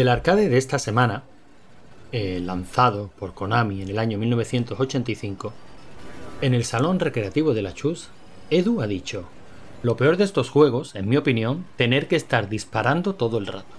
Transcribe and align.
Del 0.00 0.08
arcade 0.08 0.48
de 0.48 0.56
esta 0.56 0.78
semana, 0.78 1.24
eh, 2.10 2.40
lanzado 2.42 3.10
por 3.18 3.34
Konami 3.34 3.82
en 3.82 3.90
el 3.90 3.98
año 3.98 4.16
1985, 4.16 5.52
en 6.40 6.54
el 6.54 6.64
salón 6.64 7.00
recreativo 7.00 7.52
de 7.52 7.60
la 7.60 7.74
Chus, 7.74 8.08
Edu 8.48 8.80
ha 8.80 8.86
dicho, 8.86 9.26
lo 9.82 9.98
peor 9.98 10.16
de 10.16 10.24
estos 10.24 10.48
juegos, 10.48 10.94
en 10.94 11.06
mi 11.06 11.18
opinión, 11.18 11.66
tener 11.76 12.08
que 12.08 12.16
estar 12.16 12.48
disparando 12.48 13.14
todo 13.14 13.36
el 13.36 13.46
rato. 13.46 13.74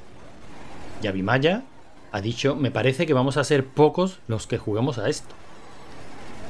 Yabimaya 1.02 1.64
ha 2.12 2.22
dicho, 2.22 2.56
me 2.56 2.70
parece 2.70 3.08
que 3.08 3.16
vamos 3.16 3.38
a 3.38 3.44
ser 3.44 3.66
pocos 3.66 4.20
los 4.28 4.46
que 4.46 4.60
juguemos 4.60 5.00
a 5.00 5.10
esto. 5.10 5.34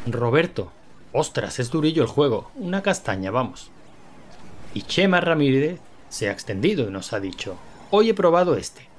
Roberto, 0.05 0.69
ostras, 1.13 1.59
es 1.59 1.71
durillo 1.71 2.03
el 2.03 2.09
juego, 2.09 2.51
una 2.55 2.83
castaña, 2.83 3.31
vamos. 3.31 3.71
Y 4.73 4.81
Chema 4.81 5.21
Ramírez 5.21 5.79
se 6.09 6.27
ha 6.27 6.33
extendido 6.33 6.89
y 6.89 6.91
nos 6.91 7.13
ha 7.13 7.21
dicho, 7.21 7.55
hoy 7.89 8.09
he 8.09 8.13
probado 8.13 8.57
este. 8.57 8.90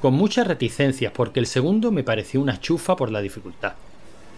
Con 0.00 0.14
muchas 0.14 0.46
reticencias 0.46 1.12
porque 1.12 1.40
el 1.40 1.46
segundo 1.46 1.90
me 1.90 2.04
pareció 2.04 2.40
una 2.40 2.60
chufa 2.60 2.96
por 2.96 3.10
la 3.10 3.20
dificultad. 3.20 3.74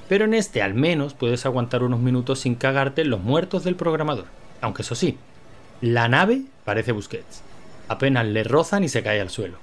Pero 0.09 0.25
en 0.25 0.35
este 0.35 0.63
al 0.63 0.75
menos 0.75 1.15
puedes 1.15 1.45
aguantar 1.45 1.83
unos 1.83 2.01
minutos 2.01 2.41
sin 2.41 2.55
cagarte 2.55 3.03
en 3.03 3.11
los 3.11 3.21
muertos 3.21 3.65
del 3.65 3.77
programador. 3.77 4.27
Aunque 4.61 4.83
eso 4.83 4.95
sí, 4.95 5.19
la 5.81 6.09
nave 6.09 6.43
parece 6.65 6.93
Busquets. 6.93 7.43
Apenas 7.89 8.27
le 8.27 8.45
rozan 8.45 8.85
y 8.85 8.89
se 8.89 9.03
cae 9.03 9.21
al 9.21 9.31
suelo. 9.31 9.59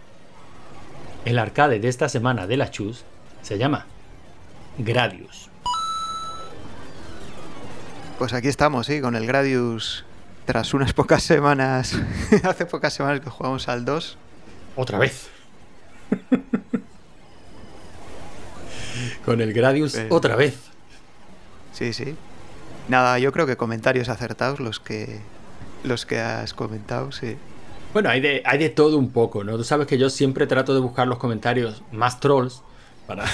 El 1.25 1.39
arcade 1.39 1.79
de 1.79 1.87
esta 1.87 2.09
semana 2.09 2.45
de 2.45 2.57
la 2.57 2.69
Chus 2.71 3.03
se 3.41 3.57
llama 3.57 3.87
Gradius. 4.77 5.49
Pues 8.19 8.33
aquí 8.33 8.47
estamos, 8.47 8.85
sí, 8.87 9.01
con 9.01 9.15
el 9.15 9.25
Gradius. 9.25 10.05
Tras 10.45 10.73
unas 10.73 10.93
pocas 10.93 11.23
semanas, 11.23 11.99
hace 12.43 12.65
pocas 12.65 12.93
semanas 12.93 13.21
que 13.21 13.29
jugamos 13.29 13.67
al 13.67 13.83
2. 13.83 14.17
Otra 14.75 14.99
vez. 14.99 15.34
con 19.25 19.41
el 19.41 19.53
Gradius 19.53 19.95
Eh. 19.95 20.07
otra 20.09 20.35
vez. 20.35 20.55
Sí, 21.73 21.93
sí. 21.93 22.15
Nada, 22.87 23.17
yo 23.19 23.31
creo 23.31 23.47
que 23.47 23.57
comentarios 23.57 24.09
acertados 24.09 24.59
los 24.59 24.79
que 24.79 25.19
los 25.83 26.05
que 26.05 26.19
has 26.19 26.53
comentado, 26.53 27.11
sí. 27.11 27.37
Bueno, 27.93 28.09
hay 28.09 28.19
de, 28.19 28.41
hay 28.45 28.57
de 28.57 28.69
todo 28.69 28.97
un 28.97 29.11
poco, 29.11 29.43
¿no? 29.43 29.55
Tú 29.55 29.63
sabes 29.63 29.87
que 29.87 29.97
yo 29.97 30.09
siempre 30.09 30.47
trato 30.47 30.73
de 30.73 30.79
buscar 30.79 31.07
los 31.07 31.17
comentarios 31.17 31.83
más 31.91 32.19
trolls 32.19 32.61
para, 33.07 33.25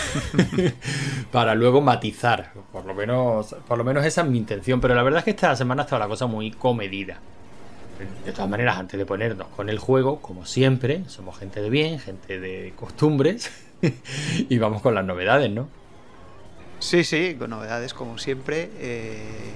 para 1.31 1.55
luego 1.55 1.81
matizar. 1.81 2.51
Por 2.71 2.85
lo, 2.85 2.93
menos, 2.93 3.55
por 3.67 3.77
lo 3.77 3.83
menos 3.83 4.05
esa 4.05 4.21
es 4.21 4.27
mi 4.27 4.37
intención. 4.37 4.79
Pero 4.81 4.95
la 4.95 5.03
verdad 5.03 5.19
es 5.19 5.23
que 5.25 5.31
esta 5.31 5.55
semana 5.55 5.83
estaba 5.83 6.05
la 6.05 6.09
cosa 6.09 6.27
muy 6.27 6.51
comedida. 6.51 7.19
De 8.25 8.31
todas 8.31 8.49
maneras, 8.49 8.77
antes 8.77 8.97
de 8.97 9.05
ponernos 9.05 9.47
con 9.49 9.69
el 9.69 9.79
juego, 9.79 10.21
como 10.21 10.45
siempre, 10.45 11.03
somos 11.07 11.37
gente 11.37 11.61
de 11.61 11.69
bien, 11.69 11.99
gente 11.99 12.39
de 12.39 12.73
costumbres. 12.75 13.51
y 14.49 14.57
vamos 14.57 14.81
con 14.81 14.93
las 14.95 15.05
novedades, 15.05 15.51
¿no? 15.51 15.67
Sí, 16.79 17.03
sí, 17.03 17.35
con 17.37 17.49
novedades 17.51 17.93
como 17.93 18.17
siempre. 18.17 18.69
eh, 18.79 19.51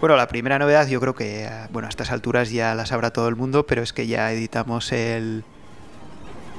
Bueno, 0.00 0.16
la 0.16 0.28
primera 0.28 0.58
novedad 0.58 0.86
yo 0.88 1.00
creo 1.00 1.14
que, 1.14 1.48
bueno, 1.72 1.86
a 1.86 1.88
estas 1.90 2.10
alturas 2.10 2.50
ya 2.50 2.74
la 2.74 2.86
sabrá 2.86 3.10
todo 3.12 3.28
el 3.28 3.36
mundo, 3.36 3.66
pero 3.66 3.82
es 3.82 3.92
que 3.92 4.06
ya 4.06 4.32
editamos 4.32 4.92
el, 4.92 5.44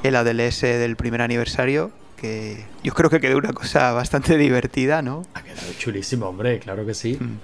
el 0.04 0.16
ADLS 0.16 0.62
del 0.62 0.96
primer 0.96 1.22
aniversario, 1.22 1.92
que 2.18 2.66
yo 2.84 2.94
creo 2.94 3.10
que 3.10 3.20
quedó 3.20 3.38
una 3.38 3.54
cosa 3.54 3.94
bastante 3.94 4.38
divertida, 4.38 5.02
¿no? 5.02 5.24
Ha 5.34 5.42
quedado 5.44 5.72
chulísimo, 5.78 6.28
hombre, 6.28 6.60
claro 6.60 6.86
que 6.86 6.94
sí. 6.94 7.18
Mm. 7.20 7.40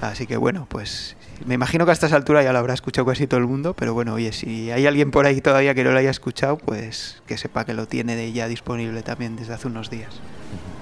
Así 0.00 0.26
que 0.26 0.36
bueno, 0.36 0.66
pues 0.68 1.16
me 1.46 1.54
imagino 1.54 1.84
que 1.84 1.90
a 1.90 1.94
estas 1.94 2.12
alturas 2.12 2.44
ya 2.44 2.52
lo 2.52 2.58
habrá 2.58 2.74
escuchado 2.74 3.06
casi 3.06 3.26
todo 3.26 3.40
el 3.40 3.46
mundo, 3.46 3.74
pero 3.74 3.94
bueno, 3.94 4.14
oye, 4.14 4.32
si 4.32 4.70
hay 4.70 4.86
alguien 4.86 5.10
por 5.10 5.26
ahí 5.26 5.40
todavía 5.40 5.74
que 5.74 5.84
no 5.84 5.92
lo 5.92 5.98
haya 5.98 6.10
escuchado, 6.10 6.58
pues 6.58 7.22
que 7.26 7.36
sepa 7.36 7.64
que 7.64 7.74
lo 7.74 7.86
tiene 7.86 8.16
de 8.16 8.32
ya 8.32 8.48
disponible 8.48 9.02
también 9.02 9.36
desde 9.36 9.54
hace 9.54 9.68
unos 9.68 9.90
días. 9.90 10.20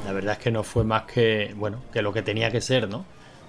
La 0.04 0.12
verdad 0.12 0.34
es 0.34 0.38
que 0.38 0.50
no 0.50 0.62
fue 0.62 0.84
más 0.84 1.02
que, 1.02 1.54
bueno, 1.56 1.82
que 1.92 2.02
lo 2.02 2.12
que 2.12 2.22
tenía 2.22 2.50
que 2.50 2.60
ser, 2.60 2.88
¿no? 2.88 3.04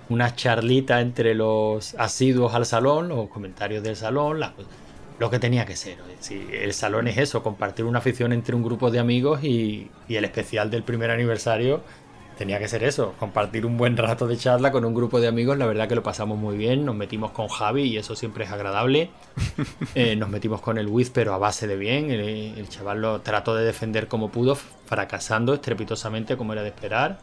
Una 0.10 0.36
charlita 0.36 1.02
entre 1.02 1.36
los 1.36 1.96
asiduos 1.96 2.54
al 2.54 2.66
salón, 2.66 3.10
los 3.10 3.30
comentarios 3.30 3.84
del 3.84 3.96
salón, 3.96 4.40
lo 5.20 5.30
que 5.30 5.40
tenía 5.40 5.66
que 5.66 5.76
ser. 5.76 5.98
Si 6.20 6.48
el 6.54 6.74
salón 6.74 7.08
es 7.08 7.18
eso, 7.18 7.44
compartir 7.44 7.86
una 7.86 8.00
afición 8.00 8.32
entre 8.34 8.56
un 8.56 8.64
grupo 8.64 8.90
de 8.90 9.00
amigos 9.00 9.44
y 9.44 9.90
el 10.10 10.26
especial 10.26 10.72
del 10.72 10.84
primer 10.84 11.12
aniversario 11.12 11.82
tenía 12.38 12.60
que 12.60 12.68
ser 12.68 12.84
eso, 12.84 13.14
compartir 13.20 13.66
un 13.66 13.78
buen 13.78 13.98
rato 13.98 14.28
de 14.28 14.38
charla 14.38 14.72
con 14.72 14.86
un 14.86 14.94
grupo 14.94 15.20
de 15.20 15.28
amigos. 15.28 15.58
La 15.58 15.66
verdad 15.66 15.88
que 15.90 15.96
lo 15.96 16.04
pasamos 16.04 16.38
muy 16.38 16.58
bien, 16.58 16.86
nos 16.86 16.96
metimos 16.96 17.32
con 17.32 17.48
Javi 17.48 17.84
y 17.84 17.98
eso 17.98 18.16
siempre 18.16 18.46
es 18.46 18.52
agradable. 18.52 19.10
Eh, 19.96 20.16
nos 20.16 20.30
metimos 20.30 20.62
con 20.62 20.78
el 20.78 20.88
Wiz, 20.88 21.10
pero 21.10 21.34
a 21.34 21.40
base 21.40 21.66
de 21.66 21.76
bien. 21.76 22.12
El, 22.12 22.22
el 22.22 22.70
chaval 22.70 23.02
lo 23.02 23.22
trató 23.22 23.56
de 23.56 23.66
defender 23.66 24.08
como 24.08 24.30
pudo, 24.30 24.56
fracasando 24.56 25.56
estrepitosamente 25.56 26.38
como 26.38 26.54
era 26.54 26.62
de 26.62 26.70
esperar. 26.70 27.20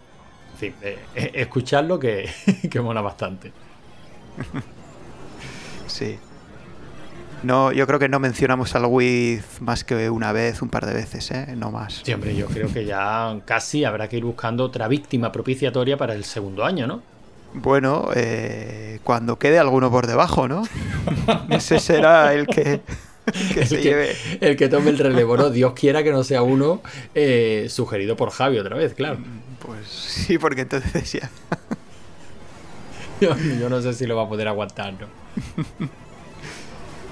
En 0.52 0.58
fin, 0.58 0.74
eh, 0.82 0.98
eh, 1.14 1.30
escuchadlo 1.34 1.98
que, 1.98 2.28
que 2.70 2.80
mola 2.80 3.00
bastante. 3.00 3.52
Sí. 5.86 6.18
No, 7.44 7.72
yo 7.72 7.86
creo 7.86 7.98
que 7.98 8.08
no 8.08 8.18
mencionamos 8.20 8.74
al 8.74 8.86
Wiz 8.86 9.60
más 9.60 9.84
que 9.84 10.08
una 10.08 10.32
vez, 10.32 10.62
un 10.62 10.70
par 10.70 10.86
de 10.86 10.94
veces, 10.94 11.30
¿eh? 11.30 11.54
No 11.56 11.70
más. 11.70 12.00
Sí, 12.02 12.12
hombre, 12.12 12.34
yo 12.34 12.46
creo 12.46 12.72
que 12.72 12.86
ya 12.86 13.38
casi 13.44 13.84
habrá 13.84 14.08
que 14.08 14.16
ir 14.16 14.24
buscando 14.24 14.64
otra 14.64 14.88
víctima 14.88 15.30
propiciatoria 15.30 15.98
para 15.98 16.14
el 16.14 16.24
segundo 16.24 16.64
año, 16.64 16.86
¿no? 16.86 17.02
Bueno, 17.52 18.08
eh, 18.14 18.98
cuando 19.04 19.38
quede 19.38 19.58
alguno 19.58 19.90
por 19.90 20.06
debajo, 20.06 20.48
¿no? 20.48 20.62
Ese 21.50 21.78
será 21.78 22.32
el 22.32 22.46
que, 22.46 22.80
que 23.52 23.66
se 23.66 23.76
el, 23.76 23.82
que, 23.82 23.88
lleve. 23.88 24.16
el 24.40 24.56
que 24.56 24.68
tome 24.68 24.90
el 24.90 24.98
relevo, 24.98 25.36
¿no? 25.36 25.50
Dios 25.50 25.74
quiera 25.74 26.02
que 26.02 26.12
no 26.12 26.24
sea 26.24 26.42
uno 26.42 26.80
eh, 27.14 27.66
sugerido 27.68 28.16
por 28.16 28.30
Javi 28.30 28.58
otra 28.58 28.76
vez, 28.76 28.94
claro. 28.94 29.18
Pues 29.64 29.86
sí, 29.86 30.38
porque 30.38 30.62
entonces 30.62 31.12
ya. 31.12 31.30
Yo, 33.20 33.36
yo 33.60 33.68
no 33.68 33.82
sé 33.82 33.92
si 33.92 34.06
lo 34.06 34.16
va 34.16 34.24
a 34.24 34.28
poder 34.28 34.48
aguantar, 34.48 34.94
¿no? 34.94 35.06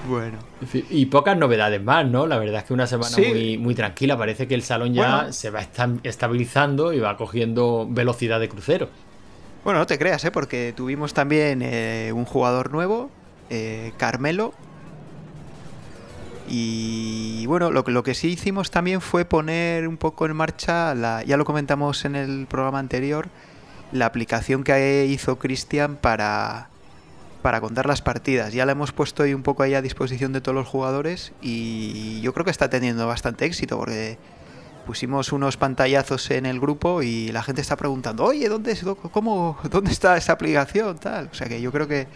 Bueno. 0.07 0.37
En 0.61 0.67
fin, 0.67 0.85
Y 0.89 1.05
pocas 1.05 1.37
novedades 1.37 1.81
más, 1.81 2.05
¿no? 2.05 2.27
La 2.27 2.37
verdad 2.37 2.57
es 2.59 2.63
que 2.65 2.73
una 2.73 2.87
semana 2.87 3.09
Sí. 3.09 3.25
muy, 3.25 3.57
muy 3.57 3.75
tranquila. 3.75 4.17
Parece 4.17 4.47
que 4.47 4.55
el 4.55 4.61
salón 4.63 4.93
ya 4.93 5.17
Bueno. 5.17 5.33
se 5.33 5.49
va 5.49 5.61
esta- 5.61 5.89
estabilizando 6.03 6.91
y 6.93 6.99
va 6.99 7.15
cogiendo 7.17 7.87
velocidad 7.89 8.39
de 8.39 8.49
crucero. 8.49 8.89
Bueno, 9.63 9.79
no 9.79 9.85
te 9.85 9.97
creas, 9.97 10.25
¿eh? 10.25 10.31
Porque 10.31 10.73
tuvimos 10.75 11.13
también 11.13 11.61
eh, 11.63 12.11
un 12.13 12.25
jugador 12.25 12.71
nuevo, 12.71 13.09
eh, 13.49 13.93
Carmelo. 13.97 14.53
Y 16.49 17.45
bueno, 17.47 17.71
lo, 17.71 17.83
que- 17.85 17.91
lo 17.91 18.03
que 18.03 18.13
sí 18.13 18.29
hicimos 18.29 18.69
también 18.71 18.99
fue 18.99 19.23
poner 19.25 19.87
un 19.87 19.95
poco 19.97 20.25
en 20.25 20.35
marcha, 20.35 20.93
la, 20.93 21.23
ya 21.23 21.37
lo 21.37 21.45
comentamos 21.45 22.03
en 22.05 22.15
el 22.17 22.45
programa 22.47 22.79
anterior, 22.79 23.27
la 23.93 24.07
aplicación 24.07 24.63
que 24.63 25.05
hizo 25.09 25.37
Cristian 25.39 25.95
para, 25.95 26.67
para 27.43 27.61
contar 27.61 27.85
las 27.85 28.01
partidas. 28.01 28.53
Ya 28.53 28.65
la 28.65 28.71
hemos 28.71 28.91
puesto 28.91 29.21
ahí 29.21 29.33
un 29.35 29.43
poco 29.43 29.61
ahí 29.61 29.75
a 29.75 29.81
disposición 29.81 30.33
de 30.33 30.41
todos 30.41 30.55
los 30.55 30.65
jugadores 30.67 31.33
y 31.41 32.21
yo 32.21 32.33
creo 32.33 32.45
que 32.45 32.51
está 32.51 32.69
teniendo 32.69 33.05
bastante 33.05 33.45
éxito 33.45 33.77
porque 33.77 34.17
pusimos 34.87 35.31
unos 35.31 35.57
pantallazos 35.57 36.31
en 36.31 36.45
el 36.45 36.59
grupo 36.59 37.03
y 37.03 37.31
la 37.31 37.43
gente 37.43 37.61
está 37.61 37.75
preguntando, 37.75 38.23
oye, 38.23 38.49
¿dónde, 38.49 38.71
es, 38.71 38.83
cómo, 39.11 39.59
¿dónde 39.69 39.91
está 39.91 40.17
esa 40.17 40.33
aplicación? 40.33 40.97
Tal. 40.97 41.29
O 41.31 41.35
sea 41.35 41.47
que 41.47 41.61
yo 41.61 41.71
creo 41.71 41.87
que 41.87 42.07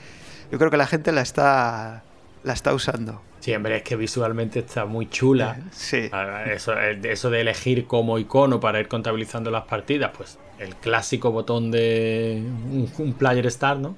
yo 0.49 0.57
creo 0.57 0.71
que 0.71 0.77
la 0.77 0.87
gente 0.87 1.11
la 1.11 1.21
está 1.21 2.03
la 2.43 2.53
está 2.53 2.73
usando. 2.73 3.21
Sí, 3.41 3.53
hombre, 3.53 3.77
es 3.77 3.83
que 3.83 3.97
visualmente 3.97 4.59
está 4.59 4.85
muy 4.85 5.09
chula. 5.09 5.59
Sí. 5.71 6.09
Ah, 6.13 6.45
Eso, 6.47 6.73
eh, 6.79 6.99
eso 7.03 7.29
de 7.29 7.41
elegir 7.41 7.85
como 7.85 8.17
icono 8.17 8.59
para 8.59 8.79
ir 8.79 8.87
contabilizando 8.87 9.51
las 9.51 9.65
partidas, 9.65 10.11
pues 10.15 10.39
el 10.57 10.75
clásico 10.75 11.31
botón 11.31 11.69
de 11.69 12.41
un, 12.45 12.89
un 12.97 13.13
player 13.13 13.51
start, 13.51 13.79
¿no? 13.79 13.97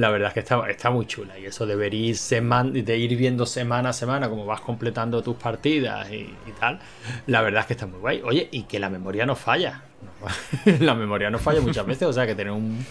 La 0.00 0.08
verdad 0.10 0.28
es 0.28 0.34
que 0.34 0.40
está, 0.40 0.68
está 0.70 0.90
muy 0.90 1.06
chula. 1.06 1.38
Y 1.38 1.44
eso 1.44 1.66
de, 1.66 1.74
ir 1.94 2.16
seman- 2.16 2.72
de 2.72 2.96
ir 2.96 3.16
viendo 3.16 3.44
semana 3.44 3.90
a 3.90 3.92
semana 3.92 4.30
cómo 4.30 4.46
vas 4.46 4.62
completando 4.62 5.22
tus 5.22 5.36
partidas 5.36 6.10
y, 6.10 6.14
y 6.46 6.52
tal, 6.58 6.78
la 7.26 7.42
verdad 7.42 7.60
es 7.60 7.66
que 7.66 7.72
está 7.74 7.86
muy 7.86 7.98
guay. 8.00 8.22
Oye, 8.24 8.48
y 8.50 8.62
que 8.62 8.78
la 8.78 8.88
memoria 8.88 9.26
no 9.26 9.36
falla. 9.36 9.82
la 10.80 10.94
memoria 10.94 11.28
no 11.30 11.38
falla 11.38 11.60
muchas 11.60 11.84
veces, 11.84 12.08
o 12.08 12.12
sea 12.14 12.26
que 12.26 12.34
tener 12.34 12.52
un, 12.52 12.84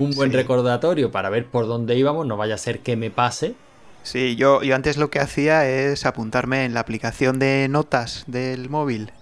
un 0.00 0.10
buen 0.16 0.30
Sí. 0.32 0.36
recordatorio 0.36 1.12
para 1.12 1.30
ver 1.30 1.46
por 1.46 1.68
dónde 1.68 1.94
íbamos, 1.96 2.26
no 2.26 2.36
vaya 2.36 2.56
a 2.56 2.58
ser 2.58 2.80
que 2.80 2.96
me 2.96 3.10
pase. 3.10 3.54
Sí, 4.02 4.34
yo, 4.36 4.62
yo 4.62 4.74
antes 4.74 4.96
lo 4.96 5.10
que 5.10 5.20
hacía 5.20 5.68
es 5.68 6.06
apuntarme 6.06 6.64
en 6.64 6.74
la 6.74 6.80
aplicación 6.80 7.38
de 7.38 7.68
notas 7.70 8.24
del 8.26 8.68
móvil. 8.68 9.12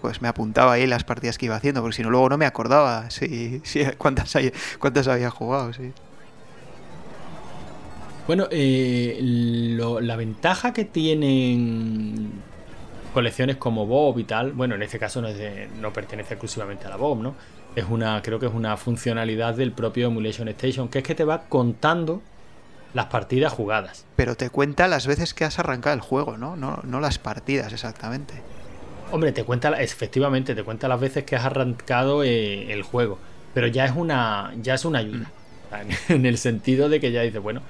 Pues 0.00 0.22
me 0.22 0.28
apuntaba 0.28 0.72
ahí 0.72 0.86
las 0.86 1.04
partidas 1.04 1.36
que 1.36 1.46
iba 1.46 1.56
haciendo, 1.56 1.80
porque 1.82 1.96
si 1.96 2.02
no 2.02 2.10
luego 2.10 2.28
no 2.30 2.38
me 2.38 2.46
acordaba 2.46 3.10
si, 3.10 3.60
si- 3.64 3.84
cuántas, 3.98 4.34
hay- 4.36 4.52
cuántas 4.78 5.06
había 5.08 5.28
jugado, 5.30 5.72
sí. 5.74 5.92
Bueno, 8.26 8.48
eh, 8.50 9.18
lo- 9.22 10.00
la 10.00 10.16
ventaja 10.16 10.72
que 10.72 10.84
tienen 10.84 12.32
colecciones 13.14 13.56
como 13.56 13.86
Bob 13.86 14.18
y 14.18 14.24
tal, 14.24 14.52
bueno, 14.52 14.74
en 14.74 14.82
este 14.82 14.98
caso 14.98 15.22
no, 15.22 15.28
es 15.28 15.38
de- 15.38 15.68
no 15.80 15.92
pertenece 15.92 16.34
exclusivamente 16.34 16.86
a 16.86 16.90
la 16.90 16.96
Bob, 16.96 17.22
¿no? 17.22 17.34
Es 17.76 17.84
una, 17.88 18.20
creo 18.22 18.38
que 18.38 18.46
es 18.46 18.52
una 18.52 18.76
funcionalidad 18.76 19.54
del 19.54 19.72
propio 19.72 20.08
Emulation 20.08 20.48
Station, 20.48 20.88
que 20.88 20.98
es 20.98 21.04
que 21.04 21.14
te 21.14 21.24
va 21.24 21.42
contando 21.48 22.20
las 22.94 23.06
partidas 23.06 23.52
jugadas. 23.52 24.04
Pero 24.16 24.34
te 24.34 24.50
cuenta 24.50 24.88
las 24.88 25.06
veces 25.06 25.34
que 25.34 25.44
has 25.44 25.58
arrancado 25.58 25.94
el 25.94 26.00
juego, 26.00 26.36
¿no? 26.36 26.56
No, 26.56 26.80
no 26.84 27.00
las 27.00 27.18
partidas 27.18 27.72
exactamente. 27.72 28.34
Hombre, 29.12 29.32
te 29.32 29.44
cuenta, 29.44 29.70
efectivamente, 29.80 30.54
te 30.54 30.64
cuenta 30.64 30.88
las 30.88 30.98
veces 31.00 31.24
que 31.24 31.36
has 31.36 31.44
arrancado 31.44 32.24
eh, 32.24 32.72
el 32.72 32.82
juego. 32.82 33.18
Pero 33.54 33.66
ya 33.68 33.84
es 33.84 33.92
una, 33.94 34.52
ya 34.62 34.74
es 34.74 34.84
una 34.84 34.98
ayuda. 34.98 35.30
Mm. 35.70 36.12
En 36.12 36.26
el 36.26 36.38
sentido 36.38 36.88
de 36.88 37.00
que 37.00 37.12
ya 37.12 37.22
dices, 37.22 37.42
bueno, 37.42 37.60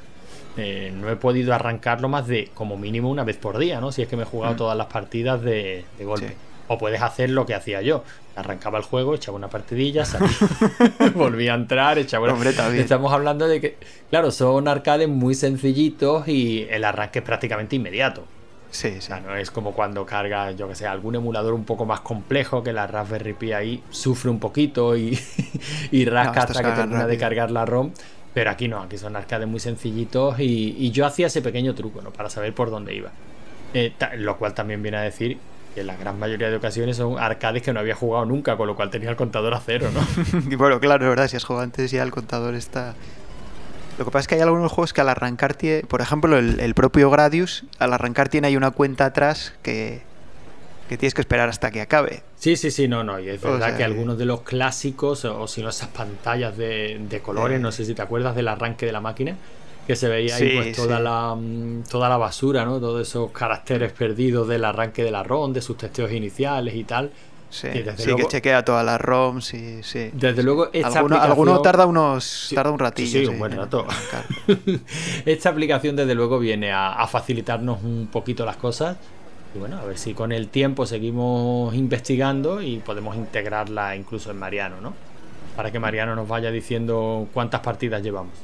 eh, 0.56 0.92
no 0.94 1.10
he 1.10 1.16
podido 1.16 1.54
arrancarlo 1.54 2.08
más 2.08 2.26
de 2.26 2.50
como 2.54 2.76
mínimo 2.76 3.10
una 3.10 3.24
vez 3.24 3.36
por 3.36 3.58
día, 3.58 3.80
¿no? 3.80 3.92
Si 3.92 4.02
es 4.02 4.08
que 4.08 4.16
me 4.16 4.22
he 4.22 4.26
jugado 4.26 4.54
mm. 4.54 4.56
todas 4.56 4.76
las 4.76 4.86
partidas 4.86 5.42
de, 5.42 5.84
golpe. 6.00 6.36
O 6.68 6.78
puedes 6.78 7.00
hacer 7.00 7.30
lo 7.30 7.46
que 7.46 7.54
hacía 7.54 7.80
yo. 7.82 8.02
Arrancaba 8.34 8.78
el 8.78 8.84
juego, 8.84 9.14
echaba 9.14 9.36
una 9.36 9.48
partidilla, 9.48 10.04
salía, 10.04 10.28
volvía 11.14 11.52
a 11.52 11.56
entrar, 11.56 11.98
echaba 11.98 12.32
una... 12.32 12.50
Estamos 12.50 13.12
hablando 13.12 13.46
de 13.46 13.60
que, 13.60 13.76
claro, 14.10 14.30
son 14.30 14.66
arcades 14.66 15.08
muy 15.08 15.34
sencillitos 15.34 16.26
y 16.26 16.66
el 16.70 16.84
arranque 16.84 17.20
es 17.20 17.24
prácticamente 17.24 17.76
inmediato. 17.76 18.24
Sí, 18.70 18.90
sí. 18.90 18.98
O 18.98 19.00
sea, 19.00 19.20
no 19.20 19.36
es 19.36 19.50
como 19.50 19.72
cuando 19.72 20.04
carga, 20.04 20.50
yo 20.50 20.68
que 20.68 20.74
sé, 20.74 20.86
algún 20.86 21.14
emulador 21.14 21.54
un 21.54 21.64
poco 21.64 21.86
más 21.86 22.00
complejo 22.00 22.62
que 22.62 22.72
la 22.72 22.86
Raspberry 22.86 23.32
Pi 23.32 23.52
ahí 23.52 23.82
sufre 23.90 24.30
un 24.30 24.38
poquito 24.38 24.96
y, 24.96 25.18
y 25.90 26.04
rasca 26.04 26.42
hasta 26.42 26.62
que 26.62 26.70
termina 26.72 27.06
de 27.06 27.16
cargar 27.16 27.50
la 27.50 27.64
ROM. 27.64 27.92
Pero 28.36 28.50
aquí 28.50 28.68
no, 28.68 28.82
aquí 28.82 28.98
son 28.98 29.16
arcades 29.16 29.48
muy 29.48 29.60
sencillitos 29.60 30.38
y, 30.40 30.90
yo 30.90 31.06
hacía 31.06 31.28
ese 31.28 31.40
pequeño 31.40 31.74
truco, 31.74 32.02
¿no? 32.02 32.10
Para 32.10 32.28
saber 32.28 32.52
por 32.52 32.68
dónde 32.68 32.94
iba. 32.94 33.10
Eh, 33.72 33.94
lo 34.18 34.36
cual 34.36 34.52
también 34.52 34.82
viene 34.82 34.98
a 34.98 35.00
decir 35.00 35.38
que 35.74 35.82
la 35.82 35.96
gran 35.96 36.18
mayoría 36.18 36.50
de 36.50 36.56
ocasiones 36.56 36.98
son 36.98 37.18
arcades 37.18 37.62
que 37.62 37.72
no 37.72 37.80
había 37.80 37.94
jugado 37.94 38.26
nunca, 38.26 38.58
con 38.58 38.66
lo 38.66 38.76
cual 38.76 38.90
tenía 38.90 39.08
el 39.08 39.16
contador 39.16 39.54
a 39.54 39.60
cero, 39.60 39.88
¿no? 39.90 40.02
bueno, 40.58 40.78
claro, 40.80 41.06
es 41.06 41.08
verdad, 41.08 41.28
si 41.28 41.38
has 41.38 41.44
jugado 41.44 41.64
antes 41.64 41.90
ya 41.90 42.02
el 42.02 42.10
contador 42.10 42.54
está... 42.54 42.94
Lo 43.96 44.04
que 44.04 44.10
pasa 44.10 44.20
es 44.20 44.28
que 44.28 44.34
hay 44.34 44.42
algunos 44.42 44.70
juegos 44.70 44.92
que 44.92 45.00
al 45.00 45.08
arrancar 45.08 45.54
tiene, 45.54 45.84
por 45.84 46.02
ejemplo, 46.02 46.36
el, 46.36 46.74
propio 46.74 47.08
Gradius, 47.08 47.64
al 47.78 47.94
arrancar 47.94 48.28
tiene 48.28 48.48
ahí 48.48 48.56
una 48.58 48.70
cuenta 48.70 49.06
atrás 49.06 49.54
que, 49.62 50.02
que 50.88 50.96
tienes 50.96 51.14
que 51.14 51.20
esperar 51.20 51.48
hasta 51.48 51.70
que 51.70 51.80
acabe. 51.80 52.22
Sí, 52.36 52.56
sí, 52.56 52.70
sí, 52.70 52.88
no, 52.88 53.02
no. 53.02 53.18
Y 53.18 53.28
es 53.28 53.40
verdad 53.40 53.76
que 53.76 53.84
algunos 53.84 54.18
de 54.18 54.24
los 54.24 54.42
clásicos, 54.42 55.24
o, 55.24 55.46
si 55.48 55.62
no, 55.62 55.70
esas 55.70 55.88
pantallas 55.88 56.56
de, 56.56 57.20
colores, 57.24 57.60
no 57.60 57.72
sé 57.72 57.84
si 57.84 57.94
te 57.94 58.02
acuerdas 58.02 58.36
del 58.36 58.48
arranque 58.48 58.86
de 58.86 58.92
la 58.92 59.00
máquina, 59.00 59.36
que 59.86 59.96
se 59.96 60.08
veía 60.08 60.36
ahí 60.36 60.56
pues 60.56 60.76
toda, 60.76 61.00
la, 61.00 61.34
mm, 61.34 61.84
toda 61.90 62.08
la 62.08 62.16
basura, 62.16 62.64
¿no? 62.64 62.80
Todos 62.80 63.06
esos 63.06 63.30
caracteres 63.30 63.92
perdidos 63.92 64.48
del 64.48 64.64
arranque 64.64 65.02
de 65.02 65.10
la 65.10 65.22
ROM, 65.22 65.52
de 65.52 65.62
sus 65.62 65.76
testeos 65.76 66.12
iniciales 66.12 66.74
y 66.74 66.84
tal. 66.84 67.10
Sí, 67.48 67.68
que 67.68 68.26
chequea 68.26 68.64
todas 68.64 68.84
las 68.84 69.00
ROMs 69.00 69.54
y 69.54 69.82
sí. 69.82 70.10
Desde 70.12 70.42
luego, 70.42 70.68
esta 70.72 70.98
Alguno, 70.98 71.62
tarda 71.62 71.86
unos 71.86 72.50
tarda 72.52 72.72
un 72.72 72.78
ratillo. 72.78 73.20
Sí, 73.20 73.26
un 73.26 73.38
buen 73.38 73.52
rato. 73.52 73.86
esta 75.24 75.50
aplicación, 75.50 75.94
desde 75.94 76.14
luego, 76.14 76.40
viene 76.40 76.72
a 76.72 77.06
facilitarnos 77.06 77.82
un 77.82 78.08
poquito 78.10 78.44
las 78.44 78.56
cosas 78.56 78.96
y 79.56 79.58
bueno, 79.58 79.78
a 79.78 79.84
ver 79.84 79.98
si 79.98 80.12
con 80.12 80.32
el 80.32 80.48
tiempo 80.48 80.86
seguimos 80.86 81.74
investigando 81.74 82.60
y 82.60 82.78
podemos 82.78 83.16
integrarla 83.16 83.96
incluso 83.96 84.30
en 84.30 84.38
Mariano, 84.38 84.80
¿no? 84.80 84.94
Para 85.56 85.72
que 85.72 85.78
Mariano 85.78 86.14
nos 86.14 86.28
vaya 86.28 86.50
diciendo 86.50 87.26
cuántas 87.32 87.60
partidas 87.60 88.02
llevamos. 88.02 88.34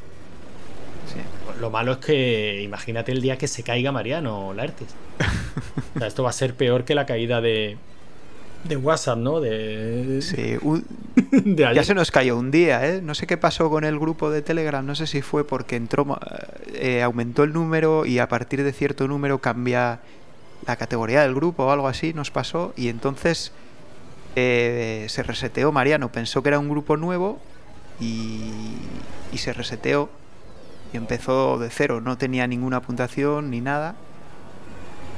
Sí. 1.06 1.20
Lo 1.60 1.70
malo 1.70 1.92
es 1.92 1.98
que 1.98 2.62
imagínate 2.62 3.12
el 3.12 3.20
día 3.20 3.36
que 3.36 3.46
se 3.46 3.62
caiga 3.62 3.92
Mariano, 3.92 4.54
la 4.54 4.64
o 4.64 5.98
sea, 5.98 6.06
esto 6.08 6.22
va 6.22 6.30
a 6.30 6.32
ser 6.32 6.54
peor 6.54 6.84
que 6.84 6.94
la 6.94 7.04
caída 7.04 7.42
de, 7.42 7.76
de 8.64 8.76
WhatsApp, 8.76 9.18
¿no? 9.18 9.40
De, 9.40 10.22
sí, 10.22 10.56
ya 11.44 11.84
se 11.84 11.94
nos 11.94 12.10
cayó 12.10 12.38
un 12.38 12.50
día, 12.50 12.88
¿eh? 12.88 13.02
No 13.02 13.14
sé 13.14 13.26
qué 13.26 13.36
pasó 13.36 13.68
con 13.68 13.84
el 13.84 13.98
grupo 13.98 14.30
de 14.30 14.40
Telegram, 14.40 14.84
no 14.84 14.94
sé 14.94 15.06
si 15.06 15.20
fue 15.20 15.46
porque 15.46 15.76
entró, 15.76 16.06
eh, 16.72 17.02
aumentó 17.02 17.42
el 17.42 17.52
número 17.52 18.06
y 18.06 18.18
a 18.18 18.28
partir 18.28 18.62
de 18.62 18.72
cierto 18.72 19.06
número 19.06 19.38
cambia 19.38 20.00
la 20.66 20.76
categoría 20.76 21.22
del 21.22 21.34
grupo 21.34 21.64
o 21.64 21.70
algo 21.70 21.88
así 21.88 22.12
nos 22.14 22.30
pasó 22.30 22.72
y 22.76 22.88
entonces 22.88 23.52
eh, 24.36 25.06
se 25.08 25.22
reseteó 25.22 25.72
Mariano, 25.72 26.10
pensó 26.10 26.42
que 26.42 26.48
era 26.48 26.58
un 26.58 26.68
grupo 26.68 26.96
nuevo 26.96 27.38
y, 28.00 28.50
se 29.36 29.52
reseteó 29.52 30.08
y 30.92 30.96
empezó 30.96 31.58
de 31.58 31.68
cero, 31.70 32.00
no 32.00 32.16
tenía 32.16 32.46
ninguna 32.46 32.80
puntuación 32.80 33.50
ni 33.50 33.60
nada. 33.60 33.94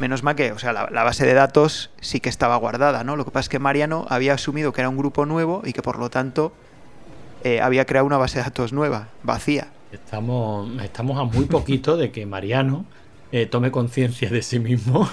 Menos 0.00 0.22
mal 0.22 0.34
que, 0.34 0.50
o 0.50 0.58
sea, 0.58 0.72
la, 0.72 1.04
base 1.04 1.24
de 1.24 1.34
datos 1.34 1.90
sí 2.00 2.20
que 2.20 2.28
estaba 2.28 2.56
guardada, 2.56 3.04
¿no? 3.04 3.16
Lo 3.16 3.24
que 3.24 3.30
pasa 3.30 3.42
es 3.42 3.48
que 3.48 3.58
Mariano 3.58 4.06
había 4.08 4.34
asumido 4.34 4.72
que 4.72 4.80
era 4.80 4.88
un 4.88 4.96
grupo 4.96 5.26
nuevo 5.26 5.62
y 5.64 5.72
que 5.72 5.82
por 5.82 5.98
lo 5.98 6.10
tanto 6.10 6.52
eh, 7.44 7.60
había 7.60 7.84
creado 7.84 8.06
una 8.06 8.16
base 8.16 8.38
de 8.38 8.44
datos 8.44 8.72
nueva, 8.72 9.08
vacía. 9.22 9.68
Estamos, 9.92 10.82
estamos 10.82 11.18
a 11.20 11.24
muy 11.24 11.44
poquito 11.44 11.96
de 11.96 12.10
que 12.10 12.26
Mariano 12.26 12.84
eh, 13.30 13.46
tome 13.46 13.70
conciencia 13.70 14.30
de 14.30 14.42
sí 14.42 14.58
mismo 14.58 15.08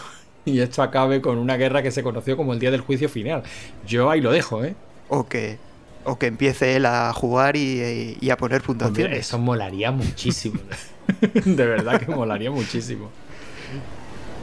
y 0.45 0.59
esto 0.59 0.81
acabe 0.81 1.21
con 1.21 1.37
una 1.37 1.57
guerra 1.57 1.83
que 1.83 1.91
se 1.91 2.03
conoció 2.03 2.37
como 2.37 2.53
el 2.53 2.59
día 2.59 2.71
del 2.71 2.81
juicio 2.81 3.09
final. 3.09 3.43
Yo 3.85 4.09
ahí 4.09 4.21
lo 4.21 4.31
dejo, 4.31 4.63
¿eh? 4.63 4.75
O 5.09 5.27
que, 5.27 5.57
o 6.05 6.17
que 6.17 6.27
empiece 6.27 6.75
él 6.75 6.85
a 6.85 7.13
jugar 7.13 7.55
y, 7.55 8.29
a 8.29 8.37
poner 8.37 8.61
puntuaciones. 8.61 9.19
eso 9.19 9.37
molaría 9.37 9.91
muchísimo. 9.91 10.59
de 11.45 11.65
verdad 11.65 11.99
que 11.99 12.11
molaría 12.11 12.51
muchísimo. 12.51 13.09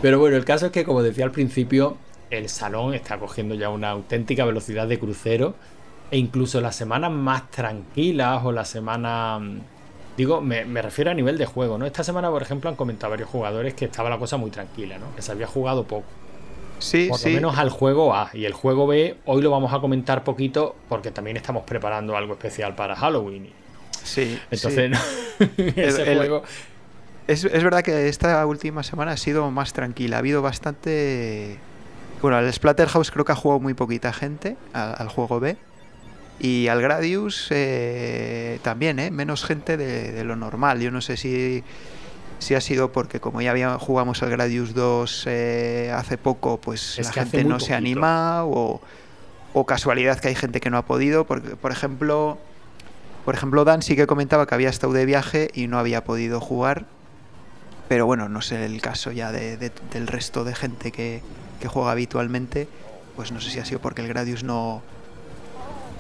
Pero 0.02 0.19
bueno, 0.21 0.37
el 0.37 0.45
caso 0.45 0.67
es 0.67 0.73
que, 0.73 0.85
como 0.85 1.02
decía 1.02 1.25
al 1.25 1.33
principio, 1.33 1.97
el 2.31 2.49
salón 2.49 2.95
está 2.95 3.19
cogiendo 3.19 3.55
ya 3.55 3.69
una 3.69 3.90
auténtica 3.90 4.45
velocidad 4.45 4.87
de 4.87 4.99
crucero. 4.99 5.55
E 6.11 6.17
incluso 6.17 6.61
las 6.61 6.76
semanas 6.76 7.11
más 7.11 7.50
tranquilas 7.50 8.43
o 8.45 8.52
las 8.52 8.69
semanas 8.69 9.43
Digo, 10.19 10.41
me, 10.41 10.83
refiero 10.83 11.13
a 11.13 11.15
nivel 11.15 11.39
de 11.39 11.47
juego, 11.47 11.79
¿no? 11.79 11.87
Esta 11.87 12.03
semana, 12.03 12.29
por 12.29 12.43
ejemplo, 12.43 12.69
han 12.69 12.75
comentado 12.75 13.11
varios 13.11 13.29
jugadores 13.29 13.75
que 13.75 13.85
estaba 13.85 14.11
la 14.11 14.19
cosa 14.19 14.37
muy 14.37 14.51
tranquila, 14.51 14.99
¿no? 14.99 15.15
Que 15.15 15.23
se 15.23 15.31
había 15.31 15.47
jugado 15.47 15.85
poco. 15.85 16.09
Sí, 16.81 17.07
por 17.09 17.25
lo 17.25 17.31
menos 17.31 17.57
al 17.57 17.71
juego 17.71 18.13
A. 18.13 18.29
Y 18.35 18.45
el 18.45 18.53
juego 18.53 18.89
B, 18.89 19.17
hoy 19.27 19.43
lo 19.43 19.53
vamos 19.53 19.73
a 19.73 19.79
comentar 19.79 20.25
poquito 20.25 20.75
porque 20.89 21.13
también 21.13 21.37
estamos 21.37 21.63
preparando 21.63 22.17
algo 22.17 22.33
especial 22.33 22.75
para 22.75 22.97
Halloween. 22.97 23.49
Sí. 24.03 24.41
Entonces, 24.51 24.99
ese 25.77 26.17
juego. 26.17 26.43
Es, 27.29 27.45
verdad 27.45 27.83
que 27.83 28.09
esta 28.09 28.45
última 28.45 28.83
semana 28.83 29.13
ha 29.13 29.17
sido 29.17 29.49
más 29.53 29.73
tranquila. 29.73 30.17
Ha 30.17 30.19
habido 30.19 30.43
bastante. 30.43 31.59
Bueno, 32.21 32.39
al 32.39 32.53
Splatterhouse 32.53 33.13
creo 33.13 33.25
que 33.25 33.31
ha 33.31 33.37
jugado 33.37 33.61
muy 33.61 33.75
poquita 33.75 34.13
gente 34.13 34.57
al 34.73 35.09
juego 35.11 35.39
B. 35.39 35.57
Y 36.40 36.68
al 36.68 36.80
Gradius 36.80 37.49
eh, 37.50 38.61
también, 38.62 38.99
¿eh? 39.00 39.11
menos 39.11 39.45
gente 39.45 39.76
de, 39.76 40.23
lo 40.25 40.37
normal. 40.37 40.80
Yo 40.80 40.90
no 40.90 41.00
sé 41.00 41.16
si, 41.16 41.64
si 42.38 42.54
ha 42.54 42.61
sido 42.61 42.92
porque 42.92 43.18
como 43.18 43.42
ya 43.42 43.78
jugamos 43.78 44.23
al 44.23 44.30
Gradius 44.30 44.73
2 44.73 45.25
eh, 45.26 45.92
hace 45.95 46.16
poco, 46.16 46.61
pues 46.61 46.99
la 47.02 47.12
gente 47.12 47.42
no 47.42 47.59
se 47.59 47.75
anima 47.75 48.45
o, 48.45 48.80
o, 49.52 49.66
casualidad 49.66 50.21
que 50.21 50.28
hay 50.28 50.37
gente 50.37 50.61
que 50.61 50.71
no 50.71 50.78
ha 50.78 50.83
podido. 50.83 51.25
Porque, 51.26 51.57
por 51.57 51.73
ejemplo, 51.73 52.38
por 53.25 53.35
ejemplo, 53.35 53.64
Dan 53.64 53.83
sí 53.83 53.97
que 53.97 54.07
comentaba 54.07 54.47
que 54.47 54.54
había 54.54 54.68
estado 54.68 54.92
de 54.92 55.07
viaje 55.07 55.50
y 55.54 55.66
no 55.66 55.78
había 55.78 56.04
podido 56.04 56.40
jugar. 56.40 56.87
Pero 57.88 58.07
bueno, 58.07 58.28
no 58.28 58.42
sé 58.42 58.64
el 58.64 58.80
caso 58.80 59.11
ya 59.11 59.33
de, 59.33 59.57
del 59.57 60.07
resto 60.07 60.45
de 60.45 60.54
gente 60.54 60.92
que, 60.92 61.21
que 61.59 61.66
juega 61.66 61.90
habitualmente. 61.90 62.68
Pues 63.16 63.33
no 63.33 63.40
sé 63.40 63.50
si 63.50 63.59
ha 63.59 63.64
sido 63.64 63.80
porque 63.80 64.02
el 64.02 64.09
Gradius 64.09 64.45
no 64.45 64.83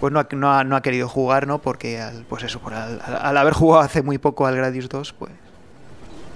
pues 0.00 0.12
no 0.12 0.20
ha, 0.20 0.64
no 0.64 0.76
ha, 0.76 0.82
querido 0.82 1.08
jugar, 1.08 1.46
¿no? 1.46 1.60
Porque, 1.60 2.00
al, 2.00 2.24
pues 2.28 2.44
eso, 2.44 2.60
por 2.60 2.74
al, 2.74 3.36
haber 3.36 3.52
jugado 3.52 3.82
hace 3.82 4.02
muy 4.02 4.18
poco 4.18 4.46
al 4.46 4.56
Gradius 4.56 4.88
2, 4.88 5.12
pues... 5.12 5.32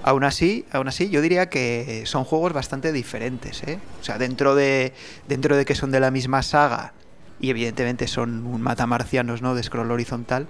Aún 0.05 0.25
así, 0.25 0.65
aún 0.73 0.89
así, 0.89 1.09
yo 1.09 1.21
diría 1.21 1.47
que 1.47 2.03
son 2.05 2.25
juegos 2.25 2.51
bastante 2.51 2.91
diferentes, 2.91 3.63
¿eh? 3.63 3.79
O 4.01 4.03
sea, 4.03 4.17
dentro 4.17 4.53
de, 4.53 4.91
dentro 5.29 5.55
de 5.55 5.63
que 5.63 5.75
son 5.75 5.91
de 5.91 6.01
la 6.01 6.11
misma 6.11 6.43
saga 6.43 6.91
y 7.39 7.49
evidentemente 7.49 8.07
son 8.07 8.45
un 8.45 8.61
matamarcianos, 8.61 9.41
¿no? 9.41 9.55
De 9.55 9.63
scroll 9.63 9.91
horizontal, 9.91 10.47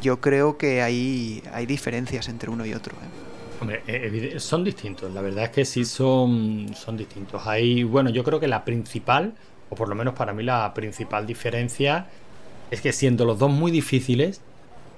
yo 0.00 0.20
creo 0.20 0.58
que 0.58 0.80
hay, 0.82 1.42
hay 1.52 1.66
diferencias 1.66 2.28
entre 2.28 2.50
uno 2.50 2.64
y 2.66 2.72
otro, 2.72 2.94
¿eh? 2.94 3.28
Hombre, 3.60 3.82
eh, 3.88 4.34
son 4.38 4.62
distintos, 4.62 5.12
la 5.12 5.20
verdad 5.20 5.44
es 5.44 5.50
que 5.50 5.64
sí 5.64 5.84
son, 5.84 6.70
son 6.74 6.96
distintos. 6.96 7.44
Hay, 7.46 7.82
bueno, 7.82 8.10
yo 8.10 8.22
creo 8.22 8.38
que 8.38 8.46
la 8.46 8.64
principal, 8.64 9.34
o 9.68 9.74
por 9.74 9.88
lo 9.88 9.96
menos 9.96 10.14
para 10.14 10.32
mí 10.32 10.44
la 10.44 10.72
principal 10.74 11.26
diferencia 11.26 12.06
es 12.70 12.80
que 12.80 12.92
siendo 12.92 13.24
los 13.24 13.38
dos 13.38 13.50
muy 13.50 13.70
difíciles, 13.70 14.40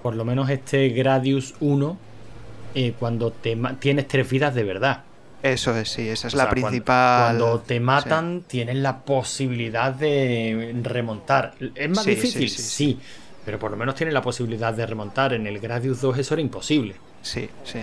por 0.02 0.14
lo 0.14 0.24
menos 0.24 0.50
este 0.50 0.88
Gradius 0.90 1.54
1, 1.60 1.96
eh, 2.74 2.94
cuando 2.98 3.32
te 3.32 3.58
tienes 3.78 4.08
tres 4.08 4.28
vidas 4.30 4.54
de 4.54 4.64
verdad. 4.64 5.04
Eso 5.42 5.74
es, 5.76 5.88
sí, 5.88 6.08
esa 6.08 6.28
es 6.28 6.34
la 6.34 6.50
principal. 6.50 7.38
Cuando, 7.38 7.60
te 7.60 7.80
matan, 7.80 8.42
tienes 8.46 8.76
la 8.76 9.00
posibilidad 9.00 9.92
de 9.92 10.74
remontar. 10.82 11.54
¿Es 11.74 11.88
más 11.88 12.04
difícil? 12.04 12.48
Sí, 12.50 12.98
pero 13.44 13.58
por 13.58 13.70
lo 13.70 13.76
menos 13.76 13.94
tienes 13.94 14.12
la 14.12 14.22
posibilidad 14.22 14.74
de 14.74 14.84
remontar. 14.86 15.32
En 15.32 15.46
el 15.46 15.58
Gradius 15.58 16.00
2 16.00 16.18
eso 16.18 16.34
era 16.34 16.42
imposible. 16.42 16.94
Sí, 17.22 17.48
sí. 17.64 17.80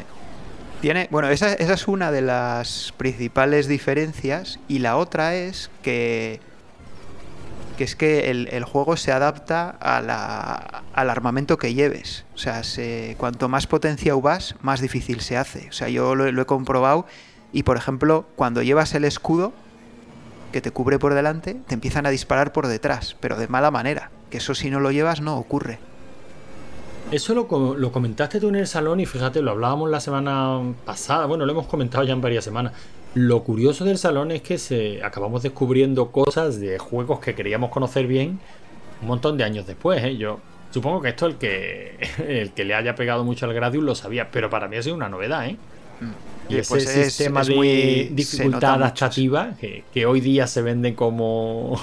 Tiene, 0.82 1.08
bueno, 1.10 1.30
esa, 1.30 1.54
esa 1.54 1.74
es 1.74 1.88
una 1.88 2.12
de 2.12 2.22
las 2.22 2.94
principales 2.98 3.68
diferencias 3.68 4.60
y 4.68 4.80
la 4.80 4.96
otra 4.98 5.34
es 5.34 5.72
que 5.82 6.40
que 7.78 7.84
es 7.84 7.96
que 7.96 8.30
el, 8.32 8.64
juego 8.66 8.98
se 8.98 9.12
adapta 9.12 9.70
al 9.70 11.10
armamento 11.10 11.58
que 11.58 11.74
lleves. 11.74 12.26
O 12.36 12.38
sea, 12.38 12.62
cuanto 13.18 13.48
más 13.48 13.68
potencia 13.68 14.16
vas, 14.16 14.56
más 14.62 14.82
difícil 14.82 15.22
se 15.22 15.38
hace. 15.38 15.70
O 15.70 15.72
sea, 15.72 15.88
yo 15.88 16.16
lo, 16.16 16.42
he 16.42 16.46
comprobado 16.46 17.06
y, 17.54 17.64
por 17.64 17.78
ejemplo, 17.78 18.26
cuando 18.36 18.64
llevas 18.64 18.94
el 18.96 19.06
escudo 19.06 19.54
que 20.52 20.60
te 20.60 20.72
cubre 20.72 20.98
por 20.98 21.14
delante, 21.14 21.56
te 21.68 21.76
empiezan 21.76 22.06
a 22.06 22.10
disparar 22.10 22.52
por 22.52 22.68
detrás, 22.68 23.16
pero 23.20 23.38
de 23.38 23.48
mala 23.48 23.72
manera. 23.72 24.12
Que 24.32 24.38
eso 24.38 24.56
si 24.56 24.70
no 24.70 24.80
lo 24.80 24.92
llevas 24.92 25.22
no 25.22 25.38
ocurre. 25.38 25.80
Eso 27.12 27.34
lo, 27.34 27.76
lo, 27.78 27.92
comentaste 27.92 28.42
tú 28.42 28.50
en 28.50 28.56
el 28.56 28.68
salón 28.68 29.00
y 29.00 29.06
fíjate, 29.06 29.42
lo 29.42 29.52
hablábamos 29.52 29.90
la 29.90 30.02
semana 30.02 30.60
pasada, 30.84 31.26
bueno, 31.26 31.46
lo 31.46 31.54
hemos 31.54 31.68
comentado 31.68 32.04
ya 32.04 32.12
en 32.12 32.20
varias 32.20 32.44
semanas. 32.44 32.74
Lo 33.18 33.44
curioso 33.44 33.84
del 33.84 33.98
salón 33.98 34.30
es 34.30 34.44
que 34.44 34.60
se 34.60 35.04
acabamos 35.04 35.42
descubriendo 35.42 36.12
cosas 36.12 36.60
de 36.60 36.78
juegos 36.78 37.20
que 37.20 37.34
queríamos 37.34 37.72
conocer 37.72 38.06
bien 38.06 38.40
un 39.02 39.08
montón 39.08 39.40
de 39.40 39.44
años 39.44 39.66
después. 39.66 40.04
¿eh? 40.04 40.18
Yo 40.18 40.40
supongo 40.70 41.02
que 41.02 41.10
esto 41.10 41.26
el 41.26 41.38
que 41.38 41.98
el 42.28 42.52
que 42.52 42.64
le 42.64 42.76
haya 42.76 42.94
pegado 42.94 43.24
mucho 43.24 43.48
al 43.48 43.56
Gradius 43.56 43.84
lo 43.84 43.96
sabía, 43.96 44.30
pero 44.30 44.52
para 44.52 44.68
mí 44.68 44.78
ha 44.78 44.84
sido 44.84 44.96
una 44.96 45.10
novedad, 45.10 45.48
¿eh? 45.48 45.58
Mm. 46.00 46.54
Y 46.54 46.58
ese 46.58 46.70
pues 46.70 46.88
sistema 46.88 47.44
de 47.44 48.10
dificultad 48.12 48.76
adaptativa 48.76 49.56
que, 49.60 49.84
que, 49.92 50.06
hoy 50.06 50.22
día 50.22 50.46
se 50.46 50.62
vende 50.62 50.94
como. 50.94 51.82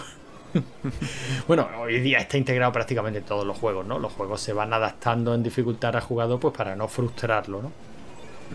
bueno, 1.48 1.66
hoy 1.80 1.98
día 1.98 2.18
está 2.18 2.38
integrado 2.38 2.70
prácticamente 2.70 3.18
en 3.18 3.24
todos 3.24 3.44
los 3.44 3.58
juegos, 3.58 3.84
¿no? 3.84 3.98
Los 3.98 4.12
juegos 4.12 4.40
se 4.40 4.52
van 4.52 4.72
adaptando 4.72 5.34
en 5.34 5.42
dificultad 5.42 5.96
al 5.96 6.02
jugador 6.02 6.38
pues 6.38 6.56
para 6.56 6.76
no 6.76 6.86
frustrarlo, 6.86 7.60
¿no? 7.60 7.72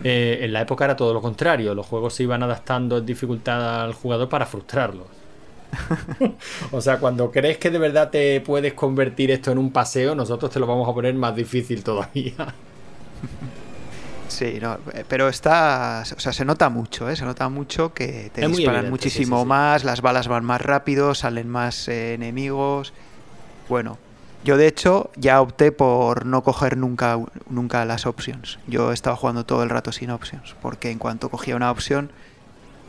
Eh, 0.02 0.38
en 0.42 0.52
la 0.52 0.62
época 0.62 0.84
era 0.84 0.96
todo 0.96 1.12
lo 1.12 1.20
contrario, 1.20 1.74
los 1.74 1.86
juegos 1.86 2.14
se 2.14 2.22
iban 2.22 2.42
adaptando 2.42 2.98
en 2.98 3.06
dificultad 3.06 3.84
al 3.84 3.92
jugador 3.92 4.28
para 4.28 4.46
frustrarlo. 4.46 5.06
o 6.72 6.80
sea, 6.80 6.98
cuando 6.98 7.30
crees 7.30 7.58
que 7.58 7.70
de 7.70 7.78
verdad 7.78 8.10
te 8.10 8.40
puedes 8.40 8.72
convertir 8.74 9.30
esto 9.30 9.52
en 9.52 9.58
un 9.58 9.70
paseo, 9.72 10.14
nosotros 10.14 10.50
te 10.50 10.58
lo 10.58 10.66
vamos 10.66 10.88
a 10.88 10.94
poner 10.94 11.14
más 11.14 11.34
difícil 11.36 11.84
todavía. 11.84 12.54
Sí, 14.28 14.58
no, 14.60 14.78
eh, 14.94 15.04
pero 15.08 15.28
está, 15.28 16.04
o 16.16 16.20
sea, 16.20 16.32
se 16.32 16.44
nota 16.44 16.68
mucho, 16.68 17.10
¿eh? 17.10 17.16
se 17.16 17.24
nota 17.24 17.48
mucho 17.48 17.92
que 17.92 18.30
te 18.32 18.46
disparan 18.46 18.88
muchísimo 18.88 19.44
más, 19.44 19.84
las 19.84 20.00
balas 20.02 20.28
van 20.28 20.44
más 20.44 20.62
rápido, 20.62 21.14
salen 21.14 21.48
más 21.48 21.88
eh, 21.88 22.14
enemigos. 22.14 22.92
Bueno, 23.68 23.98
yo 24.44 24.56
de 24.56 24.66
hecho 24.66 25.10
ya 25.16 25.40
opté 25.40 25.72
por 25.72 26.26
no 26.26 26.42
coger 26.42 26.76
nunca, 26.76 27.18
nunca 27.48 27.84
las 27.84 28.06
options. 28.06 28.58
Yo 28.66 28.90
he 28.90 28.94
estado 28.94 29.16
jugando 29.16 29.44
todo 29.44 29.62
el 29.62 29.70
rato 29.70 29.92
sin 29.92 30.10
options, 30.10 30.54
porque 30.62 30.90
en 30.90 30.98
cuanto 30.98 31.28
cogía 31.28 31.56
una 31.56 31.70
opción, 31.70 32.10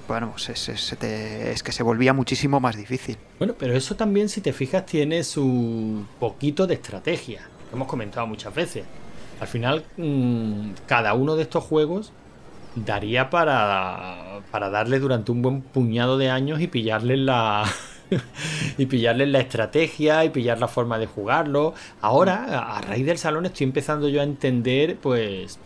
bueno, 0.08 0.32
pues 0.32 0.50
es 0.70 1.64
que 1.64 1.72
se 1.72 1.84
volvía 1.84 2.14
muchísimo 2.14 2.60
más 2.60 2.76
difícil. 2.76 3.18
Bueno, 3.38 3.56
pero 3.58 3.76
eso 3.76 3.96
también, 3.96 4.30
si 4.30 4.42
te 4.42 4.54
fijas, 4.54 4.86
tiene 4.86 5.24
su 5.24 6.06
poquito 6.20 6.68
de 6.68 6.76
estrategia, 6.76 7.48
hemos 7.74 7.88
comentado 7.88 8.28
muchas 8.28 8.54
veces. 8.54 8.84
Al 9.40 9.48
final, 9.48 9.86
mm, 9.98 10.72
cada 10.86 11.14
uno 11.14 11.36
de 11.36 11.44
estos 11.44 11.64
juegos 11.64 12.12
daría 12.76 13.30
para, 13.30 14.42
para 14.52 14.70
darle 14.70 15.00
durante 15.00 15.32
un 15.32 15.42
buen 15.42 15.62
puñado 15.62 16.18
de 16.18 16.30
años 16.30 16.62
y 16.62 16.68
pillarle 16.68 17.18
la, 17.18 17.66
y 18.78 18.86
pillarle 18.86 19.26
la 19.28 19.40
estrategia 19.40 20.26
y 20.26 20.30
pillar 20.30 20.60
la 20.60 20.68
forma 20.68 20.98
de 20.98 21.08
jugarlo. 21.08 21.74
Ahora, 22.02 22.76
a 22.76 22.82
raíz 22.82 23.06
del 23.06 23.18
salón, 23.18 23.46
estoy 23.46 23.66
empezando 23.66 24.10
yo 24.10 24.22
a 24.22 24.24
entender, 24.24 24.98
pues, 24.98 25.60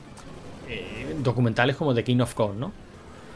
eh, 0.69 1.15
documentales 1.21 1.75
como 1.75 1.93
The 1.93 2.03
King 2.03 2.19
of 2.19 2.33
Kong, 2.33 2.55
¿no? 2.57 2.71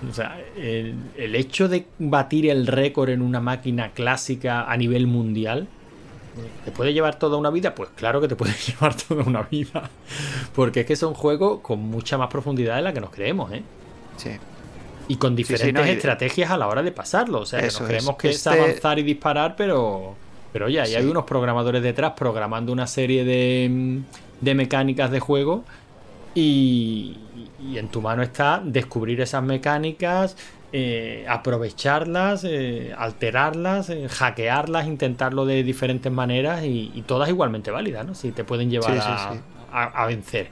O 0.10 0.14
sea, 0.14 0.40
el, 0.56 0.96
el 1.18 1.36
hecho 1.36 1.68
de 1.68 1.86
batir 1.98 2.50
el 2.50 2.68
récord 2.68 3.10
en 3.10 3.22
una 3.22 3.42
máquina 3.42 3.92
clásica 3.92 4.64
a 4.64 4.78
nivel 4.78 5.08
mundial, 5.08 5.68
¿Te 6.66 6.72
puede 6.72 6.94
llevar 6.94 7.18
toda 7.18 7.38
una 7.38 7.50
vida? 7.50 7.76
Pues 7.76 7.90
claro 7.96 8.22
que 8.22 8.28
te 8.28 8.36
puede 8.36 8.54
llevar 8.68 8.96
toda 8.96 9.24
una 9.24 9.44
vida. 9.44 9.90
Porque 10.56 10.82
es 10.82 10.86
que 10.86 10.94
es 10.94 11.04
un 11.04 11.14
juego 11.14 11.62
con 11.62 11.80
mucha 11.80 12.18
más 12.18 12.30
profundidad 12.30 12.76
de 12.76 12.82
la 12.82 12.94
que 12.94 13.02
nos 13.02 13.10
creemos, 13.10 13.52
¿eh? 13.52 13.64
Sí. 14.18 14.32
Y 15.10 15.18
con 15.18 15.36
diferentes 15.36 15.86
estrategias 15.88 16.52
a 16.52 16.58
la 16.58 16.68
hora 16.68 16.82
de 16.82 16.94
pasarlo. 16.94 17.42
O 17.42 17.46
sea, 17.46 17.60
que 17.60 17.66
nos 17.66 17.80
creemos 17.80 18.16
que 18.16 18.30
es 18.30 18.38
este 18.38 18.50
avanzar 18.50 19.00
y 19.00 19.04
disparar, 19.04 19.56
pero. 19.58 20.16
Pero 20.54 20.70
ya, 20.70 20.84
hay 20.84 21.06
unos 21.06 21.26
programadores 21.26 21.84
detrás 21.84 22.14
programando 22.14 22.72
una 22.72 22.88
serie 22.88 23.24
de, 23.24 24.00
de 24.40 24.56
mecánicas 24.56 25.12
de 25.12 25.20
juego. 25.20 25.66
Y, 26.34 27.18
y, 27.62 27.78
en 27.78 27.90
tu 27.90 28.02
mano 28.02 28.24
está 28.24 28.62
descubrir 28.64 29.20
esas 29.20 29.44
mecánicas, 29.44 30.38
eh, 30.72 31.26
aprovecharlas, 31.28 32.44
eh, 32.44 32.94
alterarlas, 32.96 33.90
eh, 33.90 34.08
hackearlas, 34.08 34.86
intentarlo 34.86 35.48
de 35.48 35.64
diferentes 35.64 36.12
maneras 36.12 36.64
y, 36.64 37.04
todas 37.08 37.28
igualmente 37.28 37.72
válidas, 37.72 38.06
¿no? 38.06 38.14
Si 38.14 38.32
te 38.32 38.44
pueden 38.44 38.70
llevar 38.70 39.00
a, 39.72 40.06
vencer. 40.06 40.50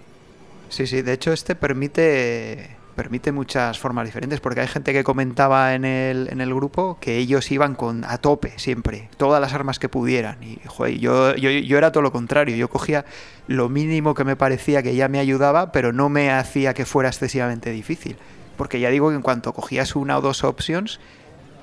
Sí, 0.69 0.87
sí, 0.87 1.03
de 1.03 1.13
hecho 1.13 1.31
este 1.31 1.53
permite 1.53 2.76
permite 2.97 3.31
muchas 3.31 3.77
formas 3.77 4.05
diferentes, 4.05 4.39
porque 4.41 4.61
hay 4.61 4.67
gente 4.67 4.91
que 4.91 5.03
comentaba 5.03 5.75
en 5.75 5.85
el, 5.85 6.29
en 6.31 6.41
el 6.41 6.53
grupo 6.53 6.97
que 6.99 7.17
ellos 7.17 7.49
iban 7.51 7.75
con 7.75 8.03
a 8.03 8.17
tope 8.17 8.53
siempre, 8.57 9.07
todas 9.17 9.39
las 9.39 9.53
armas 9.53 9.77
que 9.77 9.87
pudieran. 9.87 10.41
Y 10.41 10.59
yo, 10.99 11.35
yo, 11.35 11.51
yo, 11.51 11.77
era 11.77 11.91
todo 11.91 12.01
lo 12.01 12.11
contrario, 12.11 12.55
yo 12.55 12.69
cogía 12.69 13.05
lo 13.47 13.69
mínimo 13.69 14.15
que 14.15 14.23
me 14.23 14.35
parecía 14.35 14.81
que 14.81 14.95
ya 14.95 15.07
me 15.09 15.19
ayudaba, 15.19 15.71
pero 15.71 15.93
no 15.93 16.09
me 16.09 16.31
hacía 16.31 16.73
que 16.73 16.85
fuera 16.85 17.09
excesivamente 17.09 17.69
difícil. 17.69 18.17
Porque 18.57 18.79
ya 18.79 18.89
digo 18.89 19.09
que 19.09 19.15
en 19.15 19.21
cuanto 19.21 19.53
cogías 19.53 19.95
una 19.95 20.17
o 20.17 20.21
dos 20.21 20.43
options, 20.43 20.99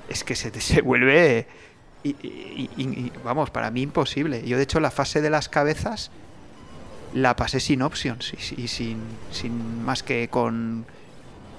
es 0.07 0.23
que 0.23 0.35
se, 0.35 0.57
se 0.61 0.81
vuelve, 0.81 1.47
y, 2.01 3.11
vamos, 3.25 3.49
para 3.49 3.71
mí 3.71 3.81
imposible. 3.81 4.47
Yo 4.47 4.55
de 4.55 4.63
hecho 4.63 4.79
la 4.79 4.89
fase 4.89 5.19
de 5.19 5.29
las 5.29 5.49
cabezas 5.49 6.11
la 7.13 7.35
pasé 7.35 7.59
sin 7.59 7.81
options 7.81 8.33
y, 8.57 8.67
sin, 8.69 8.99
sin 9.31 9.83
más 9.83 10.01
que 10.01 10.29
con 10.29 10.85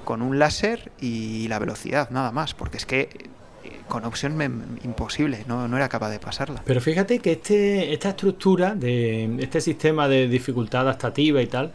con 0.07 0.23
un 0.23 0.39
láser 0.39 0.93
y 1.01 1.49
la 1.49 1.59
velocidad, 1.59 2.09
nada 2.11 2.31
más, 2.31 2.55
porque 2.55 2.77
es 2.79 2.87
que 2.87 3.01
eh, 3.01 3.81
con 3.89 4.05
opción 4.05 4.41
imposible, 4.85 5.45
no, 5.49 5.67
no, 5.67 5.77
era 5.77 5.89
capaz 5.89 6.11
de 6.11 6.21
pasarla. 6.21 6.63
Pero 6.65 6.81
fíjate 6.81 7.19
que 7.19 7.33
este, 7.33 7.93
esta 7.93 8.11
estructura 8.11 8.77
de 8.77 9.37
este 9.41 9.61
sistema 9.61 10.09
de 10.09 10.29
dificultad 10.29 10.83
adaptativa 10.83 11.43
y 11.43 11.49
tal, 11.49 11.73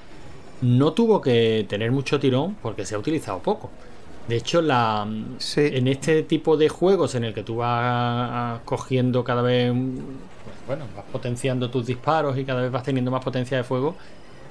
no 0.61 0.93
tuvo 0.93 1.19
que 1.19 1.65
tener 1.67 1.91
mucho 1.91 2.19
tirón 2.21 2.55
porque 2.61 2.85
se 2.85 2.95
ha 2.95 2.99
utilizado 2.99 3.39
poco. 3.39 3.69
De 4.29 4.37
hecho, 4.37 4.61
la, 4.61 5.05
en 5.57 5.87
este 5.89 6.23
tipo 6.23 6.55
de 6.55 6.69
juegos 6.69 7.15
en 7.15 7.25
el 7.25 7.33
que 7.33 7.43
tú 7.43 7.57
vas 7.57 8.61
cogiendo 8.63 9.25
cada 9.25 9.41
vez, 9.41 9.73
bueno, 10.67 10.85
vas 10.95 11.05
potenciando 11.11 11.69
tus 11.69 11.85
disparos 11.85 12.37
y 12.37 12.45
cada 12.45 12.61
vez 12.61 12.71
vas 12.71 12.83
teniendo 12.83 13.11
más 13.11 13.23
potencia 13.23 13.57
de 13.57 13.65
fuego, 13.65 13.97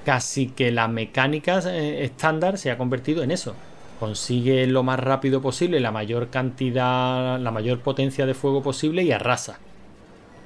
casi 0.05 0.49
que 0.49 0.71
la 0.71 0.89
mecánica 0.89 1.61
eh, 1.67 2.05
estándar 2.05 2.59
se 2.59 2.71
ha 2.71 2.79
convertido 2.79 3.23
en 3.23 3.31
eso 3.31 3.55
consigue 4.01 4.67
lo 4.67 4.83
más 4.83 4.99
rápido 4.99 5.43
posible 5.43 5.79
la 5.79 5.93
mayor 5.93 6.31
cantidad, 6.31 7.39
la 7.39 7.51
mayor 7.51 7.81
potencia 7.81 8.25
de 8.25 8.33
fuego 8.33 8.63
posible 8.63 9.03
y 9.03 9.13
arrasa. 9.13 9.59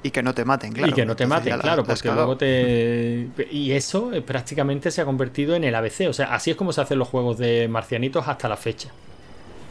Y 0.03 0.11
que 0.11 0.21
no 0.21 0.35
te 0.35 0.43
maten, 0.43 0.73
claro. 0.73 0.91
Y 0.91 0.93
que 0.93 1.05
no 1.05 1.15
te 1.15 1.25
maten, 1.25 1.57
claro, 1.57 1.83
porque 1.85 2.11
luego 2.11 2.37
te. 2.37 3.29
Y 3.49 3.71
eso 3.71 4.13
eh, 4.13 4.21
prácticamente 4.21 4.91
se 4.91 5.01
ha 5.01 5.05
convertido 5.05 5.55
en 5.55 5.63
el 5.63 5.73
ABC. 5.73 6.09
O 6.09 6.13
sea, 6.13 6.35
así 6.35 6.51
es 6.51 6.57
como 6.57 6.73
se 6.73 6.81
hacen 6.81 6.99
los 6.99 7.07
juegos 7.07 7.39
de 7.39 7.67
marcianitos 7.67 8.27
hasta 8.27 8.47
la 8.47 8.57
fecha. 8.57 8.89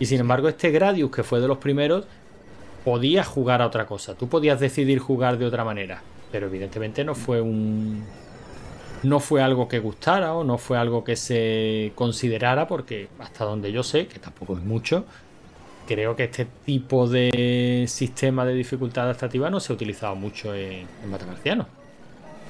Y 0.01 0.07
sin 0.07 0.19
embargo, 0.19 0.49
este 0.49 0.71
Gradius, 0.71 1.13
que 1.13 1.23
fue 1.23 1.41
de 1.41 1.47
los 1.47 1.59
primeros, 1.59 2.07
podía 2.85 3.23
jugar 3.23 3.63
a 3.63 3.67
otra 3.67 3.87
cosa. 3.87 4.15
Tú 4.15 4.29
podías 4.29 4.59
decidir 4.59 4.99
jugar 4.99 5.39
de 5.39 5.45
otra 5.45 5.63
manera. 5.63 6.03
Pero 6.33 6.47
evidentemente 6.47 7.05
no 7.05 7.15
fue 7.15 7.41
un, 7.41 8.03
no 9.05 9.21
fue 9.21 9.43
algo 9.43 9.69
que 9.69 9.79
gustara 9.79 10.35
o 10.35 10.45
no 10.45 10.59
fue 10.59 10.79
algo 10.79 11.05
que 11.05 11.17
se 11.17 11.93
considerara, 11.95 12.67
porque 12.67 13.09
hasta 13.19 13.45
donde 13.45 13.71
yo 13.73 13.83
sé, 13.83 14.07
que 14.07 14.19
tampoco 14.19 14.57
es 14.57 14.63
mucho, 14.63 15.05
creo 15.87 16.17
que 16.17 16.25
este 16.25 16.47
tipo 16.65 17.09
de 17.09 17.85
sistema 17.89 18.45
de 18.45 18.55
dificultad 18.55 19.05
adaptativa 19.05 19.51
no 19.51 19.61
se 19.61 19.73
ha 19.73 19.77
utilizado 19.77 20.15
mucho 20.15 20.55
en, 20.55 20.87
en 21.03 21.65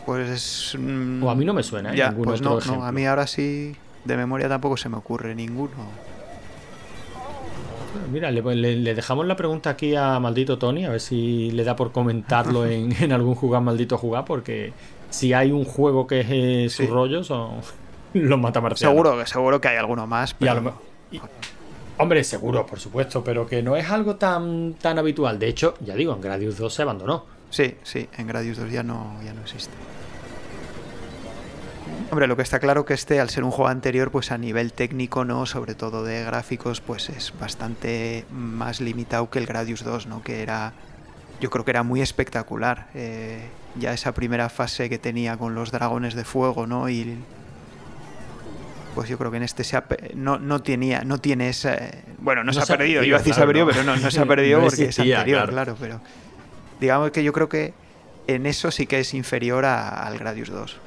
Pues. 0.07 0.75
o 0.75 1.31
a 1.31 1.35
mí 1.35 1.45
no 1.45 1.55
me 1.55 1.63
suena, 1.63 1.95
¿eh? 1.95 2.13
pues 2.23 2.41
no, 2.41 2.59
a 2.85 2.93
mí 2.93 3.07
ahora 3.07 3.27
sí, 3.27 3.75
de 4.05 4.17
memoria 4.17 4.49
tampoco 4.49 4.77
se 4.77 4.89
me 4.89 4.97
ocurre 4.97 5.35
ninguno. 5.35 5.73
Mira, 8.11 8.31
le, 8.31 8.95
dejamos 8.95 9.27
la 9.27 9.37
pregunta 9.37 9.71
aquí 9.71 9.95
a 9.95 10.19
maldito 10.21 10.59
Tony, 10.59 10.85
a 10.85 10.91
ver 10.91 11.01
si 11.01 11.51
le 11.51 11.65
da 11.65 11.77
por 11.77 11.93
comentarlo 11.93 12.67
en, 12.67 12.95
en 13.03 13.13
algún 13.13 13.35
jugar 13.35 13.63
maldito 13.63 13.99
jugar, 13.99 14.25
porque 14.25 14.73
si 15.11 15.33
hay 15.33 15.53
un 15.53 15.65
juego 15.65 16.07
que 16.07 16.21
es 16.21 16.27
eh, 16.31 16.69
su 16.69 16.93
rollo, 16.93 17.23
son 17.23 17.61
los 18.15 18.39
matamarcianos. 18.39 18.95
Seguro, 18.95 19.27
seguro 19.27 19.61
que 19.61 19.69
hay 19.69 19.77
alguno 19.77 20.07
más. 20.07 20.35
hombre, 21.99 22.25
seguro, 22.25 22.67
por 22.67 22.81
supuesto, 22.81 23.23
pero 23.23 23.47
que 23.47 23.63
no 23.63 23.77
es 23.77 23.89
algo 23.91 24.17
tan, 24.17 24.75
tan 24.75 24.99
habitual. 24.99 25.39
De 25.39 25.49
hecho, 25.49 25.75
ya 25.81 25.95
digo, 25.95 26.13
en 26.13 26.21
Gradius 26.21 26.59
2 26.59 26.73
se 26.73 26.83
abandonó. 26.83 27.25
Sí, 27.51 27.77
sí, 27.85 28.09
en 28.19 28.27
Gradius 28.27 28.59
2 28.59 28.71
ya 28.71 28.83
no, 28.83 29.17
ya 29.25 29.33
no 29.33 29.43
existe. 29.43 29.73
Hombre, 32.11 32.27
lo 32.27 32.37
que 32.37 32.43
está 32.43 32.61
claro 32.61 32.85
que 32.85 32.95
este, 32.95 33.21
al 33.21 33.31
ser 33.31 33.45
un 33.45 33.51
juego 33.51 33.69
anterior, 33.69 34.11
pues 34.11 34.31
a 34.31 34.39
nivel 34.39 34.73
técnico, 34.73 35.25
¿no? 35.25 35.47
Sobre 35.47 35.75
todo 35.75 36.05
de 36.05 36.25
gráficos, 36.25 36.81
pues 36.81 37.09
es 37.09 37.33
bastante 37.39 38.25
más 38.31 38.81
limitado 38.81 39.31
que 39.31 39.39
el 39.39 39.47
Gradius 39.47 39.85
2, 39.85 40.07
¿no? 40.07 40.23
Que 40.23 40.43
era 40.43 40.73
yo 41.41 41.51
creo 41.51 41.65
que 41.65 41.73
era 41.73 41.83
muy 41.83 42.01
espectacular. 42.01 42.89
Eh, 42.95 43.49
ya 43.77 43.93
esa 43.93 44.13
primera 44.13 44.49
fase 44.49 44.89
que 44.89 44.99
tenía 44.99 45.37
con 45.37 45.55
los 45.55 45.73
dragones 45.73 46.15
de 46.15 46.25
fuego, 46.25 46.67
¿no? 46.67 46.89
Y 46.89 47.17
pues 48.95 49.09
yo 49.09 49.19
creo 49.19 49.31
que 49.31 49.39
en 49.39 49.43
este 49.43 49.65
se 49.65 49.83
no, 50.15 50.39
no 50.39 50.63
tenía, 50.63 51.03
no 51.03 51.19
tiene 51.19 51.49
esa 51.49 51.77
bueno, 52.19 52.45
no, 52.45 52.53
se, 52.53 52.61
ha 52.61 52.77
perdido, 52.77 53.03
yo 53.03 53.19
decía 53.19 53.35
se 53.35 53.43
ha 53.43 53.47
perdido, 53.47 53.67
pero 53.67 53.83
no, 53.83 53.97
no 53.97 54.11
se 54.11 54.21
ha 54.23 54.27
perdido 54.27 54.61
porque 54.61 54.85
es 54.85 54.99
anterior, 55.01 55.51
claro. 55.51 55.77
pero 55.81 56.01
digamos 56.81 57.11
que 57.11 57.25
yo 57.25 57.33
creo 57.33 57.49
que 57.49 57.75
en 58.29 58.47
eso 58.47 58.71
sí 58.71 58.87
que 58.87 59.01
es 59.01 59.13
inferior 59.13 59.65
al 59.65 60.17
Gradius 60.17 60.49
2. 60.49 60.81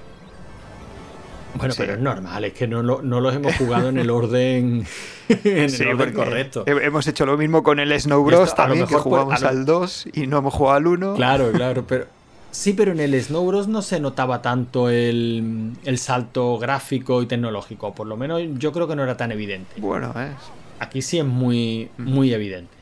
Bueno, 1.55 1.73
pero 1.77 1.93
es 1.93 1.99
normal, 1.99 2.45
es 2.45 2.53
que 2.53 2.67
no, 2.67 2.83
no 2.83 3.21
los 3.21 3.35
hemos 3.35 3.55
jugado 3.55 3.89
en 3.89 3.97
el 3.97 4.09
orden, 4.09 4.85
en 5.29 5.73
el 5.73 5.87
orden 5.87 6.13
correcto. 6.13 6.63
Hemos 6.67 7.07
hecho 7.07 7.25
lo 7.25 7.37
mismo 7.37 7.63
con 7.63 7.79
el 7.79 7.99
Snow 7.99 8.23
Bros. 8.23 8.53
también, 8.53 8.85
que 8.85 8.95
jugamos 8.95 9.41
al 9.43 9.65
2 9.65 10.09
y 10.13 10.27
no 10.27 10.37
hemos 10.37 10.53
jugado 10.53 10.77
al 10.77 10.87
1. 10.87 11.15
Claro, 11.15 11.51
claro, 11.53 11.85
pero 11.87 12.05
sí, 12.51 12.73
pero 12.73 12.91
en 12.91 12.99
el 12.99 13.19
Snow 13.21 13.45
Bros. 13.45 13.67
no 13.67 13.81
se 13.81 13.99
notaba 13.99 14.41
tanto 14.41 14.89
el, 14.89 15.71
el 15.83 15.97
salto 15.97 16.57
gráfico 16.57 17.21
y 17.21 17.25
tecnológico, 17.25 17.93
por 17.95 18.07
lo 18.07 18.17
menos 18.17 18.41
yo 18.57 18.71
creo 18.71 18.87
que 18.87 18.95
no 18.95 19.03
era 19.03 19.17
tan 19.17 19.31
evidente. 19.31 19.79
Bueno, 19.79 20.13
es. 20.19 20.35
Aquí 20.79 21.01
sí 21.01 21.17
es 21.17 21.25
muy, 21.25 21.89
muy 21.97 22.33
evidente. 22.33 22.75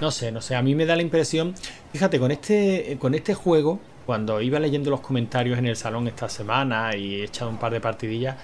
No 0.00 0.10
sé, 0.10 0.32
no 0.32 0.40
sé, 0.40 0.56
a 0.56 0.62
mí 0.62 0.74
me 0.74 0.86
da 0.86 0.96
la 0.96 1.02
impresión, 1.02 1.54
fíjate, 1.92 2.18
con 2.18 2.30
este, 2.30 2.96
con 2.98 3.14
este 3.14 3.34
juego 3.34 3.78
cuando 4.06 4.40
iba 4.40 4.58
leyendo 4.58 4.90
los 4.90 5.00
comentarios 5.00 5.58
en 5.58 5.66
el 5.66 5.76
salón 5.76 6.08
esta 6.08 6.28
semana 6.28 6.96
y 6.96 7.20
he 7.20 7.24
echado 7.24 7.50
un 7.50 7.58
par 7.58 7.72
de 7.72 7.80
partidillas, 7.80 8.36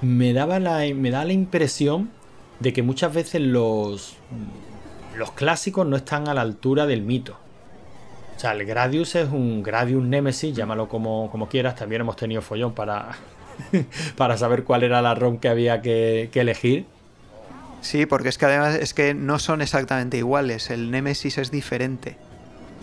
me 0.00 0.32
daba 0.32 0.58
la, 0.58 0.80
me 0.94 1.10
da 1.10 1.24
la 1.24 1.32
impresión 1.32 2.10
de 2.60 2.72
que 2.72 2.82
muchas 2.82 3.12
veces 3.12 3.40
los, 3.40 4.16
los 5.16 5.32
clásicos 5.32 5.86
no 5.86 5.96
están 5.96 6.28
a 6.28 6.34
la 6.34 6.40
altura 6.40 6.86
del 6.86 7.02
mito. 7.02 7.36
O 8.36 8.40
sea, 8.40 8.52
el 8.52 8.64
Gradius 8.64 9.14
es 9.14 9.28
un 9.30 9.62
Gradius 9.62 10.02
Nemesis, 10.02 10.54
llámalo 10.54 10.88
como, 10.88 11.30
como 11.30 11.48
quieras. 11.48 11.76
También 11.76 12.00
hemos 12.00 12.16
tenido 12.16 12.42
follón 12.42 12.72
para, 12.72 13.10
para 14.16 14.36
saber 14.36 14.64
cuál 14.64 14.82
era 14.82 15.02
la 15.02 15.14
ROM 15.14 15.38
que 15.38 15.48
había 15.48 15.82
que, 15.82 16.30
elegir. 16.34 16.86
Sí, 17.80 18.06
porque 18.06 18.28
es 18.28 18.38
que 18.38 18.46
además 18.46 18.76
es 18.76 18.94
que 18.94 19.14
no 19.14 19.38
son 19.38 19.60
exactamente 19.60 20.16
iguales. 20.16 20.70
El 20.70 20.90
Nemesis 20.90 21.38
es 21.38 21.50
diferente. 21.50 22.16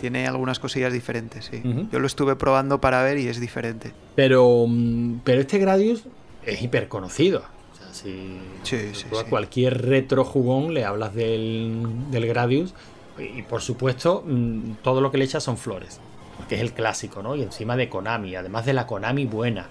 Tiene 0.00 0.26
algunas 0.26 0.58
cosillas 0.58 0.92
diferentes, 0.92 1.46
sí. 1.46 1.62
Yo 1.92 1.98
lo 1.98 2.06
estuve 2.06 2.36
probando 2.36 2.80
para 2.80 3.02
ver 3.02 3.18
y 3.18 3.28
es 3.28 3.40
diferente. 3.40 3.92
Pero, 4.14 4.64
mm, 4.66 5.20
pero 5.24 5.40
este 5.40 5.58
Gradius 5.58 6.04
es 6.44 6.62
hiper 6.62 6.88
conocido. 6.88 7.42
O 7.72 7.76
sea, 7.76 7.92
si 7.92 8.40
sí, 8.62 8.92
a 9.18 9.24
cualquier 9.24 9.86
retro 9.86 10.24
jugón 10.24 10.74
le 10.74 10.84
hablas 10.84 11.14
del, 11.14 11.82
del 12.10 12.26
Gradius 12.26 12.74
y 13.18 13.42
por 13.42 13.60
supuesto 13.60 14.24
mm, 14.26 14.76
todo 14.82 15.00
lo 15.00 15.10
que 15.10 15.18
le 15.18 15.24
echas 15.24 15.42
son 15.42 15.58
flores. 15.58 16.00
Que 16.48 16.54
es 16.54 16.60
el 16.62 16.72
clásico, 16.72 17.22
¿no? 17.22 17.36
Y 17.36 17.42
encima 17.42 17.76
de 17.76 17.88
Konami, 17.88 18.34
además 18.34 18.64
de 18.64 18.72
la 18.72 18.86
Konami 18.86 19.26
buena. 19.26 19.68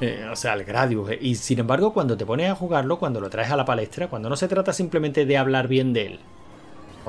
Eh, 0.00 0.26
o 0.30 0.36
sea, 0.36 0.54
el 0.54 0.64
Gradius. 0.64 1.10
Y 1.20 1.34
sin 1.36 1.60
embargo, 1.60 1.92
cuando 1.92 2.16
te 2.16 2.26
pones 2.26 2.50
a 2.50 2.54
jugarlo, 2.54 2.98
cuando 2.98 3.20
lo 3.20 3.30
traes 3.30 3.50
a 3.50 3.56
la 3.56 3.64
palestra, 3.64 4.08
cuando 4.08 4.28
no 4.28 4.36
se 4.36 4.48
trata 4.48 4.72
simplemente 4.72 5.26
de 5.26 5.36
hablar 5.36 5.68
bien 5.68 5.92
de 5.92 6.06
él, 6.06 6.20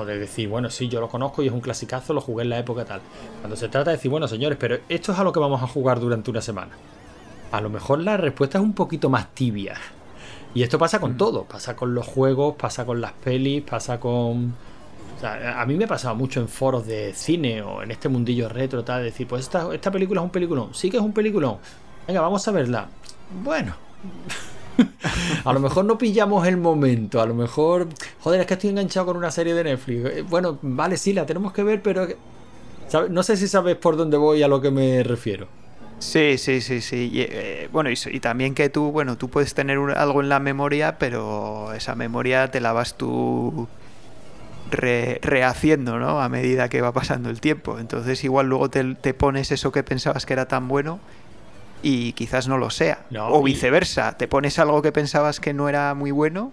de 0.04 0.18
decir, 0.18 0.48
bueno, 0.48 0.70
sí, 0.70 0.88
yo 0.88 1.00
lo 1.00 1.08
conozco 1.08 1.42
y 1.42 1.46
es 1.46 1.52
un 1.52 1.60
clasicazo, 1.60 2.12
lo 2.12 2.20
jugué 2.20 2.44
en 2.44 2.50
la 2.50 2.58
época 2.58 2.84
tal. 2.84 3.00
Cuando 3.40 3.56
se 3.56 3.68
trata 3.68 3.90
de 3.90 3.96
decir, 3.96 4.10
bueno, 4.10 4.28
señores, 4.28 4.58
pero 4.60 4.78
esto 4.88 5.12
es 5.12 5.18
a 5.18 5.24
lo 5.24 5.32
que 5.32 5.40
vamos 5.40 5.62
a 5.62 5.66
jugar 5.66 6.00
durante 6.00 6.30
una 6.30 6.40
semana. 6.40 6.72
A 7.52 7.60
lo 7.60 7.70
mejor 7.70 8.00
la 8.00 8.16
respuesta 8.16 8.58
es 8.58 8.64
un 8.64 8.72
poquito 8.72 9.08
más 9.10 9.34
tibia. 9.34 9.76
Y 10.54 10.62
esto 10.62 10.78
pasa 10.78 10.98
con 10.98 11.14
mm. 11.14 11.16
todo, 11.16 11.44
pasa 11.44 11.76
con 11.76 11.94
los 11.94 12.06
juegos, 12.06 12.56
pasa 12.56 12.84
con 12.84 13.00
las 13.00 13.12
pelis, 13.12 13.62
pasa 13.62 14.00
con... 14.00 14.54
a 15.22 15.64
mí 15.66 15.74
me 15.74 15.84
ha 15.84 15.88
pasado 15.88 16.14
mucho 16.14 16.40
en 16.40 16.48
foros 16.48 16.86
de 16.86 17.14
cine 17.14 17.62
o 17.62 17.82
en 17.82 17.90
este 17.90 18.08
mundillo 18.08 18.48
retro, 18.48 18.82
tal, 18.82 19.04
decir, 19.04 19.26
pues 19.26 19.42
esta, 19.42 19.72
esta 19.72 19.90
película 19.90 20.20
es 20.20 20.24
un 20.24 20.30
peliculón, 20.30 20.74
sí 20.74 20.90
que 20.90 20.96
es 20.96 21.02
un 21.02 21.12
peliculón, 21.12 21.58
venga, 22.06 22.20
vamos 22.20 22.46
a 22.48 22.50
verla. 22.50 22.88
Bueno, 23.44 23.74
a 25.44 25.52
lo 25.52 25.60
mejor 25.60 25.84
no 25.84 25.98
pillamos 25.98 26.46
el 26.46 26.56
momento, 26.56 27.20
a 27.20 27.26
lo 27.26 27.34
mejor, 27.34 27.88
joder, 28.20 28.40
es 28.40 28.46
que 28.46 28.54
estoy 28.54 28.70
enganchado 28.70 29.06
con 29.06 29.16
una 29.16 29.30
serie 29.30 29.54
de 29.54 29.64
Netflix. 29.64 30.04
Eh, 30.06 30.24
bueno, 30.28 30.58
vale, 30.62 30.96
sí, 30.96 31.12
la 31.12 31.26
tenemos 31.26 31.52
que 31.52 31.62
ver, 31.62 31.82
pero 31.82 32.06
no 33.08 33.22
sé 33.22 33.36
si 33.36 33.48
sabes 33.48 33.76
por 33.76 33.96
dónde 33.96 34.16
voy 34.16 34.42
a 34.42 34.48
lo 34.48 34.60
que 34.60 34.70
me 34.70 35.02
refiero. 35.02 35.48
Sí, 36.00 36.38
sí, 36.38 36.62
sí, 36.62 36.80
sí. 36.80 37.10
Eh, 37.14 37.68
bueno, 37.70 37.90
y, 37.90 38.20
también 38.20 38.54
que 38.54 38.70
tú, 38.70 38.90
bueno, 38.90 39.16
tú 39.16 39.28
puedes 39.28 39.52
tener 39.52 39.78
algo 39.78 40.22
en 40.22 40.30
la 40.30 40.40
memoria, 40.40 40.98
pero 40.98 41.72
esa 41.74 41.94
memoria 41.94 42.50
te 42.50 42.60
la 42.60 42.72
vas 42.72 42.96
tú 42.96 43.68
rehaciendo, 44.70 45.98
¿no? 45.98 46.22
A 46.22 46.28
medida 46.28 46.68
que 46.68 46.80
va 46.80 46.92
pasando 46.92 47.28
el 47.28 47.40
tiempo. 47.40 47.78
Entonces 47.78 48.24
igual 48.24 48.46
luego 48.46 48.70
te, 48.70 49.14
pones 49.14 49.52
eso 49.52 49.72
que 49.72 49.82
pensabas 49.82 50.24
que 50.26 50.32
era 50.32 50.46
tan 50.46 50.68
bueno 50.68 51.00
y 51.82 52.12
quizás 52.12 52.48
no 52.48 52.58
lo 52.58 52.70
sea. 52.70 53.06
o 53.16 53.42
viceversa, 53.42 54.16
te 54.16 54.28
pones 54.28 54.58
algo 54.58 54.82
que 54.82 54.92
pensabas 54.92 55.40
que 55.40 55.52
no 55.52 55.68
era 55.68 55.94
muy 55.94 56.10
bueno 56.10 56.52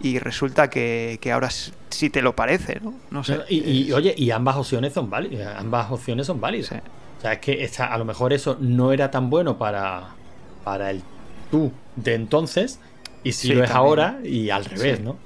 y 0.00 0.18
resulta 0.18 0.70
que, 0.70 1.18
ahora 1.32 1.50
sí 1.50 2.10
te 2.10 2.22
lo 2.22 2.36
parece, 2.36 2.80
¿no? 2.80 2.94
No 3.10 3.24
sé. 3.24 3.40
Y, 3.48 3.90
oye, 3.92 4.14
y 4.16 4.30
ambas 4.30 4.56
opciones 4.56 4.92
son 4.92 5.10
válidas. 5.10 5.56
Ambas 5.58 5.90
opciones 5.90 6.26
son 6.26 6.40
válidas. 6.40 6.72
O 7.18 7.20
sea, 7.20 7.32
es 7.32 7.38
que 7.40 7.70
a 7.78 7.98
lo 7.98 8.04
mejor 8.04 8.32
eso 8.32 8.56
no 8.60 8.92
era 8.92 9.10
tan 9.10 9.28
bueno 9.28 9.58
para, 9.58 10.10
para 10.64 10.90
el 10.90 11.02
tú 11.50 11.72
de 11.96 12.14
entonces 12.14 12.78
y 13.24 13.32
si 13.32 13.52
lo 13.52 13.64
es 13.64 13.70
ahora 13.70 14.18
y 14.22 14.50
al 14.50 14.64
revés, 14.64 15.00
¿no? 15.00 15.16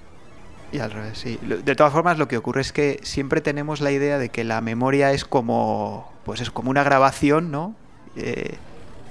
Y 0.72 0.78
al 0.78 0.90
revés, 0.90 1.18
sí. 1.18 1.38
De 1.42 1.74
todas 1.74 1.92
formas, 1.92 2.16
lo 2.16 2.28
que 2.28 2.38
ocurre 2.38 2.62
es 2.62 2.72
que 2.72 2.98
siempre 3.02 3.42
tenemos 3.42 3.82
la 3.82 3.92
idea 3.92 4.16
de 4.16 4.30
que 4.30 4.42
la 4.42 4.62
memoria 4.62 5.12
es 5.12 5.26
como, 5.26 6.10
pues 6.24 6.40
es 6.40 6.50
como 6.50 6.70
una 6.70 6.82
grabación, 6.82 7.50
¿no? 7.50 7.74
Eh, 8.16 8.56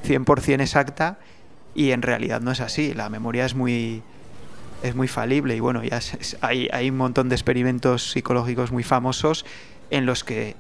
100% 0.05 0.61
exacta 0.61 1.19
y 1.75 1.91
en 1.91 2.01
realidad 2.01 2.41
no 2.41 2.51
es 2.51 2.61
así. 2.61 2.93
La 2.93 3.09
memoria 3.09 3.45
es 3.45 3.55
muy, 3.55 4.01
es 4.83 4.95
muy 4.95 5.07
falible 5.07 5.55
y 5.55 5.59
bueno, 5.59 5.83
ya 5.83 5.99
hay, 6.41 6.69
hay 6.71 6.89
un 6.89 6.97
montón 6.97 7.29
de 7.29 7.35
experimentos 7.35 8.11
psicológicos 8.11 8.71
muy 8.71 8.83
famosos 8.83 9.45
en 9.89 10.05
los 10.05 10.23
que 10.23 10.55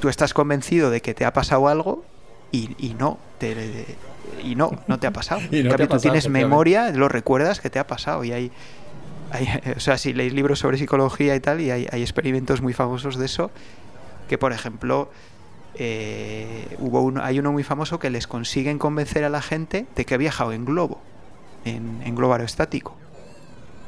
tú 0.00 0.08
estás 0.08 0.34
convencido 0.34 0.90
de 0.90 1.02
que 1.02 1.14
te 1.14 1.24
ha 1.24 1.32
pasado 1.32 1.68
algo 1.68 2.04
y, 2.52 2.70
y 2.78 2.94
no, 2.94 3.18
te, 3.38 3.96
y 4.42 4.54
no, 4.54 4.70
no 4.86 4.98
te 4.98 5.06
ha 5.06 5.12
pasado. 5.12 5.40
en 5.50 5.68
cambio, 5.68 5.88
tú 5.88 5.98
tienes 5.98 6.28
memoria, 6.28 6.90
lo 6.90 7.08
recuerdas 7.08 7.60
que 7.60 7.70
te 7.70 7.78
ha 7.78 7.86
pasado 7.86 8.24
y 8.24 8.32
hay, 8.32 8.52
hay, 9.30 9.48
o 9.76 9.80
sea, 9.80 9.98
si 9.98 10.12
leéis 10.12 10.32
libros 10.32 10.58
sobre 10.58 10.78
psicología 10.78 11.34
y 11.34 11.40
tal, 11.40 11.60
y 11.60 11.70
hay, 11.70 11.86
hay 11.90 12.02
experimentos 12.02 12.62
muy 12.62 12.72
famosos 12.72 13.16
de 13.16 13.26
eso, 13.26 13.50
que 14.28 14.38
por 14.38 14.52
ejemplo 14.52 15.10
eh, 15.74 16.76
hubo 16.78 17.02
uno, 17.02 17.22
hay 17.22 17.38
uno 17.38 17.52
muy 17.52 17.62
famoso 17.62 17.98
que 17.98 18.10
les 18.10 18.26
consiguen 18.26 18.78
convencer 18.78 19.24
a 19.24 19.28
la 19.28 19.42
gente 19.42 19.86
de 19.94 20.04
que 20.04 20.14
ha 20.14 20.18
viajado 20.18 20.52
en 20.52 20.64
globo, 20.64 21.00
en, 21.64 22.14
globo 22.14 22.32
aerostático, 22.32 22.96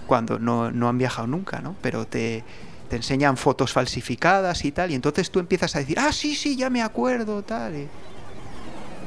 cuando 0.07 0.39
no, 0.39 0.89
han 0.89 0.99
viajado 0.99 1.27
nunca, 1.27 1.61
¿no? 1.61 1.75
Pero 1.83 2.07
te, 2.07 2.45
enseñan 2.91 3.37
fotos 3.37 3.73
falsificadas 3.73 4.65
y 4.65 4.73
tal, 4.73 4.91
y 4.91 4.95
entonces 4.95 5.31
tú 5.31 5.39
empiezas 5.39 5.75
a 5.77 5.81
decir, 5.81 5.99
ah, 5.99 6.13
sí, 6.13 6.35
sí, 6.35 6.57
ya 6.57 6.71
me 6.71 6.83
acuerdo, 6.83 7.43
tal. 7.43 7.89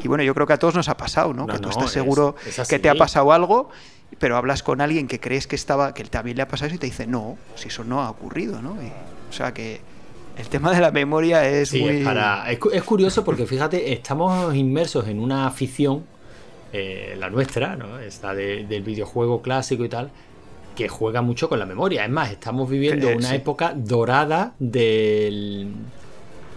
Y, 0.02 0.08
bueno, 0.08 0.24
yo 0.24 0.34
creo 0.34 0.48
que 0.48 0.54
a 0.54 0.60
todos 0.60 0.76
nos 0.76 0.90
ha 0.90 0.98
pasado, 0.98 1.34
¿no? 1.34 1.48
que 1.48 1.60
tú 1.60 1.70
estás 1.70 1.92
seguro 1.92 2.36
que 2.68 2.80
te 2.80 2.90
ha 2.90 2.96
pasado 2.96 3.32
algo, 3.32 3.70
pero 4.20 4.38
hablas 4.38 4.64
con 4.64 4.82
alguien 4.82 5.08
que 5.08 5.20
crees 5.20 5.48
que 5.48 5.56
estaba, 5.56 5.94
que 5.94 6.04
también 6.04 6.38
le 6.38 6.44
ha 6.44 6.48
pasado 6.48 6.68
eso 6.68 6.76
y 6.76 6.80
te 6.80 6.86
dice, 6.88 7.08
no, 7.08 7.38
si 7.56 7.70
eso 7.70 7.84
no 7.84 8.02
ha 8.02 8.10
ocurrido, 8.10 8.62
¿no? 8.62 8.72
o 9.30 9.34
sea 9.34 9.54
que 9.54 9.82
el 10.38 10.48
tema 10.50 10.72
de 10.72 10.82
la 10.82 10.92
memoria 10.92 11.48
es 11.48 11.74
muy... 11.74 12.06
Es, 12.74 12.84
curioso 12.84 13.24
porque 13.24 13.46
fíjate, 13.46 13.94
estamos 13.94 14.56
inmersos 14.56 15.08
en 15.08 15.20
una 15.20 15.46
afición, 15.46 16.04
eh, 16.72 17.16
la 17.20 17.30
nuestra, 17.30 17.76
¿no? 17.76 18.00
Esta 18.00 18.34
del 18.34 18.82
videojuego 18.82 19.42
clásico 19.42 19.86
y 19.86 19.90
tal, 19.90 20.10
que 20.76 20.90
juega 20.90 21.22
mucho 21.22 21.50
con 21.50 21.60
la 21.60 21.66
memoria. 21.66 22.04
Es 22.04 22.10
más, 22.10 22.32
estamos 22.32 22.70
viviendo 22.70 23.10
una 23.10 23.36
época 23.36 23.74
dorada 23.76 24.54
del, 24.58 25.72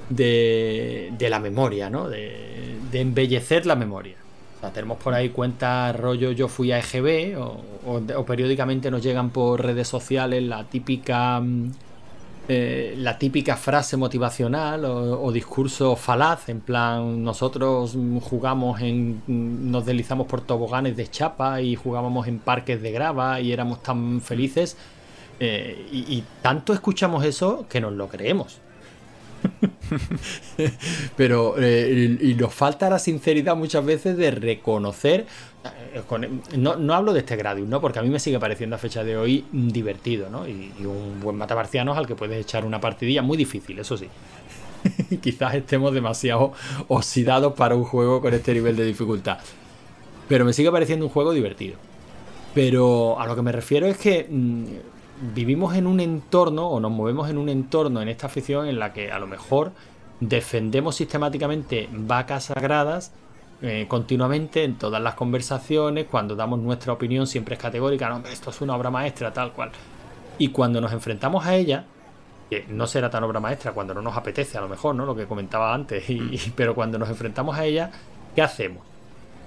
de, 0.08 1.26
la 1.28 1.38
memoria, 1.38 1.90
¿no? 1.90 2.08
De, 2.08 2.76
embellecer 2.92 3.66
la 3.66 3.76
memoria. 3.76 4.16
O 4.56 4.60
sea, 4.60 4.72
tenemos 4.72 4.96
por 4.96 5.12
ahí 5.12 5.28
cuentas 5.28 5.94
rollo 5.94 6.32
yo 6.32 6.48
fui 6.48 6.72
a 6.72 6.78
EGB 6.78 7.36
o 7.38 8.24
periódicamente 8.24 8.90
nos 8.90 9.02
llegan 9.02 9.28
por 9.28 9.62
redes 9.62 9.86
sociales 9.86 10.42
la 10.42 10.64
típica 10.64 11.38
mm, 11.40 11.72
eh, 12.48 12.94
la 12.98 13.18
típica 13.18 13.56
frase 13.56 13.96
motivacional 13.96 14.84
o, 14.84 15.32
discurso 15.32 15.96
falaz, 15.96 16.48
en 16.48 16.60
plan, 16.60 17.24
nosotros 17.24 17.96
jugamos 18.22 18.80
en, 18.80 19.20
nos 19.26 19.84
deslizamos 19.84 20.28
por 20.28 20.42
toboganes 20.42 20.96
de 20.96 21.08
chapa 21.08 21.60
y 21.60 21.74
jugábamos 21.74 22.28
en 22.28 22.38
parques 22.38 22.80
de 22.80 22.92
grava 22.92 23.40
y 23.40 23.52
éramos 23.52 23.82
tan 23.82 24.20
felices. 24.20 24.76
Eh, 25.40 25.88
y, 25.90 26.22
tanto 26.40 26.72
escuchamos 26.72 27.24
eso 27.24 27.66
que 27.68 27.80
nos 27.80 27.92
lo 27.92 28.08
creemos. 28.08 28.60
Pero 31.16 31.56
eh, 31.58 32.18
y 32.20 32.34
nos 32.34 32.54
falta 32.54 32.88
la 32.88 33.00
sinceridad 33.00 33.56
muchas 33.56 33.84
veces 33.84 34.16
de 34.16 34.30
reconocer. 34.30 35.26
Eh, 35.92 36.58
no, 36.58 36.94
hablo 36.94 37.12
de 37.12 37.20
este 37.20 37.36
Gradius, 37.36 37.68
¿no? 37.68 37.80
Porque 37.80 37.98
a 37.98 38.02
mí 38.02 38.08
me 38.08 38.18
sigue 38.18 38.38
pareciendo 38.38 38.76
a 38.76 38.78
fecha 38.78 39.04
de 39.04 39.16
hoy 39.16 39.44
divertido, 39.52 40.30
¿no? 40.30 40.46
Y, 40.46 40.72
un 40.84 41.20
buen 41.20 41.36
matamarciano 41.36 41.94
al 41.94 42.06
que 42.06 42.14
puedes 42.14 42.40
echar 42.40 42.64
una 42.64 42.80
partidilla 42.80 43.22
muy 43.22 43.36
difícil, 43.36 43.78
eso 43.78 43.96
sí. 43.96 44.08
Quizás 45.20 45.54
estemos 45.54 45.92
demasiado 45.92 46.52
oxidados 46.88 47.54
para 47.54 47.74
un 47.74 47.84
juego 47.84 48.20
con 48.20 48.34
este 48.34 48.54
nivel 48.54 48.76
de 48.76 48.84
dificultad. 48.84 49.38
Pero 50.28 50.44
me 50.44 50.52
sigue 50.52 50.70
pareciendo 50.70 51.06
un 51.06 51.12
juego 51.12 51.32
divertido. 51.32 51.76
Pero 52.54 53.20
a 53.20 53.26
lo 53.26 53.36
que 53.36 53.42
me 53.42 53.52
refiero 53.52 53.86
es 53.86 53.98
que 53.98 54.26
mm, 54.28 54.64
vivimos 55.34 55.74
en 55.76 55.86
un 55.86 56.00
entorno 56.00 56.68
o 56.68 56.80
nos 56.80 56.90
movemos 56.90 57.28
en 57.28 57.38
un 57.38 57.48
entorno 57.48 58.00
en 58.00 58.08
esta 58.08 58.26
afición 58.26 58.66
en 58.66 58.78
la 58.78 58.92
que 58.92 59.12
a 59.12 59.18
lo 59.18 59.26
mejor 59.26 59.72
defendemos 60.20 60.96
sistemáticamente 60.96 61.88
vacas 61.92 62.44
sagradas 62.44 63.12
eh, 63.62 63.86
continuamente 63.88 64.64
en 64.64 64.76
todas 64.76 65.00
las 65.00 65.14
conversaciones, 65.14 66.06
cuando 66.10 66.36
damos 66.36 66.58
nuestra 66.58 66.92
opinión 66.92 67.26
siempre 67.26 67.54
es 67.54 67.60
categórica, 67.60 68.08
no, 68.08 68.26
esto 68.28 68.50
es 68.50 68.60
una 68.60 68.76
obra 68.76 68.90
maestra, 68.90 69.32
tal 69.32 69.52
cual. 69.52 69.70
Y 70.38 70.48
cuando 70.48 70.80
nos 70.80 70.92
enfrentamos 70.92 71.46
a 71.46 71.54
ella, 71.54 71.84
que 72.50 72.66
no 72.68 72.86
será 72.86 73.10
tan 73.10 73.24
obra 73.24 73.40
maestra 73.40 73.72
cuando 73.72 73.94
no 73.94 74.02
nos 74.02 74.16
apetece, 74.16 74.58
a 74.58 74.60
lo 74.60 74.68
mejor, 74.68 74.94
¿no? 74.94 75.06
Lo 75.06 75.16
que 75.16 75.26
comentaba 75.26 75.74
antes, 75.74 76.04
pero 76.56 76.74
cuando 76.74 76.98
nos 76.98 77.08
enfrentamos 77.08 77.56
a 77.56 77.64
ella, 77.64 77.90
¿qué 78.34 78.42
hacemos? 78.42 78.84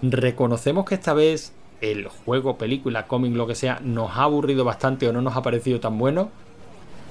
Reconocemos 0.02 0.86
que 0.86 0.96
esta 0.96 1.14
vez 1.14 1.54
el 1.82 2.08
juego, 2.08 2.58
película, 2.58 3.08
cómic, 3.08 3.36
lo 3.36 3.48
que 3.48 3.56
sea, 3.56 3.80
nos 3.84 4.18
ha 4.18 4.24
aburrido 4.24 4.66
bastante 4.66 5.08
o 5.08 5.14
no 5.14 5.22
nos 5.22 5.36
ha 5.38 5.42
parecido 5.42 5.80
tan 5.80 5.98
bueno 5.98 6.30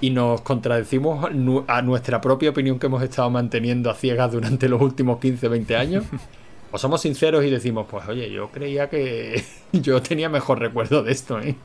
y 0.01 0.11
nos 0.11 0.41
contradecimos 0.43 1.27
a 1.67 1.83
nuestra 1.83 2.21
propia 2.21 2.51
opinión 2.51 2.79
que 2.79 2.87
hemos 2.87 3.03
estado 3.03 3.31
manteniendo 3.31 3.91
a 3.91 3.95
ciegas 3.95 4.33
durante 4.33 4.69
los 4.69 4.81
últimos 4.81 5.19
15, 5.21 5.49
20 5.49 5.77
años. 5.77 6.05
O 6.70 6.78
somos 6.78 7.00
sinceros 7.02 7.44
y 7.44 7.50
decimos, 7.50 7.87
pues 7.90 8.07
oye, 8.09 8.31
yo 8.31 8.50
creía 8.50 8.88
que 8.90 9.44
yo 9.72 10.02
tenía 10.02 10.28
mejor 10.28 10.59
recuerdo 10.59 11.02
de 11.02 11.12
esto, 11.12 11.40
¿eh? 11.40 11.57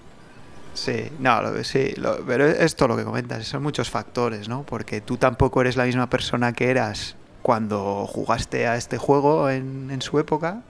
Sí, 0.73 1.03
no, 1.19 1.63
sí, 1.63 1.93
pero 2.25 2.47
es 2.47 2.75
todo 2.75 2.89
lo 2.89 2.97
que 2.97 3.03
comentas, 3.03 3.45
son 3.45 3.61
muchos 3.61 3.91
factores, 3.91 4.49
¿no? 4.49 4.63
Porque 4.63 5.01
tú 5.01 5.17
tampoco 5.17 5.61
eres 5.61 5.77
la 5.77 5.85
misma 5.85 6.09
persona 6.09 6.53
que 6.53 6.71
eras 6.71 7.15
cuando 7.43 8.07
jugaste 8.07 8.65
a 8.65 8.75
este 8.75 8.97
juego 8.97 9.51
en, 9.51 9.91
en 9.91 10.01
su 10.01 10.17
época 10.17 10.63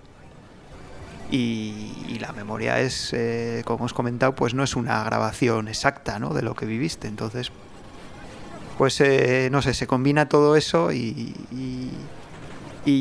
y, 1.33 2.19
la 2.19 2.31
memoria 2.31 2.79
es, 2.79 3.11
eh, 3.13 3.63
como 3.65 3.79
hemos 3.79 3.93
comentado, 3.93 4.35
pues 4.35 4.53
no 4.53 4.63
es 4.63 4.75
una 4.75 5.03
grabación 5.03 5.67
exacta 5.67 6.19
¿no? 6.19 6.33
de 6.33 6.43
lo 6.43 6.53
que 6.53 6.65
viviste. 6.65 7.07
Entonces, 7.07 7.51
pues 8.77 9.01
eh, 9.01 9.49
no 9.51 9.61
sé, 9.61 9.73
se 9.73 9.87
combina 9.87 10.29
todo 10.29 10.55
eso 10.55 10.91
y, 10.91 11.35
y, 11.51 11.89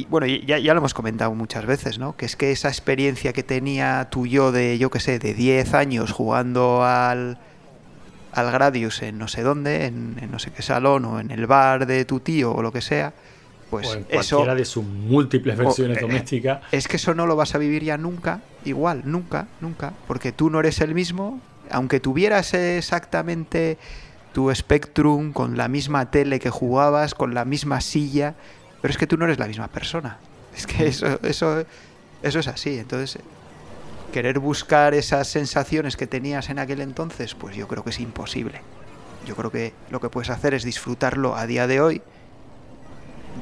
bueno, 0.09 0.27
ya, 0.27 0.59
ya, 0.59 0.75
lo 0.75 0.79
hemos 0.79 0.95
comentado 0.95 1.35
muchas 1.35 1.67
veces, 1.67 1.99
¿no? 1.99 2.17
Que 2.17 2.27
es 2.27 2.37
que 2.37 2.53
esa 2.53 2.69
experiencia 2.69 3.33
que 3.33 3.43
tenía 3.43 4.09
tu 4.11 4.27
yo 4.27 4.53
de, 4.53 4.79
yo 4.79 4.91
qué 4.91 5.01
sé, 5.01 5.19
de 5.19 5.35
10 5.35 5.75
años 5.75 6.13
jugando 6.13 6.85
al, 6.85 7.39
al 8.33 8.53
Gradius 8.53 9.03
en 9.03 9.19
no 9.19 9.29
sé 9.29 9.43
dónde, 9.43 9.87
en, 9.87 10.17
en 10.21 10.31
no 10.31 10.39
sé 10.39 10.51
qué 10.53 10.63
salón 10.63 11.05
o 11.05 11.21
en 11.21 11.31
el 11.31 11.47
bar 11.47 11.87
de 11.87 12.05
tu 12.05 12.21
tío 12.21 12.53
o 12.55 12.63
lo 12.63 12.73
que 12.73 12.81
sea, 12.81 13.13
pues 13.71 13.89
o 13.89 13.95
en 13.95 14.05
cualquiera 14.05 14.55
de 14.55 14.65
sus 14.65 14.85
múltiples 14.85 15.57
versiones 15.57 15.99
eh, 15.99 16.01
domésticas. 16.01 16.61
Es 16.73 16.87
que 16.89 16.97
eso 16.97 17.15
no 17.15 17.27
lo 17.27 17.37
vas 17.37 17.55
a 17.55 17.59
vivir 17.59 17.83
ya 17.83 17.97
nunca, 17.99 18.41
igual, 18.65 19.03
nunca, 19.05 19.49
nunca, 19.61 19.95
porque 20.07 20.31
tú 20.31 20.51
no 20.51 20.61
eres 20.61 20.81
el 20.81 20.95
mismo, 20.95 21.41
aunque 21.71 21.99
tuvieras 21.99 22.55
exactamente 22.55 23.79
tu 24.33 24.55
Spectrum 24.55 25.33
con 25.33 25.57
la 25.57 25.69
misma 25.69 26.11
tele 26.11 26.39
que 26.39 26.51
jugabas, 26.51 27.15
con 27.15 27.35
la 27.35 27.45
misma 27.45 27.81
silla, 27.81 28.35
pero 28.83 28.93
es 28.93 28.99
que 28.99 29.07
tú 29.07 29.17
no 29.17 29.25
eres 29.25 29.39
la 29.39 29.47
misma 29.47 29.69
persona. 29.69 30.19
Es 30.55 30.67
que 30.67 30.89
eso, 30.89 31.19
eso, 31.23 31.65
eso 32.23 32.39
es 32.41 32.49
así. 32.49 32.79
Entonces, 32.79 33.19
querer 34.13 34.39
buscar 34.41 34.93
esas 34.93 35.29
sensaciones 35.29 35.97
que 35.97 36.07
tenías 36.07 36.51
en 36.51 36.59
aquel 36.59 36.81
entonces, 36.83 37.35
pues 37.35 37.57
yo 37.57 37.69
creo 37.69 37.85
que 37.85 37.91
es 37.91 38.01
imposible. 38.01 38.61
Yo 39.25 39.37
creo 39.37 39.51
que 39.51 39.73
lo 39.91 40.01
que 40.01 40.11
puedes 40.11 40.31
hacer 40.31 40.53
es 40.53 40.65
disfrutarlo 40.65 41.37
a 41.37 41.47
día 41.47 41.67
de 41.67 41.81
hoy 41.81 42.03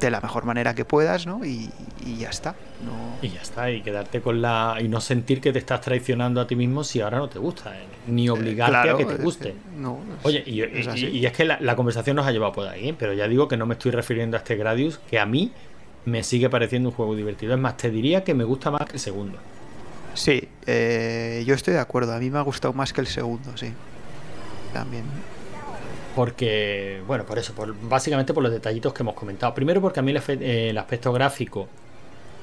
de 0.01 0.11
la 0.11 0.21
mejor 0.21 0.45
manera 0.45 0.75
que 0.75 0.85
puedas, 0.85 1.27
¿no? 1.27 1.45
Y, 1.45 1.71
ya 2.19 2.31
está. 2.31 2.55
Y 3.23 3.29
ya 3.29 3.43
está, 3.43 3.71
y 3.71 3.83
quedarte 3.83 4.21
con 4.21 4.41
la. 4.41 4.77
y 4.81 4.89
no 4.89 5.01
sentir 5.01 5.41
que 5.41 5.53
te 5.53 5.59
estás 5.59 5.81
traicionando 5.81 6.41
a 6.41 6.47
ti 6.47 6.57
mismo 6.57 6.83
si 6.83 7.01
ahora 7.01 7.19
no 7.19 7.29
te 7.29 7.39
gusta, 7.39 7.77
¿eh? 7.77 7.85
ni 8.07 8.27
eh, 8.27 8.31
obligarte 8.31 8.91
a 8.91 8.97
que 8.97 9.05
te 9.05 9.17
guste. 9.17 9.55
Oye, 10.23 10.43
y, 10.47 10.63
es 11.25 11.33
que 11.33 11.45
la, 11.45 11.77
conversación 11.77 12.17
nos 12.17 12.27
ha 12.27 12.33
llevado 12.33 12.53
por 12.53 12.67
ahí, 12.67 12.89
¿eh? 12.89 12.95
pero 12.99 13.13
ya 13.13 13.29
digo 13.29 13.47
que 13.49 13.57
no 13.57 13.67
me 13.67 13.75
estoy 13.75 13.93
refiriendo 13.93 14.37
a 14.37 14.39
este 14.39 14.57
Gradius, 14.57 14.99
que 14.99 15.19
a 15.19 15.27
mí 15.27 15.53
me 16.07 16.23
sigue 16.23 16.49
pareciendo 16.49 16.89
un 16.89 16.95
juego 16.95 17.15
divertido. 17.15 17.55
Es 17.55 17.61
más, 17.61 17.77
te 17.77 17.91
diría 17.91 18.25
que 18.25 18.35
me 18.35 18.45
gusta 18.45 18.71
más 18.71 18.87
que 18.87 18.95
el 18.95 19.01
segundo. 19.01 19.39
Sí, 20.15 20.49
yo 20.67 21.55
estoy 21.55 21.75
de 21.75 21.81
acuerdo. 21.81 22.15
A 22.15 22.19
mí 22.19 22.31
me 22.31 22.39
ha 22.39 22.43
gustado 22.43 22.75
más 22.75 22.93
que 22.93 23.01
el 23.01 23.07
segundo, 23.07 23.57
sí. 23.57 23.73
También. 24.73 25.05
Porque, 26.15 27.03
bueno, 27.07 27.25
por 27.25 27.39
eso, 27.39 27.55
por, 27.55 27.75
básicamente 27.89 28.35
por 28.35 28.43
los 28.43 28.53
detallitos 28.53 28.93
que 28.93 29.03
hemos 29.03 29.15
comentado. 29.15 29.55
Primero 29.55 29.81
porque 29.81 30.01
a 30.01 30.03
mí 30.03 30.13
el, 30.13 30.79
aspecto 30.79 31.13
gráfico 31.13 31.69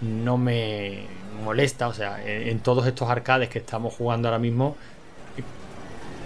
no 0.02 0.38
me 0.38 1.02
molesta, 1.44 1.88
o 1.88 1.94
sea, 1.94 2.24
en, 2.26 2.60
todos 2.60 2.88
estos 2.88 3.10
arcades 3.10 3.50
que 3.50 3.60
estamos 3.60 3.94
jugando 3.94 4.30
ahora 4.30 4.40
mismo, 4.40 4.78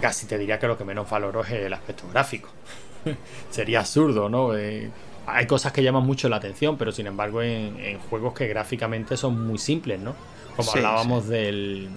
casi 0.00 0.26
te 0.26 0.38
diría 0.38 0.58
que 0.58 0.68
lo 0.68 0.78
que 0.78 0.84
menos 0.84 1.08
valoro 1.10 1.42
es 1.42 1.50
el 1.50 1.72
aspecto 1.72 2.04
gráfico. 2.12 2.48
Sería 3.50 3.80
absurdo, 3.80 4.28
¿no? 4.28 4.56
Eh, 4.56 4.90
hay 5.26 5.46
cosas 5.46 5.72
que 5.72 5.82
llaman 5.82 6.04
mucho 6.04 6.28
la 6.28 6.36
atención, 6.36 6.76
pero 6.76 6.92
sin 6.92 7.06
embargo 7.08 7.42
en, 7.42 7.98
juegos 8.10 8.34
que 8.34 8.46
gráficamente 8.46 9.16
son 9.16 9.46
muy 9.46 9.58
simples, 9.58 10.00
¿no? 10.00 10.14
Como 10.56 10.70
hablábamos 10.72 11.28
Del, 11.28 11.88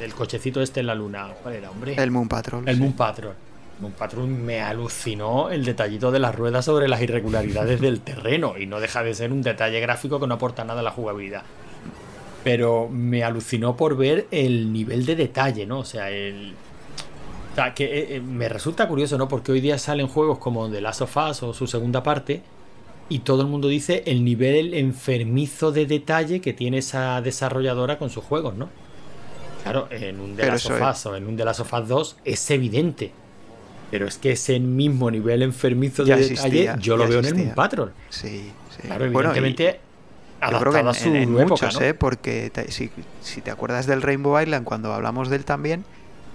del, 0.00 0.14
cochecito 0.14 0.60
este 0.62 0.80
en 0.80 0.86
la 0.86 0.94
luna. 0.94 1.28
¿Cuál 1.42 1.56
era, 1.56 1.70
hombre? 1.70 1.94
El 1.96 2.10
Moon 2.10 2.26
Patrol. 2.26 2.68
El 2.68 2.78
Moon 2.78 2.94
Patrol 2.94 3.34
patrón 3.92 4.44
me 4.44 4.62
alucinó 4.62 5.50
el 5.50 5.64
detallito 5.64 6.10
de 6.10 6.18
las 6.18 6.34
ruedas 6.34 6.64
sobre 6.64 6.88
las 6.88 7.02
irregularidades 7.02 7.80
del 7.80 8.00
terreno 8.00 8.56
y 8.58 8.66
no 8.66 8.80
deja 8.80 9.02
de 9.02 9.14
ser 9.14 9.32
un 9.32 9.42
detalle 9.42 9.80
gráfico 9.80 10.18
que 10.18 10.26
no 10.26 10.34
aporta 10.34 10.64
nada 10.64 10.80
a 10.80 10.82
la 10.82 10.90
jugabilidad. 10.90 11.42
Pero 12.42 12.88
me 12.88 13.24
alucinó 13.24 13.76
por 13.76 13.96
ver 13.96 14.28
el 14.30 14.72
nivel 14.72 15.04
de 15.04 15.16
detalle, 15.16 15.66
¿no? 15.66 15.80
O 15.80 15.84
sea, 15.84 16.10
el... 16.10 16.54
O 17.52 17.54
sea, 17.54 17.74
que 17.74 17.84
eh, 17.84 18.16
eh, 18.16 18.20
me 18.20 18.48
resulta 18.48 18.86
curioso, 18.86 19.16
¿no? 19.16 19.28
Porque 19.28 19.52
hoy 19.52 19.60
día 19.60 19.78
salen 19.78 20.08
juegos 20.08 20.38
como 20.38 20.70
The 20.70 20.80
Last 20.80 21.02
of 21.02 21.16
Us 21.16 21.42
o 21.42 21.54
su 21.54 21.66
segunda 21.66 22.02
parte 22.02 22.42
y 23.08 23.20
todo 23.20 23.42
el 23.42 23.48
mundo 23.48 23.68
dice 23.68 24.02
el 24.06 24.24
nivel 24.24 24.74
enfermizo 24.74 25.72
de 25.72 25.86
detalle 25.86 26.40
que 26.40 26.52
tiene 26.52 26.78
esa 26.78 27.20
desarrolladora 27.22 27.98
con 27.98 28.10
sus 28.10 28.24
juegos, 28.24 28.54
¿no? 28.54 28.68
Claro, 29.62 29.88
en 29.90 30.20
un 30.20 30.36
The 30.36 30.46
Last 30.46 30.70
of 30.70 30.80
Us 30.80 31.06
o 31.06 31.16
en 31.16 31.26
un 31.26 31.36
The 31.36 31.44
Last 31.44 31.60
of 31.60 31.72
Us 31.72 31.88
2 31.88 32.16
es 32.24 32.50
evidente 32.50 33.12
pero 33.90 34.06
es 34.06 34.18
que 34.18 34.32
ese 34.32 34.58
mismo 34.60 35.10
nivel 35.10 35.42
enfermizo 35.42 36.04
de 36.04 36.16
detalle 36.16 36.74
yo 36.80 36.96
lo 36.96 37.06
veo 37.08 37.20
en 37.20 37.24
el 37.26 37.34
Moon 37.34 37.54
Patrol. 37.54 37.92
Sí, 38.08 38.50
sí. 38.70 38.82
Claro, 38.86 39.04
evidentemente. 39.04 39.80
Yo 40.50 40.60
creo 40.60 40.72
que 40.72 40.80
en, 40.80 41.16
en, 41.16 41.32
muchos, 41.32 41.80
¿eh? 41.80 41.94
porque 41.94 42.52
si, 42.68 42.90
si, 43.22 43.40
te 43.40 43.50
acuerdas 43.50 43.86
del 43.86 44.02
Rainbow 44.02 44.38
Island 44.38 44.64
cuando 44.64 44.92
hablamos 44.92 45.30
de 45.30 45.36
él 45.36 45.44
también, 45.46 45.84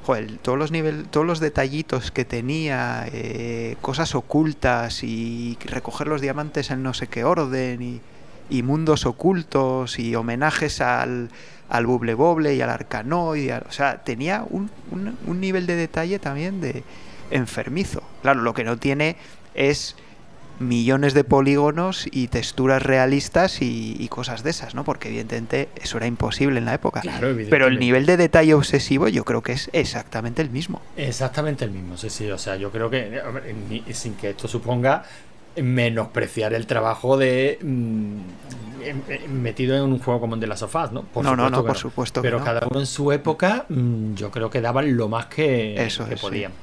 joder, 0.04 0.38
todos 0.42 0.58
los 0.58 0.72
nivel, 0.72 1.06
todos 1.06 1.26
los 1.26 1.40
detallitos 1.40 2.10
que 2.12 2.26
tenía, 2.26 3.06
eh, 3.14 3.76
cosas 3.82 4.16
ocultas 4.16 5.04
y 5.04 5.58
recoger 5.66 6.08
los 6.08 6.20
diamantes 6.20 6.72
en 6.72 6.82
no 6.82 6.96
sé 6.96 7.08
qué 7.08 7.24
orden 7.24 7.82
y, 7.82 8.02
y 8.50 8.64
mundos 8.64 9.06
ocultos 9.06 10.00
y 10.00 10.16
homenajes 10.16 10.82
al, 10.82 11.30
al 11.70 11.86
Buble 11.86 12.16
Boble 12.16 12.56
y 12.56 12.62
al 12.62 12.72
Arcanoid, 12.72 13.52
o 13.68 13.72
sea, 13.72 14.04
tenía 14.04 14.44
un, 14.50 14.72
un, 14.92 15.16
un 15.28 15.40
nivel 15.40 15.68
de 15.68 15.76
detalle 15.76 16.18
también 16.18 16.60
de 16.60 16.84
enfermizo. 17.32 18.04
Claro, 18.22 18.42
lo 18.42 18.54
que 18.54 18.64
no 18.64 18.78
tiene 18.78 19.16
es 19.54 19.96
millones 20.62 21.14
de 21.14 21.24
polígonos 21.24 22.08
y 22.12 22.28
texturas 22.28 22.82
realistas 22.82 23.58
y, 23.62 24.08
cosas 24.10 24.44
de 24.44 24.52
esas, 24.52 24.76
¿no? 24.76 24.84
Porque 24.84 25.08
evidentemente 25.08 25.70
eso 25.82 25.98
era 25.98 26.06
imposible 26.06 26.60
en 26.60 26.66
la 26.66 26.74
época. 26.74 27.02
Pero 27.50 27.68
el 27.68 27.80
nivel 27.80 28.06
de 28.06 28.18
detalle 28.18 28.54
obsesivo 28.54 29.08
yo 29.08 29.26
creo 29.26 29.42
que 29.42 29.54
es 29.54 29.70
exactamente 29.74 30.42
el 30.42 30.50
mismo. 30.50 30.82
Exactamente 30.96 31.66
el 31.66 31.72
mismo, 31.72 31.98
sí, 31.98 32.10
sí. 32.10 32.30
O 32.30 32.38
sea, 32.38 32.56
yo 32.56 32.72
creo 32.72 32.90
que 32.90 33.22
sin 33.94 34.16
que 34.16 34.32
esto 34.32 34.48
suponga 34.48 35.04
menospreciar 35.56 36.54
el 36.54 36.66
trabajo 36.66 37.18
de 37.18 37.60
mm, 37.62 38.20
metido 39.30 39.76
en 39.76 39.84
un 39.84 40.00
juego 40.00 40.22
como 40.22 40.36
el 40.36 40.42
de 40.42 40.48
las 40.48 40.60
sofás, 40.60 40.92
¿no? 40.92 41.06
no, 41.16 41.36
no, 41.36 41.50
no, 41.50 41.66
por 41.66 41.78
supuesto. 41.78 42.22
Pero 42.22 42.44
cada 42.44 42.68
uno 42.70 42.80
en 42.80 42.86
su 42.86 43.12
época, 43.12 43.66
mm, 43.68 44.14
yo 44.16 44.32
creo 44.32 44.50
que 44.50 44.62
daban 44.62 44.96
lo 44.96 45.10
más 45.10 45.26
que, 45.28 45.90
podían. 46.22 46.52
Sí. 46.52 46.58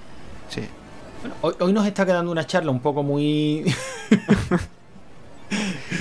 Hoy, 1.42 1.72
nos 1.72 1.86
está 1.86 2.06
quedando 2.06 2.30
una 2.30 2.46
charla 2.46 2.70
un 2.70 2.80
poco 2.80 3.02
muy. 3.02 3.64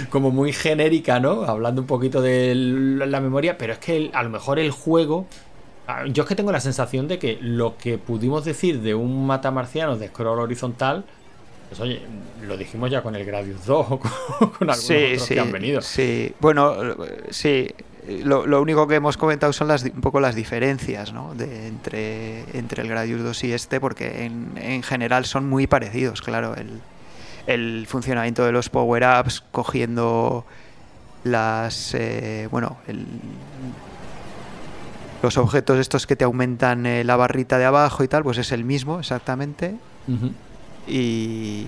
como 0.10 0.32
muy 0.32 0.52
genérica, 0.52 1.20
¿no? 1.20 1.44
Hablando 1.44 1.82
un 1.82 1.88
poquito 1.88 2.22
de 2.22 2.54
la 2.56 3.22
memoria, 3.22 3.58
pero 3.58 3.74
es 3.74 3.80
que 3.80 4.10
a 4.14 4.24
lo 4.24 4.30
mejor 4.30 4.60
el 4.60 4.72
juego. 4.72 5.28
Yo 6.12 6.24
es 6.24 6.30
que 6.30 6.36
tengo 6.36 6.52
la 6.52 6.60
sensación 6.60 7.08
de 7.08 7.18
que 7.18 7.38
lo 7.42 7.78
que 7.78 7.98
pudimos 7.98 8.44
decir 8.44 8.82
de 8.82 8.94
un 8.94 9.26
matamarciano 9.26 9.96
de 9.96 10.10
scroll 10.10 10.40
horizontal, 10.40 11.06
Pues 11.70 11.80
oye, 11.80 12.02
lo 12.46 12.58
dijimos 12.58 12.92
ya 12.92 13.02
con 13.02 13.16
el 13.16 13.24
Gradius 13.24 13.66
2 13.66 13.88
o 13.92 14.00
con, 14.00 14.12
algunos 14.42 14.84
otros 14.84 15.28
que 15.28 15.40
han 15.40 15.52
venido. 15.52 15.82
Sí, 15.82 16.34
bueno, 16.42 16.76
sí. 17.30 17.70
Lo, 18.24 18.62
único 18.62 18.88
que 18.88 18.96
hemos 18.96 19.18
comentado 19.18 19.52
son 19.54 19.68
las, 19.68 19.84
un 19.84 20.02
poco 20.02 20.20
las 20.20 20.34
diferencias 20.34 21.12
¿no? 21.12 21.36
de, 21.36 21.68
entre, 21.68 22.58
entre 22.58 22.84
el 22.84 22.88
Gradius 22.88 23.22
2 23.22 23.44
y 23.44 23.54
este, 23.54 23.80
porque 23.80 24.26
en, 24.26 24.54
en 24.56 24.82
general 24.82 25.26
son 25.26 25.50
muy 25.50 25.68
parecidos, 25.68 26.22
claro. 26.22 26.56
El, 26.56 26.82
el 27.48 27.86
funcionamiento 27.88 28.46
de 28.46 28.52
los 28.52 28.70
power-ups, 28.70 29.44
cogiendo 29.52 30.46
las. 31.24 31.94
Eh, 31.96 32.48
bueno, 32.52 32.78
los 35.24 35.38
objetos 35.38 35.80
estos 35.80 36.06
que 36.06 36.16
te 36.16 36.26
aumentan 36.26 36.86
eh, 36.86 37.04
la 37.04 37.16
barrita 37.16 37.58
de 37.58 37.66
abajo 37.66 38.04
y 38.04 38.08
tal, 38.08 38.24
pues 38.24 38.38
es 38.38 38.52
el 38.52 38.64
mismo 38.64 39.00
exactamente. 39.00 39.76
Y. 40.88 41.68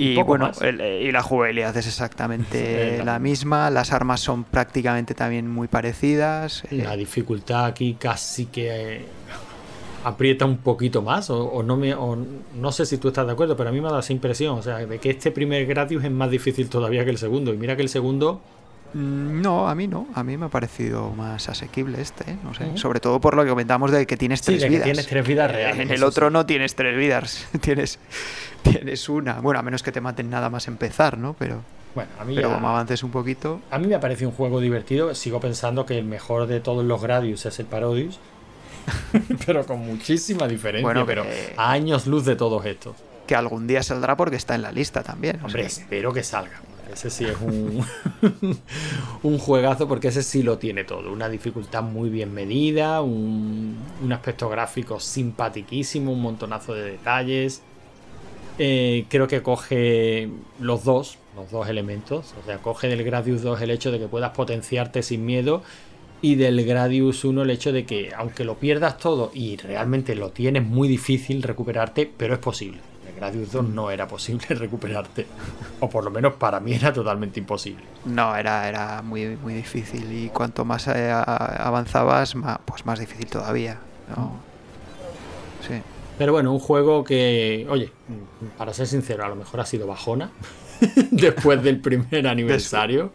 Y 0.00 0.22
bueno, 0.22 0.50
eh, 0.60 1.04
y 1.06 1.12
la 1.12 1.22
jugabilidad 1.22 1.76
es 1.76 1.86
exactamente 1.86 3.02
la 3.04 3.18
misma. 3.18 3.70
Las 3.70 3.92
armas 3.92 4.20
son 4.20 4.44
prácticamente 4.44 5.14
también 5.14 5.48
muy 5.48 5.68
parecidas. 5.68 6.64
La 6.70 6.96
dificultad 6.96 7.66
aquí 7.66 7.94
casi 7.98 8.46
que 8.46 9.04
aprieta 10.04 10.46
un 10.46 10.58
poquito 10.58 11.02
más 11.02 11.28
o, 11.30 11.62
no 11.62 11.76
me 11.76 11.94
no 11.94 12.72
sé 12.72 12.86
si 12.86 12.96
tú 12.96 13.08
estás 13.08 13.26
de 13.26 13.32
acuerdo 13.32 13.54
pero 13.56 13.68
a 13.68 13.72
mí 13.72 13.82
me 13.82 13.90
da 13.90 14.00
esa 14.00 14.14
impresión 14.14 14.58
o 14.58 14.62
sea 14.62 14.78
de 14.78 14.98
que 14.98 15.10
este 15.10 15.30
primer 15.30 15.66
Gradius 15.66 16.04
es 16.04 16.10
más 16.10 16.30
difícil 16.30 16.70
todavía 16.70 17.04
que 17.04 17.10
el 17.10 17.18
segundo 17.18 17.52
y 17.52 17.58
mira 17.58 17.76
que 17.76 17.82
el 17.82 17.90
segundo 17.90 18.40
no, 18.94 19.68
a 19.68 19.74
mí 19.74 19.86
no. 19.86 20.08
A 20.14 20.24
mí 20.24 20.36
me 20.36 20.46
ha 20.46 20.48
parecido 20.48 21.10
más 21.10 21.48
asequible 21.48 22.00
este, 22.00 22.32
¿eh? 22.32 22.36
no 22.42 22.54
sé. 22.54 22.76
Sobre 22.76 23.00
todo 23.00 23.20
por 23.20 23.34
lo 23.34 23.44
que 23.44 23.50
comentamos 23.50 23.90
de 23.90 24.06
que 24.06 24.16
tienes 24.16 24.42
tres 24.42 24.68
vidas. 24.68 24.84
tienes 24.84 25.06
tres 25.06 25.26
vidas 25.26 25.50
reales. 25.50 25.80
En 25.80 25.90
el 25.90 26.02
otro 26.02 26.30
no 26.30 26.46
tienes 26.46 26.74
tres 26.74 26.96
vidas, 26.96 27.46
tienes, 27.60 27.98
tienes 28.62 29.08
una. 29.08 29.40
Bueno, 29.40 29.60
a 29.60 29.62
menos 29.62 29.82
que 29.82 29.92
te 29.92 30.00
maten 30.00 30.30
nada 30.30 30.50
más 30.50 30.66
empezar, 30.68 31.18
¿no? 31.18 31.34
Pero, 31.38 31.62
bueno, 31.94 32.10
a 32.18 32.24
mí 32.24 32.34
pero 32.34 32.52
como 32.52 32.68
avances 32.68 33.02
un 33.02 33.10
poquito. 33.10 33.60
A 33.70 33.78
mí 33.78 33.86
me 33.86 33.94
ha 33.94 34.00
parecido 34.00 34.30
un 34.30 34.36
juego 34.36 34.60
divertido. 34.60 35.14
Sigo 35.14 35.40
pensando 35.40 35.86
que 35.86 35.98
el 35.98 36.04
mejor 36.04 36.46
de 36.46 36.60
todos 36.60 36.84
los 36.84 37.00
Gradius 37.00 37.46
es 37.46 37.58
el 37.60 37.66
Parodius. 37.66 38.18
pero 39.46 39.64
con 39.66 39.78
muchísima 39.80 40.48
diferencia. 40.48 40.84
Bueno, 40.84 41.06
pero 41.06 41.24
a 41.56 41.70
años 41.70 42.06
luz 42.06 42.24
de 42.24 42.34
todos 42.36 42.64
estos. 42.66 42.96
Que 43.26 43.36
algún 43.36 43.66
día 43.66 43.82
saldrá 43.82 44.16
porque 44.16 44.36
está 44.36 44.56
en 44.56 44.62
la 44.62 44.72
lista 44.72 45.02
también. 45.02 45.38
Hombre, 45.44 45.66
espero 45.66 46.12
que 46.12 46.24
salga. 46.24 46.60
Ese 46.92 47.10
sí 47.10 47.24
es 47.24 47.36
un, 49.22 49.38
juegazo 49.38 49.86
porque 49.88 50.08
ese 50.08 50.22
sí 50.22 50.42
lo 50.42 50.58
tiene 50.58 50.84
todo. 50.84 51.12
Una 51.12 51.28
dificultad 51.28 51.82
muy 51.82 52.10
bien 52.10 52.32
medida, 52.34 53.00
un, 53.00 53.78
aspecto 54.12 54.48
gráfico 54.48 55.00
simpaticísimo, 55.00 56.12
un 56.12 56.22
montonazo 56.22 56.74
de 56.74 56.92
detalles. 56.92 57.62
Eh, 58.58 59.06
creo 59.08 59.26
que 59.26 59.42
coge 59.42 60.28
los 60.58 60.84
dos, 60.84 61.18
los 61.36 61.50
dos 61.50 61.68
elementos. 61.68 62.34
O 62.42 62.46
sea, 62.46 62.58
coge 62.58 62.88
del 62.88 63.04
Gradius 63.04 63.42
2 63.42 63.62
el 63.62 63.70
hecho 63.70 63.90
de 63.90 63.98
que 63.98 64.08
puedas 64.08 64.32
potenciarte 64.32 65.02
sin 65.02 65.24
miedo 65.24 65.62
y 66.22 66.34
del 66.34 66.64
Gradius 66.66 67.24
1 67.24 67.42
el 67.42 67.50
hecho 67.50 67.72
de 67.72 67.86
que 67.86 68.12
aunque 68.14 68.44
lo 68.44 68.56
pierdas 68.58 68.98
todo 68.98 69.30
y 69.32 69.56
realmente 69.56 70.14
lo 70.14 70.30
tienes 70.30 70.64
muy 70.64 70.88
difícil 70.88 71.42
recuperarte, 71.42 72.10
pero 72.16 72.34
es 72.34 72.40
posible. 72.40 72.89
Gradius 73.20 73.52
2 73.52 73.68
no 73.68 73.90
era 73.90 74.08
posible 74.08 74.46
recuperarte. 74.48 75.26
O 75.80 75.90
por 75.90 76.02
lo 76.02 76.10
menos 76.10 76.34
para 76.34 76.58
mí 76.58 76.72
era 76.72 76.90
totalmente 76.90 77.38
imposible. 77.38 77.84
No, 78.06 78.34
era, 78.34 78.66
era 78.66 79.02
muy, 79.02 79.36
muy 79.36 79.52
difícil. 79.52 80.10
Y 80.10 80.30
cuanto 80.30 80.64
más 80.64 80.88
eh, 80.88 81.10
avanzabas, 81.12 82.34
más, 82.34 82.58
pues 82.64 82.86
más 82.86 82.98
difícil 82.98 83.26
todavía. 83.26 83.78
Sí. 85.68 85.74
Pero 86.16 86.32
bueno, 86.32 86.50
un 86.52 86.58
juego 86.58 87.04
que, 87.04 87.66
oye, 87.68 87.92
para 88.56 88.72
ser 88.72 88.86
sincero, 88.86 89.24
a 89.24 89.28
lo 89.28 89.36
mejor 89.36 89.60
ha 89.60 89.66
sido 89.66 89.86
bajona 89.86 90.30
después 91.10 91.62
del 91.62 91.78
primer 91.80 92.26
aniversario. 92.26 93.12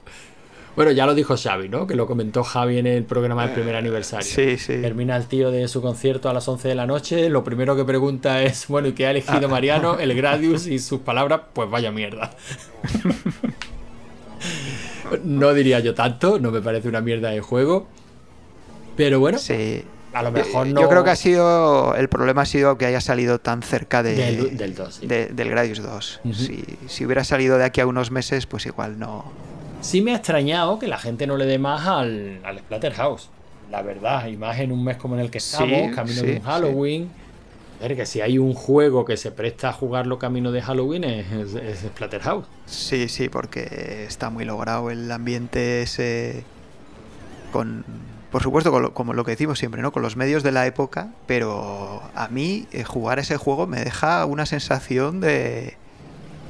Bueno, 0.75 0.91
ya 0.91 1.05
lo 1.05 1.15
dijo 1.15 1.37
Xavi, 1.37 1.69
¿no? 1.69 1.87
Que 1.87 1.95
lo 1.95 2.05
comentó 2.05 2.43
Javi 2.43 2.79
en 2.79 2.87
el 2.87 3.05
programa 3.05 3.45
del 3.45 3.53
primer 3.53 3.77
aniversario. 3.77 4.27
Sí, 4.27 4.57
sí. 4.57 4.81
Termina 4.81 5.15
el 5.15 5.25
tío 5.25 5.49
de 5.49 5.69
su 5.69 5.81
concierto 5.81 6.29
a 6.29 6.33
las 6.33 6.47
11 6.47 6.67
de 6.67 6.75
la 6.75 6.85
noche. 6.85 7.29
Lo 7.29 7.45
primero 7.45 7.77
que 7.77 7.85
pregunta 7.85 8.43
es, 8.43 8.67
bueno, 8.67 8.89
¿y 8.89 8.93
qué 8.93 9.07
ha 9.07 9.11
elegido 9.11 9.45
ah. 9.45 9.47
Mariano? 9.47 9.97
El 9.99 10.13
Gradius 10.15 10.67
y 10.67 10.79
sus 10.79 10.99
palabras, 10.99 11.41
pues 11.53 11.69
vaya 11.69 11.91
mierda. 11.91 12.31
no 15.23 15.53
diría 15.53 15.79
yo 15.79 15.95
tanto, 15.95 16.39
no 16.39 16.51
me 16.51 16.61
parece 16.61 16.89
una 16.89 16.99
mierda 16.99 17.29
de 17.29 17.39
juego. 17.39 17.87
Pero 18.97 19.21
bueno, 19.21 19.37
sí. 19.37 19.81
a 20.11 20.23
lo 20.23 20.31
mejor 20.33 20.67
no. 20.67 20.81
Yo 20.81 20.89
creo 20.89 21.05
que 21.05 21.09
ha 21.09 21.15
sido. 21.15 21.95
El 21.95 22.09
problema 22.09 22.41
ha 22.41 22.45
sido 22.45 22.77
que 22.77 22.85
haya 22.85 22.99
salido 22.99 23.39
tan 23.39 23.61
cerca 23.61 24.03
de, 24.03 24.15
del, 24.51 24.75
2, 24.75 25.01
del 25.07 25.49
Gradius 25.49 25.81
2. 25.81 26.21
si, 26.33 26.65
si 26.87 27.05
hubiera 27.05 27.23
salido 27.23 27.57
de 27.57 27.63
aquí 27.63 27.79
a 27.79 27.87
unos 27.87 28.11
meses, 28.11 28.45
pues 28.45 28.65
igual 28.65 28.99
no 28.99 29.44
Sí 29.85 30.01
me 30.01 30.13
ha 30.13 30.15
extrañado 30.15 30.79
que 30.79 30.87
la 30.87 30.97
gente 30.97 31.27
no 31.27 31.37
le 31.37 31.45
dé 31.45 31.59
más 31.59 31.85
al, 31.85 32.39
al 32.43 32.57
Splatterhouse. 32.57 33.29
La 33.69 33.83
verdad, 33.83 34.25
y 34.25 34.35
más 34.35 34.59
en 34.59 34.71
un 34.71 34.83
mes 34.83 34.97
como 34.97 35.13
en 35.13 35.21
el 35.21 35.29
que 35.29 35.37
estamos, 35.37 35.93
camino 35.93 36.23
de 36.23 36.37
un 36.37 36.41
Halloween. 36.41 37.11
ver, 37.79 37.95
que 37.95 38.07
si 38.07 38.19
hay 38.19 38.39
un 38.39 38.55
juego 38.55 39.05
que 39.05 39.15
se 39.15 39.29
presta 39.29 39.69
a 39.69 39.73
jugarlo 39.73 40.17
camino 40.17 40.51
de 40.51 40.63
Halloween 40.63 41.03
es, 41.03 41.53
es, 41.53 41.79
Splatterhouse. 41.81 42.47
Sí, 42.65 43.07
sí, 43.09 43.29
porque 43.29 44.05
está 44.07 44.31
muy 44.31 44.43
logrado 44.43 44.89
el 44.89 45.11
ambiente 45.11 45.83
ese 45.83 46.43
con 47.51 47.85
por 48.31 48.41
supuesto, 48.41 48.93
como 48.93 49.13
lo 49.13 49.23
que 49.23 49.31
decimos 49.31 49.59
siempre, 49.59 49.83
¿no? 49.83 49.91
Con 49.93 50.01
los 50.01 50.17
medios 50.17 50.41
de 50.41 50.51
la 50.51 50.65
época, 50.65 51.11
pero 51.27 52.01
a 52.15 52.27
mí 52.27 52.67
eh, 52.71 52.83
jugar 52.83 53.19
ese 53.19 53.37
juego 53.37 53.65
me 53.67 53.81
deja 53.81 54.25
una 54.25 54.47
sensación 54.47 55.21
de, 55.21 55.77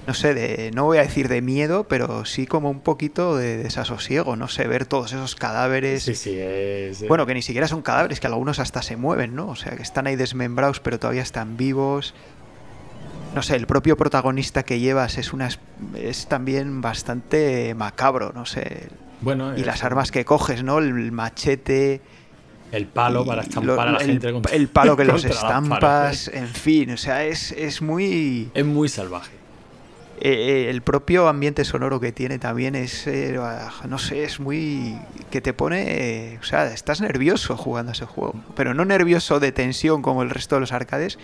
no 0.07 0.13
sé, 0.13 0.33
de, 0.33 0.71
no 0.71 0.85
voy 0.85 0.99
a 0.99 1.01
decir 1.01 1.27
de 1.27 1.41
miedo, 1.41 1.85
pero 1.87 2.25
sí 2.25 2.45
como 2.45 2.69
un 2.69 2.81
poquito 2.81 3.35
de 3.35 3.57
desasosiego, 3.57 4.35
no 4.35 4.47
sé, 4.47 4.67
ver 4.67 4.85
todos 4.85 5.13
esos 5.13 5.35
cadáveres. 5.35 6.03
Sí, 6.03 6.15
sí, 6.15 6.37
es... 6.37 7.01
Eh. 7.01 7.07
Bueno, 7.07 7.25
que 7.25 7.33
ni 7.33 7.41
siquiera 7.41 7.67
son 7.67 7.81
cadáveres, 7.81 8.19
que 8.19 8.27
algunos 8.27 8.59
hasta 8.59 8.81
se 8.81 8.97
mueven, 8.97 9.35
¿no? 9.35 9.47
O 9.47 9.55
sea, 9.55 9.75
que 9.75 9.81
están 9.81 10.07
ahí 10.07 10.15
desmembrados, 10.15 10.79
pero 10.79 10.99
todavía 10.99 11.23
están 11.23 11.57
vivos. 11.57 12.13
No 13.33 13.41
sé, 13.41 13.55
el 13.55 13.67
propio 13.67 13.97
protagonista 13.97 14.63
que 14.63 14.79
llevas 14.79 15.17
es 15.17 15.33
una 15.33 15.49
es 15.95 16.27
también 16.27 16.81
bastante 16.81 17.73
macabro, 17.75 18.31
no 18.33 18.45
sé. 18.45 18.89
Bueno, 19.21 19.57
y 19.57 19.63
las 19.63 19.83
armas 19.83 20.11
que 20.11 20.23
coges, 20.23 20.63
¿no? 20.63 20.77
El 20.77 21.11
machete, 21.11 22.01
el 22.71 22.87
palo 22.87 23.25
para 23.25 23.41
estampar 23.41 23.87
a 23.87 23.91
la 23.93 23.99
gente 23.99 24.33
El 24.51 24.67
palo 24.67 24.97
que 24.97 25.05
los 25.05 25.23
estampas, 25.25 26.27
en 26.27 26.47
fin, 26.47 26.91
o 26.91 26.97
sea, 26.97 27.25
es, 27.25 27.51
es 27.51 27.81
muy. 27.81 28.51
Es 28.53 28.65
muy 28.65 28.89
salvaje. 28.89 29.44
Eh, 30.21 30.67
el 30.69 30.82
propio 30.82 31.28
ambiente 31.28 31.65
sonoro 31.65 31.99
que 31.99 32.12
tiene 32.12 32.39
también 32.39 32.75
es, 32.75 33.06
eh, 33.06 33.38
no 33.88 33.97
sé, 33.97 34.23
es 34.23 34.39
muy... 34.39 34.97
que 35.30 35.41
te 35.41 35.54
pone... 35.54 36.39
o 36.41 36.43
sea, 36.43 36.67
estás 36.67 37.01
nervioso 37.01 37.58
jugando 37.58 37.91
a 37.91 37.93
ese 37.93 38.06
juego, 38.06 38.34
pero 38.56 38.73
no 38.73 38.86
nervioso 38.86 39.39
de 39.39 39.51
tensión 39.51 40.01
como 40.01 40.23
el 40.23 40.30
resto 40.30 40.56
de 40.56 40.62
los 40.62 40.71
arcades, 40.71 41.19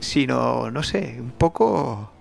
sino, 0.00 0.70
no 0.70 0.82
sé, 0.82 1.16
un 1.20 1.30
poco... 1.30 2.12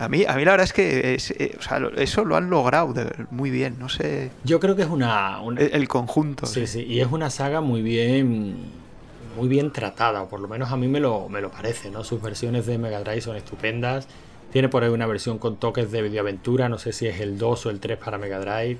A 0.00 0.08
mí, 0.08 0.24
a 0.26 0.34
mí 0.34 0.44
la 0.44 0.52
verdad 0.52 0.64
es 0.64 0.72
que 0.72 1.14
eh, 1.14 1.58
eso 1.98 2.24
lo 2.24 2.36
han 2.36 2.50
logrado 2.50 2.94
muy 3.30 3.50
bien, 3.50 3.76
no 3.78 3.88
sé. 3.88 4.30
Yo 4.42 4.58
creo 4.60 4.74
que 4.74 4.82
es 4.82 4.88
una... 4.88 5.40
El, 5.56 5.86
conjunto. 5.88 6.46
Sí, 6.46 6.66
sí, 6.66 6.82
y 6.82 7.00
es 7.00 7.12
una 7.12 7.30
saga 7.30 7.60
muy 7.60 7.82
bien 7.82 8.82
muy 9.36 9.48
bien 9.48 9.72
tratada, 9.72 10.22
o 10.22 10.28
por 10.28 10.38
lo 10.38 10.46
menos 10.46 10.70
a 10.70 10.76
mí 10.76 10.86
me 10.86 11.00
lo, 11.00 11.28
me 11.28 11.40
lo 11.40 11.50
parece, 11.50 11.90
¿no? 11.90 12.04
Sus 12.04 12.22
versiones 12.22 12.66
de 12.66 12.78
Mega 12.78 13.00
Drive 13.00 13.20
son 13.20 13.36
estupendas 13.36 14.06
tiene 14.54 14.68
por 14.68 14.84
ahí 14.84 14.90
una 14.90 15.08
versión 15.08 15.38
con 15.38 15.56
toques 15.56 15.90
de 15.90 16.00
videoaventura, 16.00 16.68
no 16.68 16.78
sé 16.78 16.92
si 16.92 17.08
es 17.08 17.18
el 17.18 17.38
2 17.38 17.66
o 17.66 17.70
el 17.70 17.80
3 17.80 17.98
para 17.98 18.18
Mega 18.18 18.38
Drive. 18.38 18.78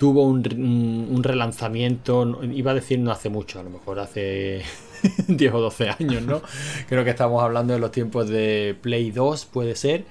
Tuvo 0.00 0.24
un, 0.24 1.22
relanzamiento, 1.22 2.40
iba 2.42 2.72
a 2.72 2.74
decir 2.74 2.98
no 2.98 3.12
hace 3.12 3.28
mucho, 3.28 3.60
a 3.60 3.62
lo 3.62 3.70
mejor 3.70 4.00
hace 4.00 4.64
10 5.28 5.54
o 5.54 5.60
12 5.60 5.90
años, 5.90 6.22
¿no? 6.22 6.42
Creo 6.88 7.04
que 7.04 7.10
estamos 7.10 7.40
hablando 7.44 7.74
de 7.74 7.78
los 7.78 7.92
tiempos 7.92 8.28
de 8.28 8.76
Play 8.82 9.12
2, 9.12 9.44
puede 9.44 9.76
ser. 9.76 10.04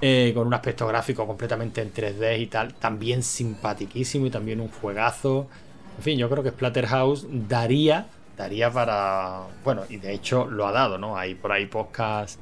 Eh, 0.00 0.32
con 0.34 0.46
un 0.46 0.54
aspecto 0.54 0.86
gráfico 0.86 1.26
completamente 1.26 1.82
en 1.82 1.92
3D 1.92 2.40
y 2.40 2.46
tal, 2.46 2.72
también 2.72 3.22
simpaticísimo 3.22 4.24
y 4.24 4.30
también 4.30 4.62
un 4.62 4.68
juegazo. 4.68 5.48
En 5.98 6.02
fin, 6.02 6.18
yo 6.18 6.30
creo 6.30 6.42
que 6.42 6.48
Splatterhouse 6.48 7.26
daría, 7.46 8.06
daría 8.38 8.70
para, 8.70 9.42
bueno, 9.64 9.82
y 9.90 9.98
de 9.98 10.14
hecho 10.14 10.46
lo 10.46 10.66
ha 10.66 10.72
dado, 10.72 10.96
¿no? 10.96 11.18
Hay 11.18 11.34
por 11.34 11.52
ahí 11.52 11.66
podcast 11.66 12.40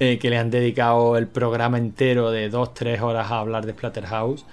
eh, 0.00 0.18
que 0.18 0.30
le 0.30 0.38
han 0.38 0.50
dedicado 0.50 1.16
el 1.16 1.26
programa 1.26 1.78
entero 1.78 2.30
de 2.30 2.50
2-3 2.50 3.00
horas 3.00 3.30
a 3.30 3.40
hablar 3.40 3.66
de 3.66 3.72
Splatterhouse. 3.72 4.44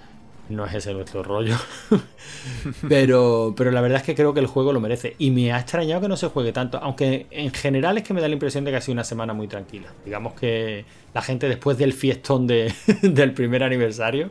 No 0.49 0.65
es 0.65 0.73
ese 0.75 0.93
nuestro 0.93 1.23
rollo. 1.23 1.55
pero, 2.89 3.53
pero 3.58 3.71
la 3.71 3.81
verdad 3.81 3.97
es 3.97 4.03
que 4.03 4.13
creo 4.13 4.34
que 4.34 4.39
el 4.39 4.47
juego 4.47 4.73
lo 4.73 4.79
merece. 4.79 5.15
Y 5.17 5.31
me 5.31 5.51
ha 5.51 5.60
extrañado 5.60 6.01
que 6.01 6.08
no 6.08 6.17
se 6.17 6.27
juegue 6.27 6.51
tanto. 6.51 6.79
Aunque 6.81 7.25
en 7.31 7.51
general 7.51 7.97
es 7.97 8.03
que 8.03 8.13
me 8.13 8.21
da 8.21 8.27
la 8.27 8.34
impresión 8.34 8.63
de 8.63 8.71
que 8.71 8.77
ha 8.77 8.81
sido 8.81 8.93
una 8.93 9.03
semana 9.03 9.34
muy 9.34 9.47
tranquila. 9.47 9.88
Digamos 10.03 10.34
que 10.34 10.86
la 11.13 11.21
gente 11.21 11.49
después 11.49 11.77
del 11.77 11.93
fiestón 11.93 12.45
de, 12.45 12.73
del 13.01 13.34
primer 13.34 13.63
aniversario, 13.63 14.29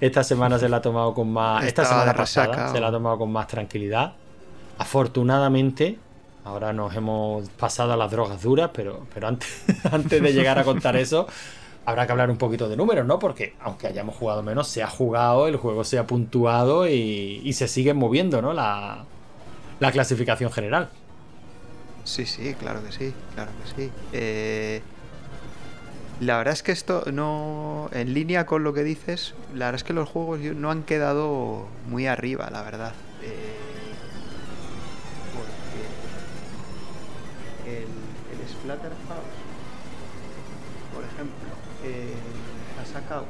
esta 0.00 0.24
semana 0.24 0.58
se 0.58 0.68
la 0.68 0.78
ha 0.78 0.82
tomado 0.82 1.14
con 1.14 1.30
más. 1.30 1.64
esta 1.64 1.84
semana 1.84 2.14
pasada 2.14 2.72
se 2.72 2.80
la 2.80 2.88
ha 2.88 2.92
tomado 2.92 3.18
con 3.18 3.30
más 3.30 3.46
tranquilidad. 3.46 4.14
Afortunadamente, 4.78 5.98
Ahora 6.46 6.72
nos 6.72 6.94
hemos 6.94 7.48
pasado 7.50 7.92
a 7.92 7.96
las 7.96 8.08
drogas 8.08 8.40
duras, 8.40 8.70
pero, 8.72 9.04
pero 9.12 9.26
antes, 9.26 9.64
antes 9.90 10.22
de 10.22 10.32
llegar 10.32 10.60
a 10.60 10.62
contar 10.62 10.96
eso, 10.96 11.26
habrá 11.84 12.06
que 12.06 12.12
hablar 12.12 12.30
un 12.30 12.38
poquito 12.38 12.68
de 12.68 12.76
números, 12.76 13.04
¿no? 13.04 13.18
Porque 13.18 13.56
aunque 13.58 13.88
hayamos 13.88 14.14
jugado 14.14 14.44
menos, 14.44 14.68
se 14.68 14.80
ha 14.80 14.86
jugado, 14.86 15.48
el 15.48 15.56
juego 15.56 15.82
se 15.82 15.98
ha 15.98 16.06
puntuado 16.06 16.86
y, 16.88 17.52
se 17.52 17.66
sigue 17.66 17.94
moviendo, 17.94 18.40
¿no? 18.42 18.52
La, 18.52 19.04
la, 19.80 19.90
clasificación 19.90 20.52
general. 20.52 20.88
Sí, 22.04 22.26
sí, 22.26 22.54
claro 22.54 22.80
que 22.84 22.92
sí, 22.92 23.12
claro 23.34 23.50
que 23.64 23.82
sí. 23.82 23.90
Eh, 24.12 24.82
la 26.20 26.38
verdad 26.38 26.54
es 26.54 26.62
que 26.62 26.70
esto 26.70 27.02
no. 27.12 27.90
En 27.90 28.14
línea 28.14 28.46
con 28.46 28.62
lo 28.62 28.72
que 28.72 28.84
dices, 28.84 29.34
la 29.52 29.64
verdad 29.64 29.80
es 29.80 29.84
que 29.84 29.94
los 29.94 30.08
juegos 30.08 30.38
no 30.38 30.70
han 30.70 30.84
quedado 30.84 31.66
muy 31.88 32.06
arriba, 32.06 32.48
la 32.52 32.62
verdad. 32.62 32.92
Eh, 33.22 33.45
Splatterhouse, 38.66 38.98
por 40.92 41.04
ejemplo, 41.04 41.48
eh, 41.84 42.14
ha 42.82 42.84
sacado 42.84 43.26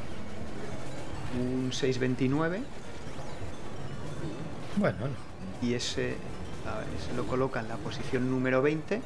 un 1.38 1.72
629. 1.72 2.62
Bueno. 4.76 4.96
Y 5.60 5.74
ese, 5.74 6.12
ese 6.12 7.14
lo 7.14 7.26
coloca 7.26 7.60
en 7.60 7.68
la 7.68 7.76
posición 7.76 8.30
número 8.30 8.62
20 8.62 9.02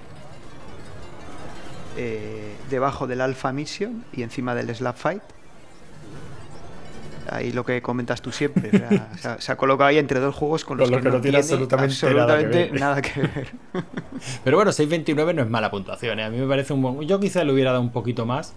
eh, 1.96 2.56
debajo 2.70 3.08
del 3.08 3.20
Alpha 3.20 3.52
Mission 3.52 4.04
y 4.12 4.22
encima 4.22 4.54
del 4.54 4.72
Slap 4.74 4.96
Fight. 4.96 5.22
Ahí 7.30 7.52
lo 7.52 7.64
que 7.64 7.80
comentas 7.80 8.20
tú 8.20 8.32
siempre. 8.32 8.70
se, 9.38 9.52
ha, 9.52 9.56
colocado 9.56 9.88
ahí 9.88 9.98
entre 9.98 10.20
dos 10.20 10.34
juegos 10.34 10.64
con 10.64 10.78
los, 10.78 10.90
que, 10.90 11.00
no, 11.00 11.20
tiene 11.20 11.38
absolutamente, 11.38 12.70
nada, 12.72 13.00
que 13.00 13.20
ver. 13.20 13.48
Pero 14.44 14.56
bueno, 14.56 14.72
6.29 14.72 15.34
no 15.34 15.42
es 15.42 15.48
mala 15.48 15.70
puntuación. 15.70 16.18
¿eh? 16.20 16.24
A 16.24 16.30
mí 16.30 16.38
me 16.38 16.46
parece 16.46 16.72
un 16.72 16.82
buen. 16.82 17.00
Yo 17.02 17.20
quizá 17.20 17.44
le 17.44 17.52
hubiera 17.52 17.70
dado 17.70 17.82
un 17.82 17.92
poquito 17.92 18.26
más. 18.26 18.54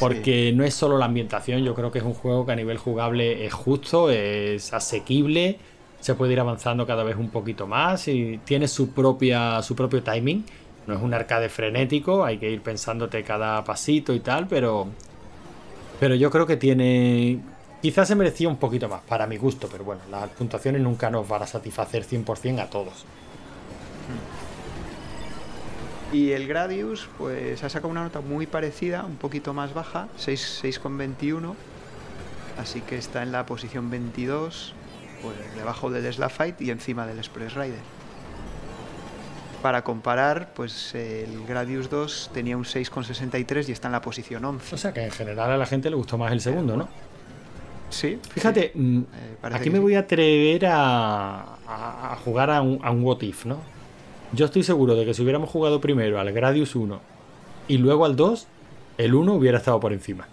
Porque 0.00 0.52
no 0.54 0.64
es 0.64 0.72
solo 0.72 0.96
la 0.96 1.04
ambientación, 1.04 1.62
yo 1.64 1.74
creo 1.74 1.92
que 1.92 1.98
es 1.98 2.04
un 2.04 2.14
juego 2.14 2.46
que 2.46 2.52
a 2.52 2.56
nivel 2.56 2.78
jugable 2.78 3.44
es 3.44 3.52
justo, 3.52 4.10
es 4.10 4.72
asequible, 4.72 5.58
se 6.00 6.14
puede 6.14 6.32
ir 6.32 6.40
avanzando 6.40 6.86
cada 6.86 7.04
vez 7.04 7.16
un 7.16 7.28
poquito 7.28 7.66
más 7.66 8.08
y 8.08 8.40
tiene 8.42 8.68
su 8.68 8.94
propia 8.94 9.60
su 9.60 9.76
propio 9.76 10.02
timing 10.02 10.46
no 10.86 10.94
es 10.94 11.02
un 11.02 11.14
arcade 11.14 11.48
frenético, 11.48 12.24
hay 12.24 12.38
que 12.38 12.50
ir 12.50 12.60
pensándote 12.60 13.22
cada 13.22 13.62
pasito 13.64 14.12
y 14.14 14.20
tal, 14.20 14.48
pero. 14.48 14.88
Pero 16.00 16.14
yo 16.14 16.30
creo 16.30 16.46
que 16.46 16.56
tiene. 16.56 17.40
Quizás 17.80 18.08
se 18.08 18.14
merecía 18.14 18.48
un 18.48 18.58
poquito 18.58 18.88
más, 18.88 19.02
para 19.02 19.26
mi 19.26 19.36
gusto, 19.36 19.68
pero 19.70 19.82
bueno, 19.82 20.02
las 20.10 20.30
puntuaciones 20.30 20.80
nunca 20.80 21.10
nos 21.10 21.26
van 21.26 21.42
a 21.42 21.46
satisfacer 21.46 22.04
100% 22.06 22.60
a 22.60 22.70
todos. 22.70 23.04
Y 26.12 26.30
el 26.32 26.46
Gradius, 26.46 27.08
pues 27.18 27.64
ha 27.64 27.68
sacado 27.68 27.88
una 27.88 28.04
nota 28.04 28.20
muy 28.20 28.46
parecida, 28.46 29.04
un 29.04 29.16
poquito 29.16 29.52
más 29.52 29.74
baja, 29.74 30.08
6,21. 30.18 31.54
Así 32.58 32.82
que 32.82 32.98
está 32.98 33.22
en 33.22 33.32
la 33.32 33.46
posición 33.46 33.90
22, 33.90 34.74
pues 35.22 35.36
debajo 35.56 35.90
del 35.90 36.12
Slap 36.12 36.30
Fight 36.30 36.60
y 36.60 36.70
encima 36.70 37.06
del 37.06 37.18
Express 37.18 37.54
Rider 37.54 38.01
para 39.62 39.82
comparar, 39.82 40.52
pues 40.54 40.94
el 40.94 41.46
Gradius 41.46 41.88
2 41.88 42.30
tenía 42.34 42.56
un 42.56 42.64
6,63 42.64 43.68
y 43.68 43.72
está 43.72 43.88
en 43.88 43.92
la 43.92 44.00
posición 44.02 44.44
11. 44.44 44.74
O 44.74 44.78
sea 44.78 44.92
que 44.92 45.04
en 45.04 45.10
general 45.10 45.52
a 45.52 45.56
la 45.56 45.66
gente 45.66 45.88
le 45.88 45.96
gustó 45.96 46.18
más 46.18 46.32
el 46.32 46.40
segundo, 46.40 46.76
¿no? 46.76 46.88
Sí. 47.88 48.18
Fíjate, 48.30 48.72
mm, 48.74 48.98
eh, 48.98 49.36
aquí 49.42 49.70
me 49.70 49.78
voy 49.78 49.94
a 49.94 50.00
atrever 50.00 50.66
a, 50.66 52.16
jugar 52.24 52.50
a 52.50 52.62
un, 52.62 52.80
a 52.82 52.90
un 52.90 53.04
What 53.04 53.22
If, 53.22 53.46
¿no? 53.46 53.58
Yo 54.32 54.46
estoy 54.46 54.62
seguro 54.62 54.96
de 54.96 55.04
que 55.04 55.14
si 55.14 55.22
hubiéramos 55.22 55.48
jugado 55.48 55.80
primero 55.80 56.18
al 56.18 56.32
Gradius 56.32 56.74
1 56.74 57.00
y 57.68 57.78
luego 57.78 58.04
al 58.04 58.16
2, 58.16 58.46
el 58.98 59.14
1 59.14 59.32
hubiera 59.34 59.58
estado 59.58 59.78
por 59.78 59.92
encima 59.92 60.26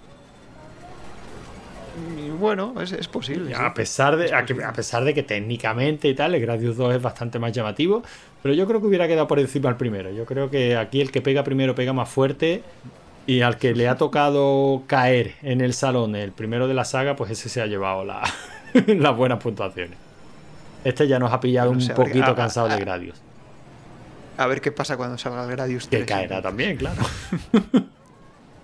bueno, 2.40 2.74
es, 2.82 3.08
posible. 3.08 3.54
A, 3.54 3.74
pesar 3.74 4.18
de, 4.18 4.34
a, 4.34 4.74
pesar 4.74 5.04
de 5.04 5.14
que 5.14 5.24
técnicamente 5.24 6.08
y 6.08 6.16
tal, 6.16 6.34
el 6.34 6.42
Gradius 6.42 6.78
2 6.78 6.96
es 6.96 7.02
bastante 7.02 7.40
más 7.40 7.52
llamativo, 7.52 8.04
pero 8.42 8.54
yo 8.56 8.66
creo 8.68 8.82
que 8.82 8.88
hubiera 8.88 9.08
quedado 9.08 9.28
por 9.28 9.40
encima 9.40 9.70
el 9.70 9.76
primero. 9.76 10.12
Yo 10.12 10.26
creo 10.26 10.50
que 10.50 10.76
aquí 10.76 11.02
el 11.02 11.12
que 11.12 11.22
pega 11.22 11.44
primero 11.44 11.76
pega 11.76 11.94
más 11.94 12.10
fuerte 12.10 12.64
y 13.28 13.42
al 13.42 13.58
que 13.58 13.76
le 13.76 13.88
ha 13.88 13.98
tocado 13.98 14.84
caer 14.88 15.36
en 15.44 15.62
el 15.62 15.74
salón 15.74 16.16
el 16.16 16.32
primero 16.32 16.68
de 16.68 16.74
la 16.74 16.86
saga, 16.86 17.16
pues 17.16 17.32
ese 17.32 17.50
se 17.50 17.62
ha 17.62 17.68
llevado 17.68 18.04
la, 18.06 18.24
las 18.88 19.16
buenas 19.16 19.40
puntuaciones. 19.40 19.98
Este 20.84 21.08
ya 21.08 21.20
nos 21.20 21.32
ha 21.32 21.40
pillado 21.40 21.72
un 21.72 21.88
poquito 21.90 22.34
cansado 22.36 22.70
de 22.70 22.78
Gradius. 22.78 23.22
A 24.38 24.48
ver 24.48 24.62
qué 24.62 24.72
pasa 24.72 24.96
cuando 24.96 25.18
salga 25.18 25.44
el 25.44 25.52
Gradius 25.52 25.90
3. 25.90 26.02
Que 26.02 26.06
caerá 26.06 26.42
también, 26.42 26.78
claro. 26.78 27.02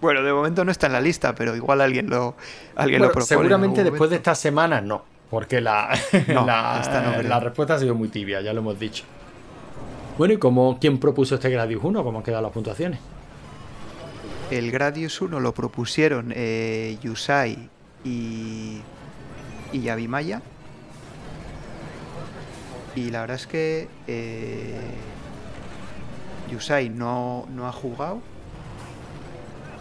Bueno, 0.06 0.22
de 0.22 0.32
momento 0.32 0.64
no 0.64 0.72
está 0.72 0.86
en 0.86 0.94
la 0.94 1.02
lista, 1.02 1.34
pero 1.34 1.56
igual 1.56 1.82
alguien 1.82 2.12
lo, 2.12 2.36
alguien 2.76 3.02
lo 3.02 3.08
propone. 3.08 3.26
Seguramente 3.26 3.84
después 3.84 4.12
de 4.12 4.18
esta 4.18 4.36
semana 4.36 4.80
no, 4.80 5.04
porque 5.32 5.62
la, 5.62 5.98
la, 6.28 7.40
respuesta 7.40 7.74
ha 7.74 7.80
sido 7.80 7.96
muy 7.96 8.10
tibia, 8.10 8.40
ya 8.42 8.54
lo 8.54 8.60
hemos 8.60 8.80
dicho. 8.80 9.04
Bueno, 10.20 10.36
¿y 10.36 10.38
cómo, 10.38 10.78
quién 10.80 11.00
propuso 11.00 11.34
este 11.34 11.50
Gradius 11.50 11.84
1? 11.84 12.04
¿Cómo 12.04 12.20
han 12.20 12.24
quedado 12.24 12.44
las 12.44 12.52
puntuaciones? 12.52 13.00
El 14.52 14.70
Gradius 14.70 15.20
1 15.20 15.40
lo 15.40 15.56
propusieron 15.56 16.32
eh, 16.36 17.00
Yusai 17.02 17.68
y, 18.04 18.82
y 19.74 19.82
Yabimaya. 19.82 20.44
Y 22.96 23.10
la 23.10 23.22
verdad 23.22 23.38
es 23.38 23.48
que 23.48 23.88
eh, 24.06 24.76
Yusai 26.52 26.90
no, 26.90 27.48
no 27.50 27.68
ha 27.68 27.72
jugado 27.72 28.35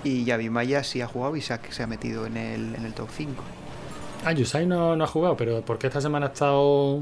y 0.05 0.25
Yabimaya 0.25 0.85
sí 0.85 1.01
ha 1.01 1.09
jugado 1.09 1.35
y 1.37 1.41
se 1.41 1.55
ha, 1.55 1.87
metido 1.87 2.27
en 2.27 2.37
el, 2.37 2.75
en 2.75 2.85
el 2.85 2.93
top 2.93 3.09
5. 3.11 3.43
Ah, 4.25 4.33
Yusai 4.33 4.67
no, 4.67 4.93
ha 4.93 5.07
jugado, 5.07 5.37
pero 5.37 5.63
¿por 5.63 5.79
qué 5.79 5.89
esta 5.89 6.01
semana 6.01 6.27
ha 6.27 6.29
estado.? 6.31 7.01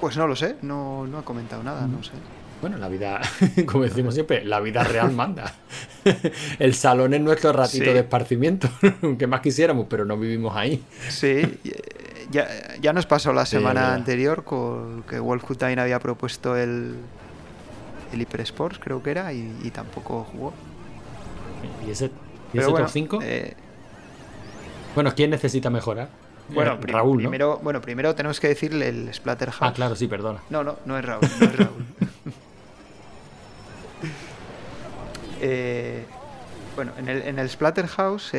Pues 0.00 0.16
no 0.16 0.26
lo 0.26 0.36
sé, 0.36 0.56
no, 0.62 1.06
ha 1.16 1.22
comentado 1.22 1.62
nada, 1.62 1.86
no 1.86 2.02
sé. 2.02 2.12
Bueno, 2.60 2.78
la 2.78 2.88
vida, 2.88 3.20
como 3.66 3.84
decimos 3.84 4.14
siempre, 4.14 4.44
la 4.44 4.60
vida 4.60 4.84
real 4.84 5.12
manda. 5.12 5.54
El 6.58 6.74
salón 6.74 7.14
es 7.14 7.20
nuestro 7.20 7.52
ratito 7.52 7.92
de 7.92 8.00
esparcimiento, 8.00 8.68
que 9.18 9.26
más 9.26 9.40
quisiéramos, 9.40 9.86
pero 9.88 10.04
no 10.04 10.16
vivimos 10.16 10.56
ahí. 10.56 10.82
Sí, 11.08 11.42
ya, 12.30 12.48
ya 12.80 12.92
nos 12.92 13.06
pasó 13.06 13.32
la 13.32 13.46
semana 13.46 13.94
anterior 13.94 14.44
con 14.44 15.02
que 15.02 15.18
Wolf 15.18 15.44
había 15.62 15.98
propuesto 15.98 16.56
el, 16.56 16.96
el 18.12 18.20
Hyper 18.22 18.40
Sports, 18.42 18.78
creo 18.82 19.02
que 19.02 19.10
era, 19.10 19.32
y 19.32 19.70
tampoco 19.72 20.26
jugó. 20.30 20.54
¿Y 21.86 21.90
ese, 21.90 22.10
top 22.54 22.88
5? 22.88 23.18
Eh, 23.22 23.54
bueno, 24.94 25.14
¿quién 25.14 25.30
necesita 25.30 25.70
mejorar? 25.70 26.08
Bueno, 26.48 26.74
eh, 26.74 26.86
Raúl, 26.86 27.18
primero, 27.18 27.60
Bueno, 27.62 27.80
primero 27.80 28.14
tenemos 28.14 28.40
que 28.40 28.48
decirle 28.48 28.88
el 28.88 29.14
Splatterhouse. 29.14 29.62
Ah, 29.62 29.72
claro, 29.72 29.94
sí, 29.94 30.08
perdona. 30.08 30.40
No, 30.50 30.64
no, 30.64 30.76
no 30.84 30.98
es 30.98 31.04
Raúl, 31.04 31.22
no 31.40 31.46
es 31.46 31.56
Raúl. 31.56 31.84
Eh, 35.42 36.04
bueno, 36.76 36.92
en 36.98 37.08
el, 37.08 37.22
en 37.22 37.38
el 37.38 37.48
Splatterhouse, 37.48 38.34
la 38.34 38.38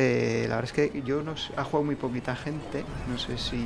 verdad 0.54 0.64
es 0.64 0.72
que 0.72 1.02
yo 1.04 1.20
no 1.20 1.34
ha 1.56 1.64
jugado 1.64 1.82
muy 1.82 1.96
poquita 1.96 2.36
gente, 2.36 2.84
no 3.10 3.18
sé 3.18 3.38
si... 3.38 3.56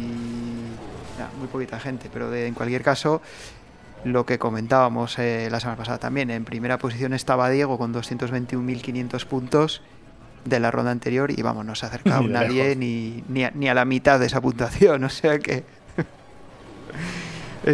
muy 1.39 1.47
poquita 1.53 1.79
gente, 1.79 2.09
pero 2.11 2.35
en 2.35 2.55
cualquier 2.55 2.83
caso, 2.83 3.21
lo 4.05 4.27
que 4.27 4.39
comentábamos 4.39 5.19
eh, 5.19 5.49
la 5.51 5.61
semana 5.61 5.79
pasada 5.79 5.99
también. 5.99 6.31
En 6.31 6.45
primera 6.45 6.79
posición 6.79 7.13
estaba 7.13 7.51
Diego 7.51 7.79
con 7.79 7.93
221.500 7.93 9.27
puntos 9.27 9.83
de 10.45 10.61
la 10.61 10.71
ronda 10.71 10.93
anterior 10.93 11.31
y 11.31 11.43
vamos, 11.43 11.67
no 11.67 11.75
se 11.75 11.87
ha 11.87 11.89
acercado 11.89 12.23
nadie 12.29 12.77
ni, 12.77 13.25
ni, 13.29 13.69
a, 13.69 13.75
la 13.75 13.85
mitad 13.85 14.21
de 14.21 14.27
esa 14.27 14.41
puntuación. 14.41 15.05
O 15.05 15.11
sea 15.11 15.39
que 15.39 15.65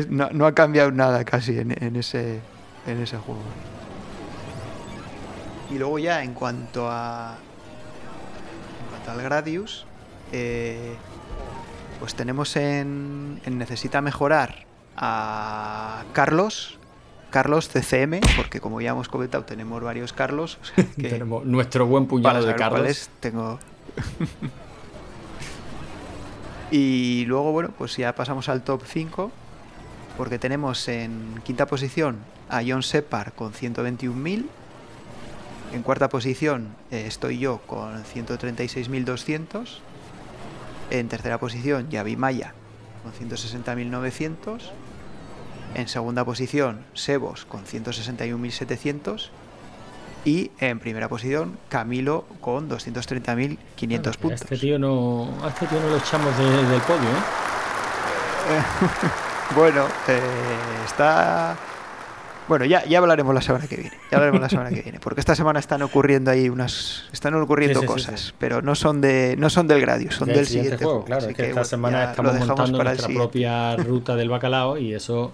no, 0.09 0.47
ha 0.47 0.55
cambiado 0.55 0.91
nada 0.91 1.25
casi 1.25 1.59
en, 1.59 1.97
ese, 1.97 2.41
en 2.87 3.01
ese 3.01 3.19
juego. 3.19 3.43
Y 5.71 5.79
luego 5.79 5.99
ya 5.99 6.23
en 6.23 6.35
cuanto 6.35 6.89
a 6.91 7.37
en 8.83 8.89
cuanto 8.91 9.11
al 9.11 9.23
Gradius, 9.23 9.87
eh, 10.33 10.95
pues 12.01 12.15
tenemos 12.15 12.57
en, 12.57 13.41
en 13.45 13.59
Necesita 13.59 14.01
Mejorar 14.01 14.72
a 14.97 16.05
Carlos, 16.13 16.79
Carlos 17.31 17.69
CCM, 17.69 18.21
porque 18.37 18.61
como 18.61 18.81
ya 18.81 18.91
hemos 18.91 19.09
comentado, 19.09 19.45
tenemos 19.45 19.83
varios 19.83 20.13
Carlos. 20.13 20.59
tenemos 20.97 21.45
nuestro 21.45 21.87
buen 21.87 22.07
puñado 22.07 22.45
de 22.45 22.55
Carlos. 22.55 23.11
tengo. 23.21 23.59
y 26.71 27.25
luego, 27.27 27.53
bueno, 27.53 27.71
pues 27.77 27.97
ya 27.97 28.15
pasamos 28.15 28.49
al 28.49 28.63
top 28.63 28.83
5, 28.85 29.31
porque 30.17 30.39
tenemos 30.39 30.89
en 30.89 31.41
quinta 31.45 31.67
posición 31.67 32.19
a 32.49 32.63
John 32.67 32.83
Separ 32.83 33.33
con 33.33 33.53
121.000. 33.53 34.47
En 35.73 35.83
cuarta 35.83 36.11
posición 36.11 36.69
eh, 36.91 37.05
estoy 37.07 37.39
yo 37.39 37.59
con 37.67 38.05
136.200. 38.05 39.79
En 40.91 41.09
tercera 41.09 41.39
posición, 41.39 41.89
Yavi 41.89 42.17
Maya 42.17 42.53
con 43.03 43.13
160.900. 43.13 44.71
En 45.75 45.89
segunda 45.89 46.25
posición, 46.25 46.85
Sebos 46.95 47.45
con 47.45 47.65
161.700. 47.65 49.29
Y 50.25 50.53
en 50.61 50.79
primera 50.79 51.09
posición, 51.09 51.59
Camilo 51.69 52.25
con 52.41 52.71
230.500 52.71 54.17
puntos. 54.17 54.43
A 54.43 54.45
este, 54.45 54.57
tío 54.57 54.79
no, 54.79 55.29
a 55.43 55.49
este 55.49 55.67
tío 55.67 55.81
no 55.81 55.89
lo 55.89 55.97
echamos 55.97 56.37
del 56.39 56.81
podio, 56.83 57.09
¿eh? 57.09 58.63
bueno, 59.57 59.87
eh, 60.07 60.21
está 60.85 61.57
bueno, 62.49 62.65
ya, 62.65 62.85
ya 62.85 62.99
hablaremos 62.99 63.35
la 63.35 63.41
semana 63.41 63.67
que 63.67 63.77
viene. 63.77 63.97
Ya 64.11 64.19
hablaremos 64.19 64.41
la 64.41 64.49
semana 64.49 64.71
que 64.71 64.83
viene. 64.83 64.99
Porque 65.01 65.21
esta 65.21 65.35
semana 65.35 65.61
están 65.61 65.83
ocurriendo 65.83 66.31
ahí 66.31 66.49
unas. 66.49 67.05
Están 67.13 67.35
ocurriendo 67.35 67.85
cosas. 67.87 68.35
pero 68.39 68.63
no 68.63 68.75
son 68.75 69.01
de. 69.01 69.37
no 69.39 69.49
son 69.49 69.69
del 69.69 69.81
Gradius, 69.81 70.17
son 70.17 70.29
del, 70.29 70.47
siguiente, 70.47 70.85
juego. 70.85 71.05
Claro, 71.05 71.29
es 71.29 71.37
que, 71.37 71.49
esta 71.49 71.65
semana 71.65 72.11
estamos 72.11 72.35
montando 72.47 72.83
nuestra 72.83 73.09
propia 73.09 73.77
ruta 73.77 74.17
del 74.17 74.29
bacalao 74.29 74.77
y 74.77 74.93
eso 74.93 75.33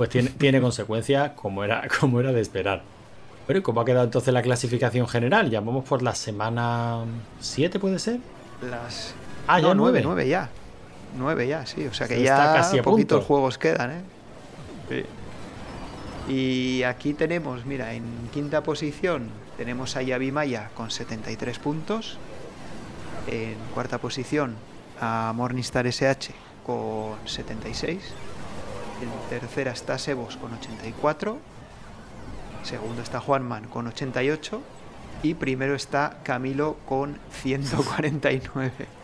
pues 0.00 0.08
tiene, 0.08 0.30
tiene 0.30 0.62
consecuencias 0.62 1.32
como 1.32 1.62
era, 1.62 1.86
como 2.00 2.20
era 2.20 2.32
de 2.32 2.40
esperar. 2.40 2.80
Pero 3.46 3.58
¿y 3.58 3.62
cómo 3.62 3.82
ha 3.82 3.84
quedado 3.84 4.06
entonces 4.06 4.32
la 4.32 4.40
clasificación 4.40 5.06
general? 5.06 5.50
Ya 5.50 5.60
vamos 5.60 5.84
por 5.84 6.00
la 6.00 6.14
semana 6.14 7.04
7, 7.40 7.78
¿puede 7.78 7.98
ser? 7.98 8.18
Las. 8.62 9.12
Ah, 9.46 9.60
ya 9.60 9.74
9, 9.74 10.00
9 10.02 10.26
ya. 10.26 10.48
9 11.18 11.46
ya, 11.46 11.66
sí. 11.66 11.86
O 11.86 11.92
sea 11.92 12.08
que 12.08 12.22
ya 12.22 12.34
casi 12.54 12.78
a 12.78 12.82
poquitos 12.82 13.26
juegos 13.26 13.58
quedan, 13.58 13.90
¿eh? 13.90 14.00
Sí. 14.88 16.32
Y 16.32 16.82
aquí 16.84 17.12
tenemos, 17.12 17.66
mira, 17.66 17.92
en 17.92 18.04
quinta 18.32 18.62
posición 18.62 19.28
tenemos 19.58 19.96
a 19.96 20.02
Yavi 20.02 20.32
Maya 20.32 20.70
con 20.74 20.90
73 20.90 21.58
puntos. 21.58 22.16
En 23.26 23.56
cuarta 23.74 23.98
posición 23.98 24.54
a 24.98 25.34
Morningstar 25.36 25.86
SH 25.86 26.32
con 26.64 27.16
76. 27.26 28.00
En 29.00 29.08
tercera 29.28 29.72
está 29.72 29.98
Sebos 29.98 30.36
con 30.36 30.54
84. 30.54 31.38
Segundo 32.62 33.02
está 33.02 33.20
Juanman 33.20 33.68
con 33.68 33.86
88. 33.86 34.62
Y 35.22 35.34
primero 35.34 35.74
está 35.74 36.20
Camilo 36.22 36.78
con 36.86 37.18
149 37.42 38.70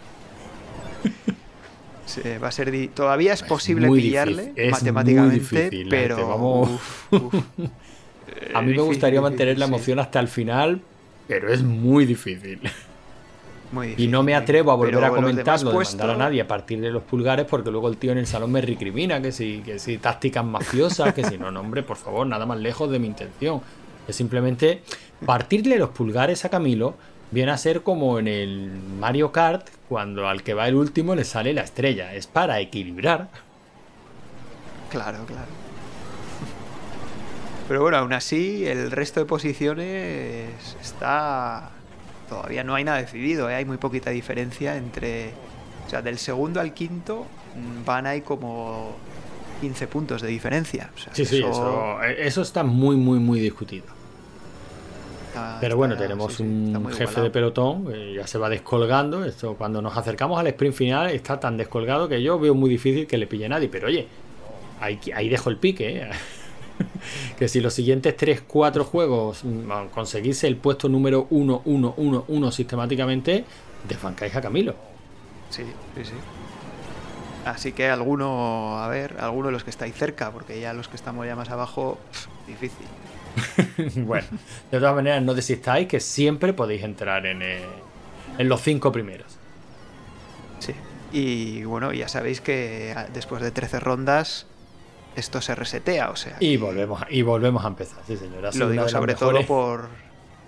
va 2.43 2.49
a 2.49 2.53
ser 2.53 2.89
todavía 2.95 3.33
es 3.33 3.43
posible 3.43 3.91
pillarle 3.91 4.53
matemáticamente, 4.71 5.87
pero 5.91 6.79
a 8.55 8.63
mí 8.63 8.73
me 8.73 8.83
gustaría 8.83 9.21
mantener 9.21 9.59
la 9.59 9.67
emoción 9.67 9.99
hasta 9.99 10.21
el 10.21 10.29
final, 10.29 10.81
pero 11.29 11.53
es 11.53 11.63
muy 11.63 12.07
difícil. 12.07 12.61
Y 13.97 14.07
no 14.07 14.23
me 14.23 14.35
atrevo 14.35 14.71
a 14.71 14.75
volver 14.75 15.05
a 15.05 15.11
comentarlo 15.11 15.71
de 15.71 15.77
mandar 15.85 16.11
a 16.11 16.17
nadie 16.17 16.41
a 16.41 16.47
partir 16.47 16.81
de 16.81 16.91
los 16.91 17.03
pulgares 17.03 17.47
porque 17.47 17.71
luego 17.71 17.89
el 17.89 17.97
tío 17.97 18.13
en 18.13 18.19
el 18.19 18.27
salón 18.27 18.53
me 18.53 18.61
recrimina 18.61 19.21
que 19.21 19.33
si, 19.33 19.61
que 19.65 19.79
si 19.79 19.99
tácticas 19.99 20.45
mafiosas, 20.45 21.13
que 21.15 21.25
si 21.25 21.37
no, 21.37 21.51
no, 21.51 21.61
hombre, 21.61 21.83
por 21.83 21.97
favor, 21.97 22.27
nada 22.27 22.47
más 22.47 22.59
lejos 22.59 22.91
de 22.91 22.99
mi 22.99 23.07
intención. 23.07 23.61
Es 24.07 24.17
simplemente 24.17 24.83
partirle 25.25 25.79
los 25.79 25.91
pulgares 25.91 26.45
a 26.45 26.49
Camilo 26.49 26.95
viene 27.31 27.53
a 27.53 27.59
ser 27.59 27.83
como 27.83 28.19
en 28.19 28.29
el 28.29 28.71
Mario 28.99 29.33
Kart, 29.33 29.69
cuando 29.89 30.29
al 30.29 30.43
que 30.43 30.55
va 30.55 30.69
el 30.69 30.75
último 30.75 31.15
le 31.15 31.25
sale 31.25 31.53
la 31.53 31.63
estrella. 31.63 32.15
Es 32.15 32.27
para 32.27 32.61
equilibrar. 32.61 33.29
Claro, 34.91 35.25
claro. 35.27 35.49
Pero 37.69 37.83
bueno, 37.83 37.97
aún 37.99 38.13
así, 38.13 38.65
el 38.67 38.93
resto 38.93 39.21
de 39.21 39.27
posiciones 39.27 40.77
está. 40.81 41.71
Todavía 42.29 42.65
no 42.65 42.75
hay 42.75 42.85
nada 42.85 42.99
decidido, 42.99 43.49
¿eh? 43.49 43.55
hay 43.55 43.65
muy 43.65 43.77
poquita 43.77 44.11
diferencia 44.11 44.77
entre. 44.77 45.31
O 45.87 45.91
sea, 45.91 46.03
del 46.03 46.19
segundo 46.19 46.61
al 46.61 46.75
quinto 46.75 47.27
mm, 47.55 47.85
van 47.85 48.07
ahí 48.07 48.23
como 48.23 48.97
15 49.61 49.87
puntos 49.87 50.23
de 50.23 50.29
diferencia. 50.29 50.91
sí, 51.13 51.25
sí, 51.25 51.45
eso 52.19 52.43
está 52.43 52.65
muy, 52.65 52.97
muy, 52.97 53.19
muy 53.19 53.41
discutido. 53.41 53.97
Pero 55.61 55.77
bueno, 55.77 55.97
tenemos 55.97 56.41
un 56.41 56.89
jefe 56.93 57.21
de 57.21 57.31
pelotón, 57.31 57.93
ya 58.15 58.27
se 58.27 58.39
va 58.39 58.49
descolgando. 58.49 59.25
Esto 59.25 59.55
cuando 59.55 59.83
nos 59.83 59.97
acercamos 59.97 60.39
al 60.39 60.47
sprint 60.49 60.75
final 60.75 61.11
está 61.11 61.39
tan 61.39 61.57
descolgado 61.57 62.09
que 62.09 62.23
yo 62.23 62.39
veo 62.39 62.55
muy 62.55 62.71
difícil 62.71 63.07
que 63.07 63.19
le 63.19 63.27
pille 63.27 63.47
a 63.47 63.49
nadie. 63.51 63.69
Pero 63.69 63.89
oye, 63.89 64.07
ahí, 64.81 64.99
ahí 65.15 65.29
dejo 65.29 65.51
el 65.51 65.59
pique. 65.59 66.03
¿eh? 66.03 66.11
que 67.39 67.49
si 67.49 67.61
los 67.61 67.75
siguientes 67.75 68.17
3-4 68.17 68.85
juegos 68.85 69.45
mm, 69.45 69.89
conseguís 69.93 70.45
el 70.45 70.57
puesto 70.57 70.89
número 70.89 71.27
1, 71.31 71.63
1, 71.65 71.95
1, 71.97 72.25
1 72.29 72.53
sistemáticamente, 72.53 73.45
desbancáis 73.89 74.35
a 74.37 74.41
Camilo. 74.41 74.75
Sí, 75.51 75.63
sí, 75.95 76.05
sí. 76.05 76.15
Así 77.45 77.73
que 77.73 77.89
alguno, 77.89 78.79
a 78.81 78.89
ver, 78.89 79.17
alguno 79.21 79.47
de 79.47 79.53
los 79.53 79.63
que 79.63 79.71
estáis 79.71 79.95
cerca, 79.95 80.33
porque 80.33 80.61
ya 80.61 80.73
los 80.73 80.89
que 80.89 80.97
estamos 80.97 81.27
ya 81.27 81.37
más 81.37 81.49
abajo, 81.51 81.99
difícil. 82.47 82.87
bueno, 84.05 84.27
de 84.71 84.79
todas 84.79 84.95
maneras, 84.95 85.23
no 85.23 85.35
desistáis 85.35 85.87
que 85.87 86.01
siempre 86.01 86.53
podéis 86.53 86.83
entrar 86.83 87.25
en, 87.27 87.43
eh, 87.43 87.61
en 88.39 88.49
los 88.49 88.63
cinco 88.63 88.91
primeros. 88.91 89.39
Sí, 90.59 90.75
y 91.13 91.65
bueno, 91.65 91.93
ya 91.93 92.09
sabéis 92.09 92.41
que 92.41 92.93
ah, 92.97 93.07
después 93.13 93.43
de 93.43 93.51
13 93.51 93.81
rondas 93.81 94.47
esto 95.17 95.41
se 95.41 95.55
resetea, 95.55 96.11
o 96.11 96.17
sea. 96.17 96.37
Y 96.41 96.57
volvemos, 96.57 97.03
y 97.11 97.23
volvemos 97.23 97.65
a 97.65 97.69
empezar, 97.69 97.99
sí, 98.07 98.17
señora. 98.17 98.51
Lo 98.55 98.71
digo 98.71 98.89
sobre 98.89 99.15
todo 99.15 99.45
por, 99.47 99.89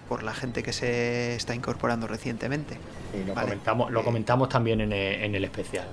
por 0.09 0.23
la 0.23 0.35
gente 0.35 0.63
que 0.63 0.73
se 0.73 1.35
está 1.37 1.55
incorporando 1.55 2.07
recientemente. 2.07 2.79
Y 3.15 3.27
lo, 3.27 3.35
comentamos, 3.35 3.91
lo 3.91 4.05
comentamos 4.05 4.49
también 4.49 4.81
en 4.81 4.93
el, 5.35 5.45
especial. 5.45 5.87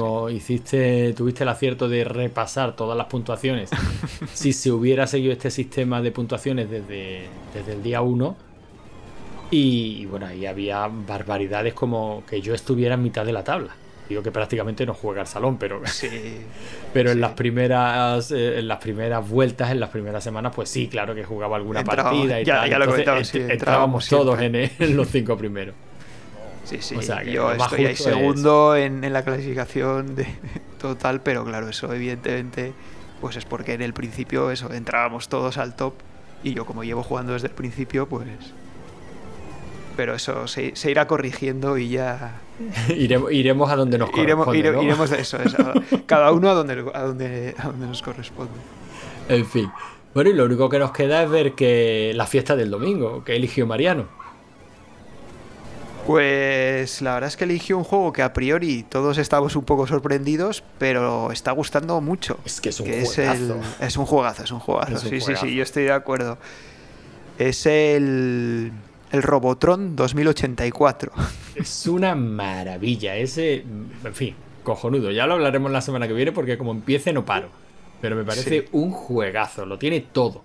O 0.00 0.28
hiciste, 0.30 1.12
tuviste 1.14 1.44
el 1.44 1.48
acierto 1.48 1.88
de 1.88 2.04
repasar 2.04 2.74
todas 2.74 2.96
las 2.96 3.06
puntuaciones. 3.06 3.70
si 4.32 4.52
se 4.52 4.70
hubiera 4.70 5.06
seguido 5.06 5.32
este 5.32 5.50
sistema 5.50 6.00
de 6.02 6.12
puntuaciones 6.12 6.70
desde, 6.70 7.26
desde 7.54 7.72
el 7.72 7.82
día 7.82 8.00
1. 8.00 8.36
Y, 9.50 10.04
bueno, 10.06 10.26
ahí 10.26 10.44
había 10.44 10.88
barbaridades 10.88 11.72
como 11.72 12.22
que 12.28 12.40
yo 12.40 12.54
estuviera 12.54 12.94
en 12.94 13.02
mitad 13.02 13.24
de 13.24 13.32
la 13.32 13.44
tabla. 13.44 13.74
Digo 14.08 14.22
que 14.22 14.32
prácticamente 14.32 14.86
no 14.86 14.94
juega 14.94 15.20
al 15.20 15.26
salón, 15.26 15.58
pero, 15.58 15.82
sí, 15.86 16.08
pero 16.92 17.10
en 17.10 17.20
las 17.20 17.32
primeras 17.32 18.30
eh, 18.30 18.58
en 18.58 18.68
las 18.68 18.78
primeras 18.78 19.28
vueltas, 19.28 19.70
en 19.70 19.80
las 19.80 19.90
primeras 19.90 20.24
semanas, 20.24 20.52
pues 20.54 20.70
sí, 20.70 20.88
claro 20.88 21.14
que 21.14 21.24
jugaba 21.24 21.56
alguna 21.56 21.84
partida 21.84 22.40
y 22.40 22.44
ya, 22.44 22.60
tal. 22.60 22.70
Ya 22.70 22.78
lo 22.78 23.24
sí, 23.24 23.38
entrábamos 23.38 24.08
todos 24.08 24.40
en, 24.40 24.70
los 24.96 25.08
cinco 25.08 25.36
primeros. 25.36 25.74
Sí, 26.64 26.78
sí, 26.80 26.96
yo 27.32 27.52
estoy 27.52 27.86
ahí 27.86 27.96
segundo 27.96 28.76
en, 28.76 29.02
en, 29.02 29.12
la 29.12 29.22
clasificación 29.22 30.16
de, 30.16 30.26
total, 30.80 31.22
pero 31.22 31.44
claro, 31.44 31.68
eso 31.68 31.92
evidentemente 31.92 32.72
pues 33.20 33.36
es 33.36 33.44
porque 33.44 33.72
en 33.72 33.82
el 33.82 33.94
principio 33.94 34.50
eso 34.50 34.72
entrábamos 34.72 35.28
todos 35.28 35.58
al 35.58 35.74
top 35.74 35.94
y 36.44 36.54
yo 36.54 36.64
como 36.66 36.84
llevo 36.84 37.02
jugando 37.02 37.32
desde 37.32 37.48
el 37.48 37.54
principio, 37.54 38.06
pues 38.06 38.28
pero 39.98 40.14
eso 40.14 40.46
se, 40.46 40.72
irá 40.84 41.08
corrigiendo 41.08 41.76
y 41.76 41.88
ya. 41.88 42.34
iremos, 42.88 43.70
a 43.70 43.76
donde 43.76 43.98
nos 43.98 44.10
corresponde. 44.10 44.58
Iremos, 44.58 44.84
iremos 44.84 45.12
eso, 45.12 45.38
cada 46.06 46.32
uno 46.32 46.50
a 46.50 46.54
donde, 46.54 46.84
a, 46.94 47.02
donde, 47.02 47.54
a 47.58 47.66
donde 47.66 47.86
nos 47.86 48.02
corresponde. 48.02 48.52
En 49.28 49.46
fin. 49.46 49.70
Bueno, 50.14 50.30
y 50.30 50.32
lo 50.32 50.44
único 50.44 50.68
que 50.68 50.78
nos 50.78 50.92
queda 50.92 51.22
es 51.22 51.30
ver 51.30 51.52
que 51.52 52.12
la 52.14 52.26
fiesta 52.26 52.56
del 52.56 52.70
domingo, 52.70 53.22
que 53.24 53.36
eligió 53.36 53.66
Mariano. 53.66 54.06
Pues 56.06 57.02
la 57.02 57.12
verdad 57.14 57.28
es 57.28 57.36
que 57.36 57.44
eligió 57.44 57.76
un 57.76 57.84
juego 57.84 58.14
que 58.14 58.22
a 58.22 58.32
priori 58.32 58.82
todos 58.82 59.18
estamos 59.18 59.54
un 59.56 59.64
poco 59.64 59.86
sorprendidos, 59.86 60.64
pero 60.78 61.30
está 61.30 61.52
gustando 61.52 62.00
mucho. 62.00 62.38
Es 62.46 62.62
que 62.62 62.70
es 62.70 62.80
un 62.80 62.86
juegazo. 62.86 63.60
Es, 63.78 63.96
un 63.98 64.06
juegazo, 64.06 64.42
es 64.44 64.50
un 64.50 64.60
juegazo. 64.60 64.98
sí, 64.98 65.20
sí, 65.20 65.36
sí, 65.36 65.54
yo 65.54 65.62
estoy 65.62 65.84
de 65.84 65.92
acuerdo. 65.92 66.38
Es 67.38 67.66
el 67.66 68.72
el 69.12 69.22
Robotron 69.22 69.96
2084. 69.96 71.12
Es 71.54 71.86
una 71.86 72.14
maravilla. 72.14 73.16
Ese, 73.16 73.56
en 73.56 74.14
fin, 74.14 74.34
cojonudo. 74.62 75.10
Ya 75.10 75.26
lo 75.26 75.34
hablaremos 75.34 75.70
la 75.70 75.80
semana 75.80 76.06
que 76.06 76.14
viene 76.14 76.32
porque 76.32 76.58
como 76.58 76.72
empiece 76.72 77.12
no 77.12 77.24
paro. 77.24 77.48
Pero 78.00 78.16
me 78.16 78.24
parece 78.24 78.68
un 78.72 78.90
juegazo. 78.90 79.66
Lo 79.66 79.78
tiene 79.78 80.00
todo. 80.00 80.42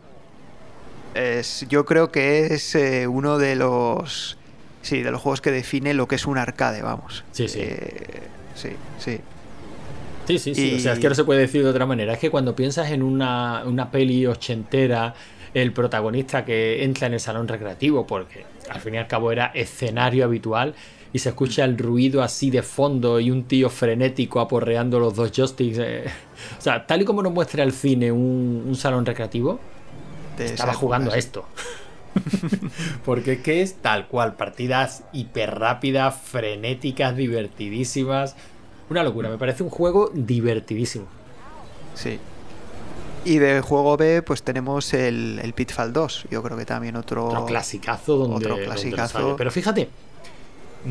Es, 1.13 1.65
yo 1.69 1.85
creo 1.85 2.11
que 2.11 2.47
es 2.47 2.73
eh, 2.75 3.07
uno 3.07 3.37
de 3.37 3.55
los. 3.55 4.37
Sí, 4.81 5.01
de 5.01 5.11
los 5.11 5.21
juegos 5.21 5.39
que 5.41 5.51
define 5.51 5.93
lo 5.93 6.07
que 6.07 6.15
es 6.15 6.25
un 6.25 6.37
arcade, 6.37 6.81
vamos. 6.81 7.23
Sí, 7.31 7.47
sí. 7.47 7.59
Eh, 7.61 8.23
sí, 8.55 8.69
sí. 8.97 9.19
Sí, 10.27 10.39
sí, 10.39 10.55
sí. 10.55 10.75
O 10.75 10.79
sea, 10.79 10.93
es 10.93 10.99
que 10.99 11.09
no 11.09 11.15
se 11.15 11.23
puede 11.23 11.41
decir 11.41 11.63
de 11.63 11.69
otra 11.69 11.85
manera. 11.85 12.13
Es 12.13 12.19
que 12.19 12.29
cuando 12.29 12.55
piensas 12.55 12.91
en 12.91 13.03
una, 13.03 13.63
una 13.65 13.91
peli 13.91 14.25
ochentera 14.25 15.13
el 15.53 15.71
protagonista 15.71 16.43
que 16.45 16.83
entra 16.83 17.07
en 17.07 17.13
el 17.13 17.19
salón 17.19 17.47
recreativo, 17.47 18.07
porque 18.07 18.45
al 18.69 18.79
fin 18.79 18.95
y 18.95 18.97
al 18.97 19.07
cabo 19.07 19.31
era 19.31 19.47
escenario 19.53 20.25
habitual 20.25 20.75
y 21.13 21.19
se 21.19 21.29
escucha 21.29 21.63
el 21.63 21.77
ruido 21.77 22.23
así 22.23 22.49
de 22.49 22.63
fondo 22.63 23.19
y 23.19 23.29
un 23.29 23.43
tío 23.43 23.69
frenético 23.69 24.39
aporreando 24.39 24.99
los 24.99 25.15
dos 25.15 25.31
joysticks. 25.31 25.77
Eh. 25.77 26.05
O 26.57 26.61
sea, 26.61 26.87
tal 26.87 27.03
y 27.03 27.05
como 27.05 27.21
nos 27.21 27.31
muestra 27.31 27.63
el 27.63 27.71
cine 27.71 28.11
un, 28.11 28.73
salón 28.75 29.05
recreativo, 29.05 29.59
estaba 30.39 30.73
jugando 30.73 31.11
a 31.11 31.17
esto. 31.17 31.45
Porque 33.05 33.33
es 33.33 33.39
que 33.41 33.61
es 33.61 33.75
tal 33.75 34.07
cual, 34.07 34.35
partidas 34.35 35.03
hiper 35.13 35.59
rápidas, 35.59 36.15
frenéticas, 36.15 37.15
divertidísimas. 37.15 38.35
Una 38.89 39.03
locura, 39.03 39.29
me 39.29 39.37
parece 39.37 39.61
un 39.61 39.69
juego 39.69 40.09
divertidísimo. 40.13 41.05
Sí, 41.93 42.19
Y 43.25 43.37
de 43.39 43.61
juego 43.61 43.95
B, 43.97 44.21
pues 44.21 44.43
tenemos 44.43 44.93
el, 44.93 45.39
el 45.41 45.53
Pitfall 45.53 45.93
2. 45.93 46.25
Yo 46.29 46.43
creo 46.43 46.57
que 46.57 46.65
también 46.65 46.95
otro. 46.95 47.27
Otro 47.27 47.45
clasicazo 47.45 48.17
donde. 48.17 48.35
Otro 48.35 48.57
clasicazo. 48.63 49.35
Pero 49.37 49.49
fíjate, 49.51 49.89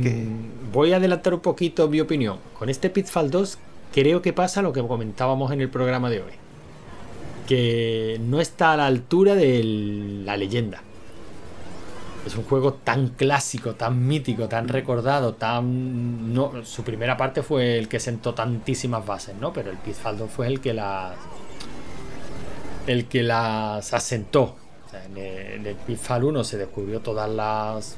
Que- 0.02 0.10
mm, 0.10 0.72
voy 0.72 0.92
a 0.92 0.96
adelantar 0.96 1.34
un 1.34 1.40
poquito 1.40 1.88
mi 1.88 2.00
opinión. 2.00 2.38
Con 2.58 2.68
este 2.70 2.88
Pitfall 2.90 3.30
2, 3.30 3.58
creo 3.92 4.22
que 4.22 4.32
pasa 4.32 4.62
lo 4.62 4.72
que 4.72 4.80
comentábamos 4.80 5.52
en 5.52 5.60
el 5.60 5.68
programa 5.68 6.08
de 6.08 6.20
hoy. 6.22 6.32
Que 7.46 8.18
no 8.22 8.40
está 8.40 8.72
a 8.72 8.76
la 8.76 8.86
altura 8.86 9.34
de 9.34 9.62
la 10.24 10.36
leyenda. 10.36 10.82
Es 12.24 12.36
un 12.36 12.44
juego 12.44 12.74
tan 12.74 13.08
clásico, 13.08 13.74
tan 13.74 14.06
mítico, 14.06 14.48
tan 14.48 14.68
recordado, 14.68 15.34
tan. 15.34 16.32
No, 16.32 16.64
su 16.64 16.84
primera 16.84 17.16
parte 17.16 17.42
fue 17.42 17.78
el 17.78 17.88
que 17.88 17.98
sentó 17.98 18.32
tantísimas 18.32 19.04
bases, 19.04 19.34
¿no? 19.40 19.52
Pero 19.52 19.70
el 19.72 19.76
Pitfall 19.76 20.16
2 20.18 20.30
fue 20.30 20.46
el 20.46 20.60
que 20.60 20.72
las. 20.72 21.14
El 22.86 23.06
que 23.06 23.22
las 23.22 23.92
asentó. 23.94 24.56
O 24.86 24.90
sea, 24.90 25.04
en, 25.04 25.16
el, 25.16 25.52
en 25.52 25.66
el 25.66 25.76
Pitfall 25.76 26.24
1 26.24 26.44
se 26.44 26.58
descubrió 26.58 27.00
todas 27.00 27.30
las 27.30 27.96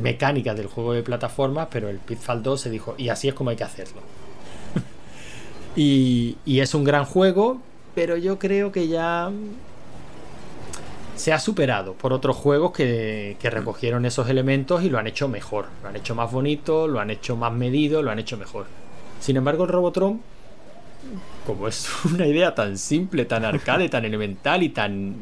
mecánicas 0.00 0.56
del 0.56 0.66
juego 0.66 0.92
de 0.92 1.02
plataformas, 1.02 1.68
pero 1.70 1.88
el 1.88 1.98
Pitfall 1.98 2.42
2 2.42 2.60
se 2.60 2.70
dijo, 2.70 2.94
y 2.98 3.08
así 3.08 3.28
es 3.28 3.34
como 3.34 3.50
hay 3.50 3.56
que 3.56 3.64
hacerlo. 3.64 4.00
y, 5.76 6.36
y 6.44 6.60
es 6.60 6.74
un 6.74 6.84
gran 6.84 7.04
juego, 7.04 7.60
pero 7.94 8.16
yo 8.16 8.38
creo 8.38 8.72
que 8.72 8.88
ya 8.88 9.30
se 11.16 11.32
ha 11.32 11.38
superado 11.38 11.94
por 11.94 12.12
otros 12.12 12.36
juegos 12.36 12.72
que, 12.72 13.36
que 13.40 13.48
recogieron 13.48 14.04
esos 14.04 14.28
elementos 14.28 14.82
y 14.82 14.90
lo 14.90 14.98
han 14.98 15.06
hecho 15.06 15.28
mejor. 15.28 15.66
Lo 15.82 15.88
han 15.88 15.96
hecho 15.96 16.14
más 16.14 16.30
bonito, 16.30 16.86
lo 16.86 17.00
han 17.00 17.10
hecho 17.10 17.36
más 17.36 17.52
medido, 17.52 18.02
lo 18.02 18.10
han 18.10 18.18
hecho 18.18 18.36
mejor. 18.36 18.66
Sin 19.20 19.36
embargo, 19.36 19.64
el 19.64 19.70
Robotron, 19.70 20.20
como 21.46 21.68
es 21.68 21.88
una 22.04 22.26
idea 22.26 22.54
tan 22.54 22.76
simple, 22.76 23.24
tan 23.24 23.44
arcade, 23.44 23.88
tan 23.88 24.04
elemental 24.04 24.62
y 24.62 24.70
tan 24.70 25.14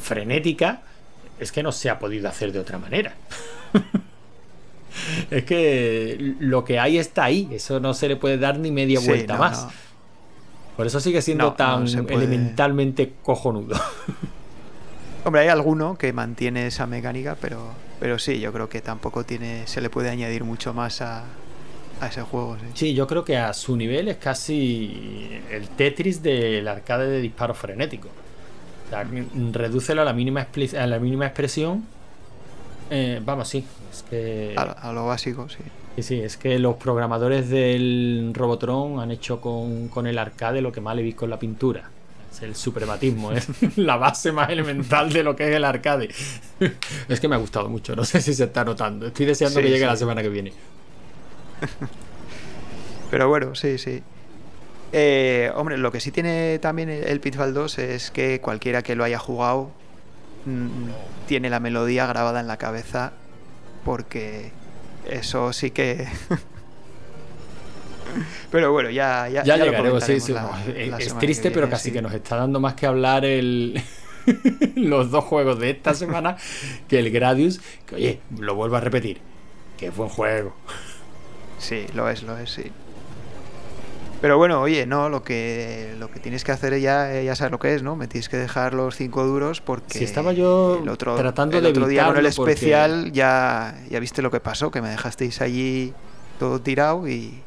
frenética, 0.00 0.82
es 1.38 1.52
que 1.52 1.62
no 1.62 1.70
se 1.72 1.90
ha 1.90 1.98
podido 1.98 2.28
hacer 2.28 2.52
de 2.52 2.58
otra 2.58 2.78
manera. 2.78 3.14
es 5.30 5.44
que 5.44 6.34
lo 6.40 6.64
que 6.64 6.78
hay 6.78 6.98
está 6.98 7.24
ahí, 7.24 7.48
eso 7.52 7.80
no 7.80 7.94
se 7.94 8.08
le 8.08 8.16
puede 8.16 8.38
dar 8.38 8.58
ni 8.58 8.70
media 8.70 9.00
Sí, 9.00 9.06
vuelta 9.06 9.34
no, 9.34 9.40
más. 9.40 9.64
no. 9.64 9.72
Por 10.76 10.86
eso 10.86 11.00
sigue 11.00 11.20
siendo 11.20 11.44
No, 11.44 11.52
tan 11.52 11.86
elementalmente 11.86 13.12
cojonudo. 13.22 13.78
Hombre, 15.24 15.42
hay 15.42 15.48
alguno 15.48 15.96
que 15.98 16.12
mantiene 16.12 16.66
esa 16.66 16.86
mecánica, 16.86 17.36
pero, 17.40 17.60
pero 18.00 18.18
sí, 18.18 18.40
yo 18.40 18.52
creo 18.52 18.68
que 18.68 18.80
tampoco 18.80 19.24
tiene, 19.24 19.66
se 19.66 19.80
le 19.80 19.90
puede 19.90 20.10
añadir 20.10 20.42
mucho 20.42 20.74
más 20.74 21.00
a, 21.02 21.24
a 22.00 22.06
ese 22.08 22.22
juego. 22.22 22.56
sí. 22.58 22.66
Sí, 22.74 22.94
yo 22.94 23.06
creo 23.06 23.24
que 23.24 23.36
a 23.36 23.52
su 23.52 23.76
nivel 23.76 24.08
es 24.08 24.16
casi 24.16 25.40
el 25.50 25.68
Tetris 25.68 26.22
del 26.22 26.66
arcade 26.68 27.08
de 27.08 27.20
disparo 27.20 27.54
frenético. 27.54 28.08
O 28.86 28.90
sea, 28.90 29.06
redúcelo 29.52 30.02
a 30.02 30.04
la 30.04 30.12
mínima, 30.12 30.46
a 30.78 30.86
la 30.86 30.98
mínima 30.98 31.26
expresión. 31.26 31.84
Eh, 32.90 33.20
vamos, 33.24 33.48
sí. 33.48 33.64
Es 33.90 34.02
que, 34.02 34.54
A, 34.56 34.62
a 34.62 34.92
lo 34.92 35.06
básico, 35.06 35.48
sí. 35.48 35.58
sí, 35.96 36.02
sí, 36.02 36.20
es 36.20 36.36
que 36.36 36.58
los 36.58 36.76
programadores 36.76 37.48
del 37.48 38.32
Robotron 38.34 39.00
han 39.00 39.10
hecho 39.10 39.40
con, 39.40 39.88
con 39.88 40.06
el 40.06 40.18
arcade 40.18 40.60
lo 40.60 40.72
que 40.72 40.80
más 40.80 40.96
le 40.96 41.02
vi 41.02 41.12
con 41.14 41.30
la 41.30 41.38
pintura. 41.38 41.90
Es 42.30 42.42
el 42.42 42.54
suprematismo, 42.56 43.32
es 43.32 43.46
la 43.76 43.96
base 43.96 44.32
más 44.32 44.50
elemental 44.50 45.12
de 45.12 45.22
lo 45.22 45.36
que 45.36 45.48
es 45.50 45.54
el 45.56 45.64
arcade. 45.64 46.08
Es 47.08 47.20
que 47.20 47.28
me 47.28 47.34
ha 47.36 47.38
gustado 47.38 47.68
mucho, 47.68 47.94
no 47.96 48.04
sé 48.04 48.20
si 48.20 48.32
se 48.34 48.44
está 48.44 48.64
notando. 48.64 49.06
Estoy 49.06 49.26
deseando 49.26 49.58
Sí, 49.60 49.64
que 49.64 49.70
llegue 49.70 49.84
sí. 49.84 49.86
la 49.86 49.96
semana 49.96 50.22
que 50.22 50.28
viene. 50.28 50.52
Pero 53.10 53.28
bueno, 53.28 53.54
sí, 53.54 53.78
sí. 53.78 54.02
Eh, 54.92 55.50
hombre, 55.54 55.78
lo 55.78 55.90
que 55.90 56.00
sí 56.00 56.10
tiene 56.10 56.58
también 56.58 56.90
el, 56.90 57.20
Pitfall 57.20 57.54
2 57.54 57.78
es 57.78 58.10
que 58.10 58.40
cualquiera 58.40 58.82
que 58.82 58.94
lo 58.94 59.04
haya 59.04 59.18
jugado 59.18 59.70
mm, 60.44 60.88
tiene 61.26 61.48
la 61.50 61.60
melodía 61.60 62.06
grabada 62.06 62.40
en 62.40 62.46
la 62.46 62.58
cabeza 62.58 63.12
porque 63.84 64.52
eso 65.10 65.52
sí 65.52 65.70
que... 65.70 66.06
pero 68.50 68.72
bueno, 68.72 68.90
ya, 68.90 69.28
ya, 69.28 69.42
Ya, 69.44 69.46
ya 69.56 69.56
lo 69.56 69.64
llegaremos, 69.64 70.04
sí, 70.04 70.20
sí, 70.20 70.32
la- 70.32 70.62
es- 70.76 70.88
la 70.88 70.98
es 70.98 71.18
triste, 71.18 71.50
pero 71.50 71.70
casi 71.70 71.88
sí. 71.88 71.92
que 71.92 72.02
nos 72.02 72.12
está 72.12 72.36
dando 72.36 72.60
más 72.60 72.74
que 72.74 72.86
hablar 72.86 73.24
el 73.24 73.80
los 74.76 75.10
dos 75.10 75.24
juegos 75.24 75.58
de 75.58 75.70
esta 75.70 75.94
semana 75.94 76.36
que 76.88 76.98
el 76.98 77.10
Gradius, 77.10 77.60
que 77.86 77.94
oye, 77.94 78.20
lo 78.38 78.54
vuelvo 78.54 78.76
a 78.76 78.80
repetir, 78.80 79.20
que 79.78 79.86
es 79.86 79.96
buen 79.96 80.10
juego. 80.10 80.54
Sí, 81.62 81.86
lo 81.94 82.08
es, 82.10 82.22
lo 82.24 82.36
es, 82.36 82.50
sí. 82.50 82.64
Pero 84.20 84.36
bueno, 84.36 84.60
oye, 84.60 84.84
no, 84.86 85.08
lo 85.08 85.22
que 85.24 85.94
lo 85.98 86.08
que 86.10 86.20
tienes 86.20 86.44
que 86.44 86.52
hacer 86.52 86.78
ya, 86.80 87.12
eh, 87.14 87.24
ya 87.24 87.34
sabes 87.34 87.50
lo 87.52 87.58
que 87.58 87.74
es, 87.74 87.82
¿no? 87.82 87.96
Me 87.96 88.06
tienes 88.08 88.28
que 88.28 88.36
dejar 88.36 88.74
los 88.74 88.96
cinco 88.96 89.24
duros 89.24 89.60
porque 89.60 89.98
Si 89.98 90.04
estaba 90.04 90.32
yo 90.32 90.78
el 90.82 90.88
otro, 90.88 91.16
tratando 91.16 91.56
el 91.58 91.64
de 91.64 91.70
otro 91.70 91.86
día 91.88 92.06
con 92.06 92.16
el 92.16 92.32
porque- 92.34 92.52
especial 92.52 93.10
ya, 93.12 93.76
ya 93.90 93.98
viste 94.00 94.22
lo 94.22 94.30
que 94.30 94.38
pasó, 94.40 94.70
que 94.70 94.80
me 94.82 94.90
dejasteis 94.90 95.40
allí 95.40 95.92
todo 96.38 96.60
tirado 96.60 97.08
y 97.08 97.40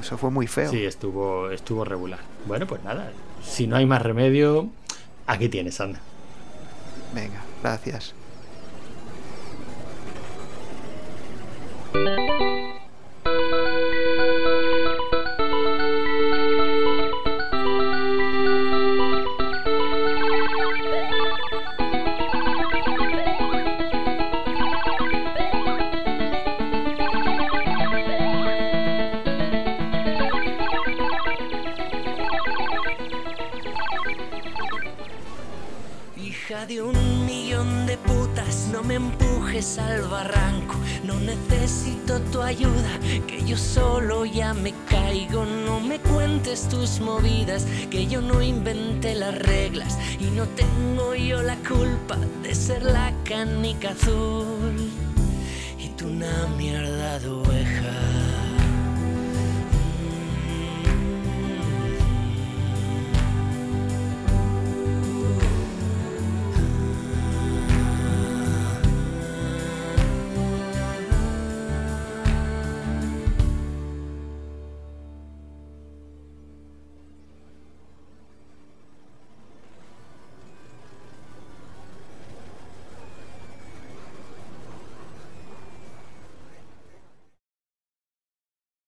eso 0.00 0.18
fue 0.18 0.30
muy 0.30 0.46
feo. 0.46 0.70
Sí, 0.70 0.84
estuvo, 0.84 1.50
estuvo 1.50 1.84
regular. 1.84 2.20
Bueno, 2.46 2.66
pues 2.66 2.82
nada, 2.84 3.10
si 3.42 3.66
no 3.66 3.76
hay 3.76 3.86
más 3.86 4.02
remedio, 4.02 4.68
aquí 5.26 5.48
tienes, 5.48 5.80
anda. 5.80 6.00
Venga, 7.14 7.42
gracias. 7.62 8.14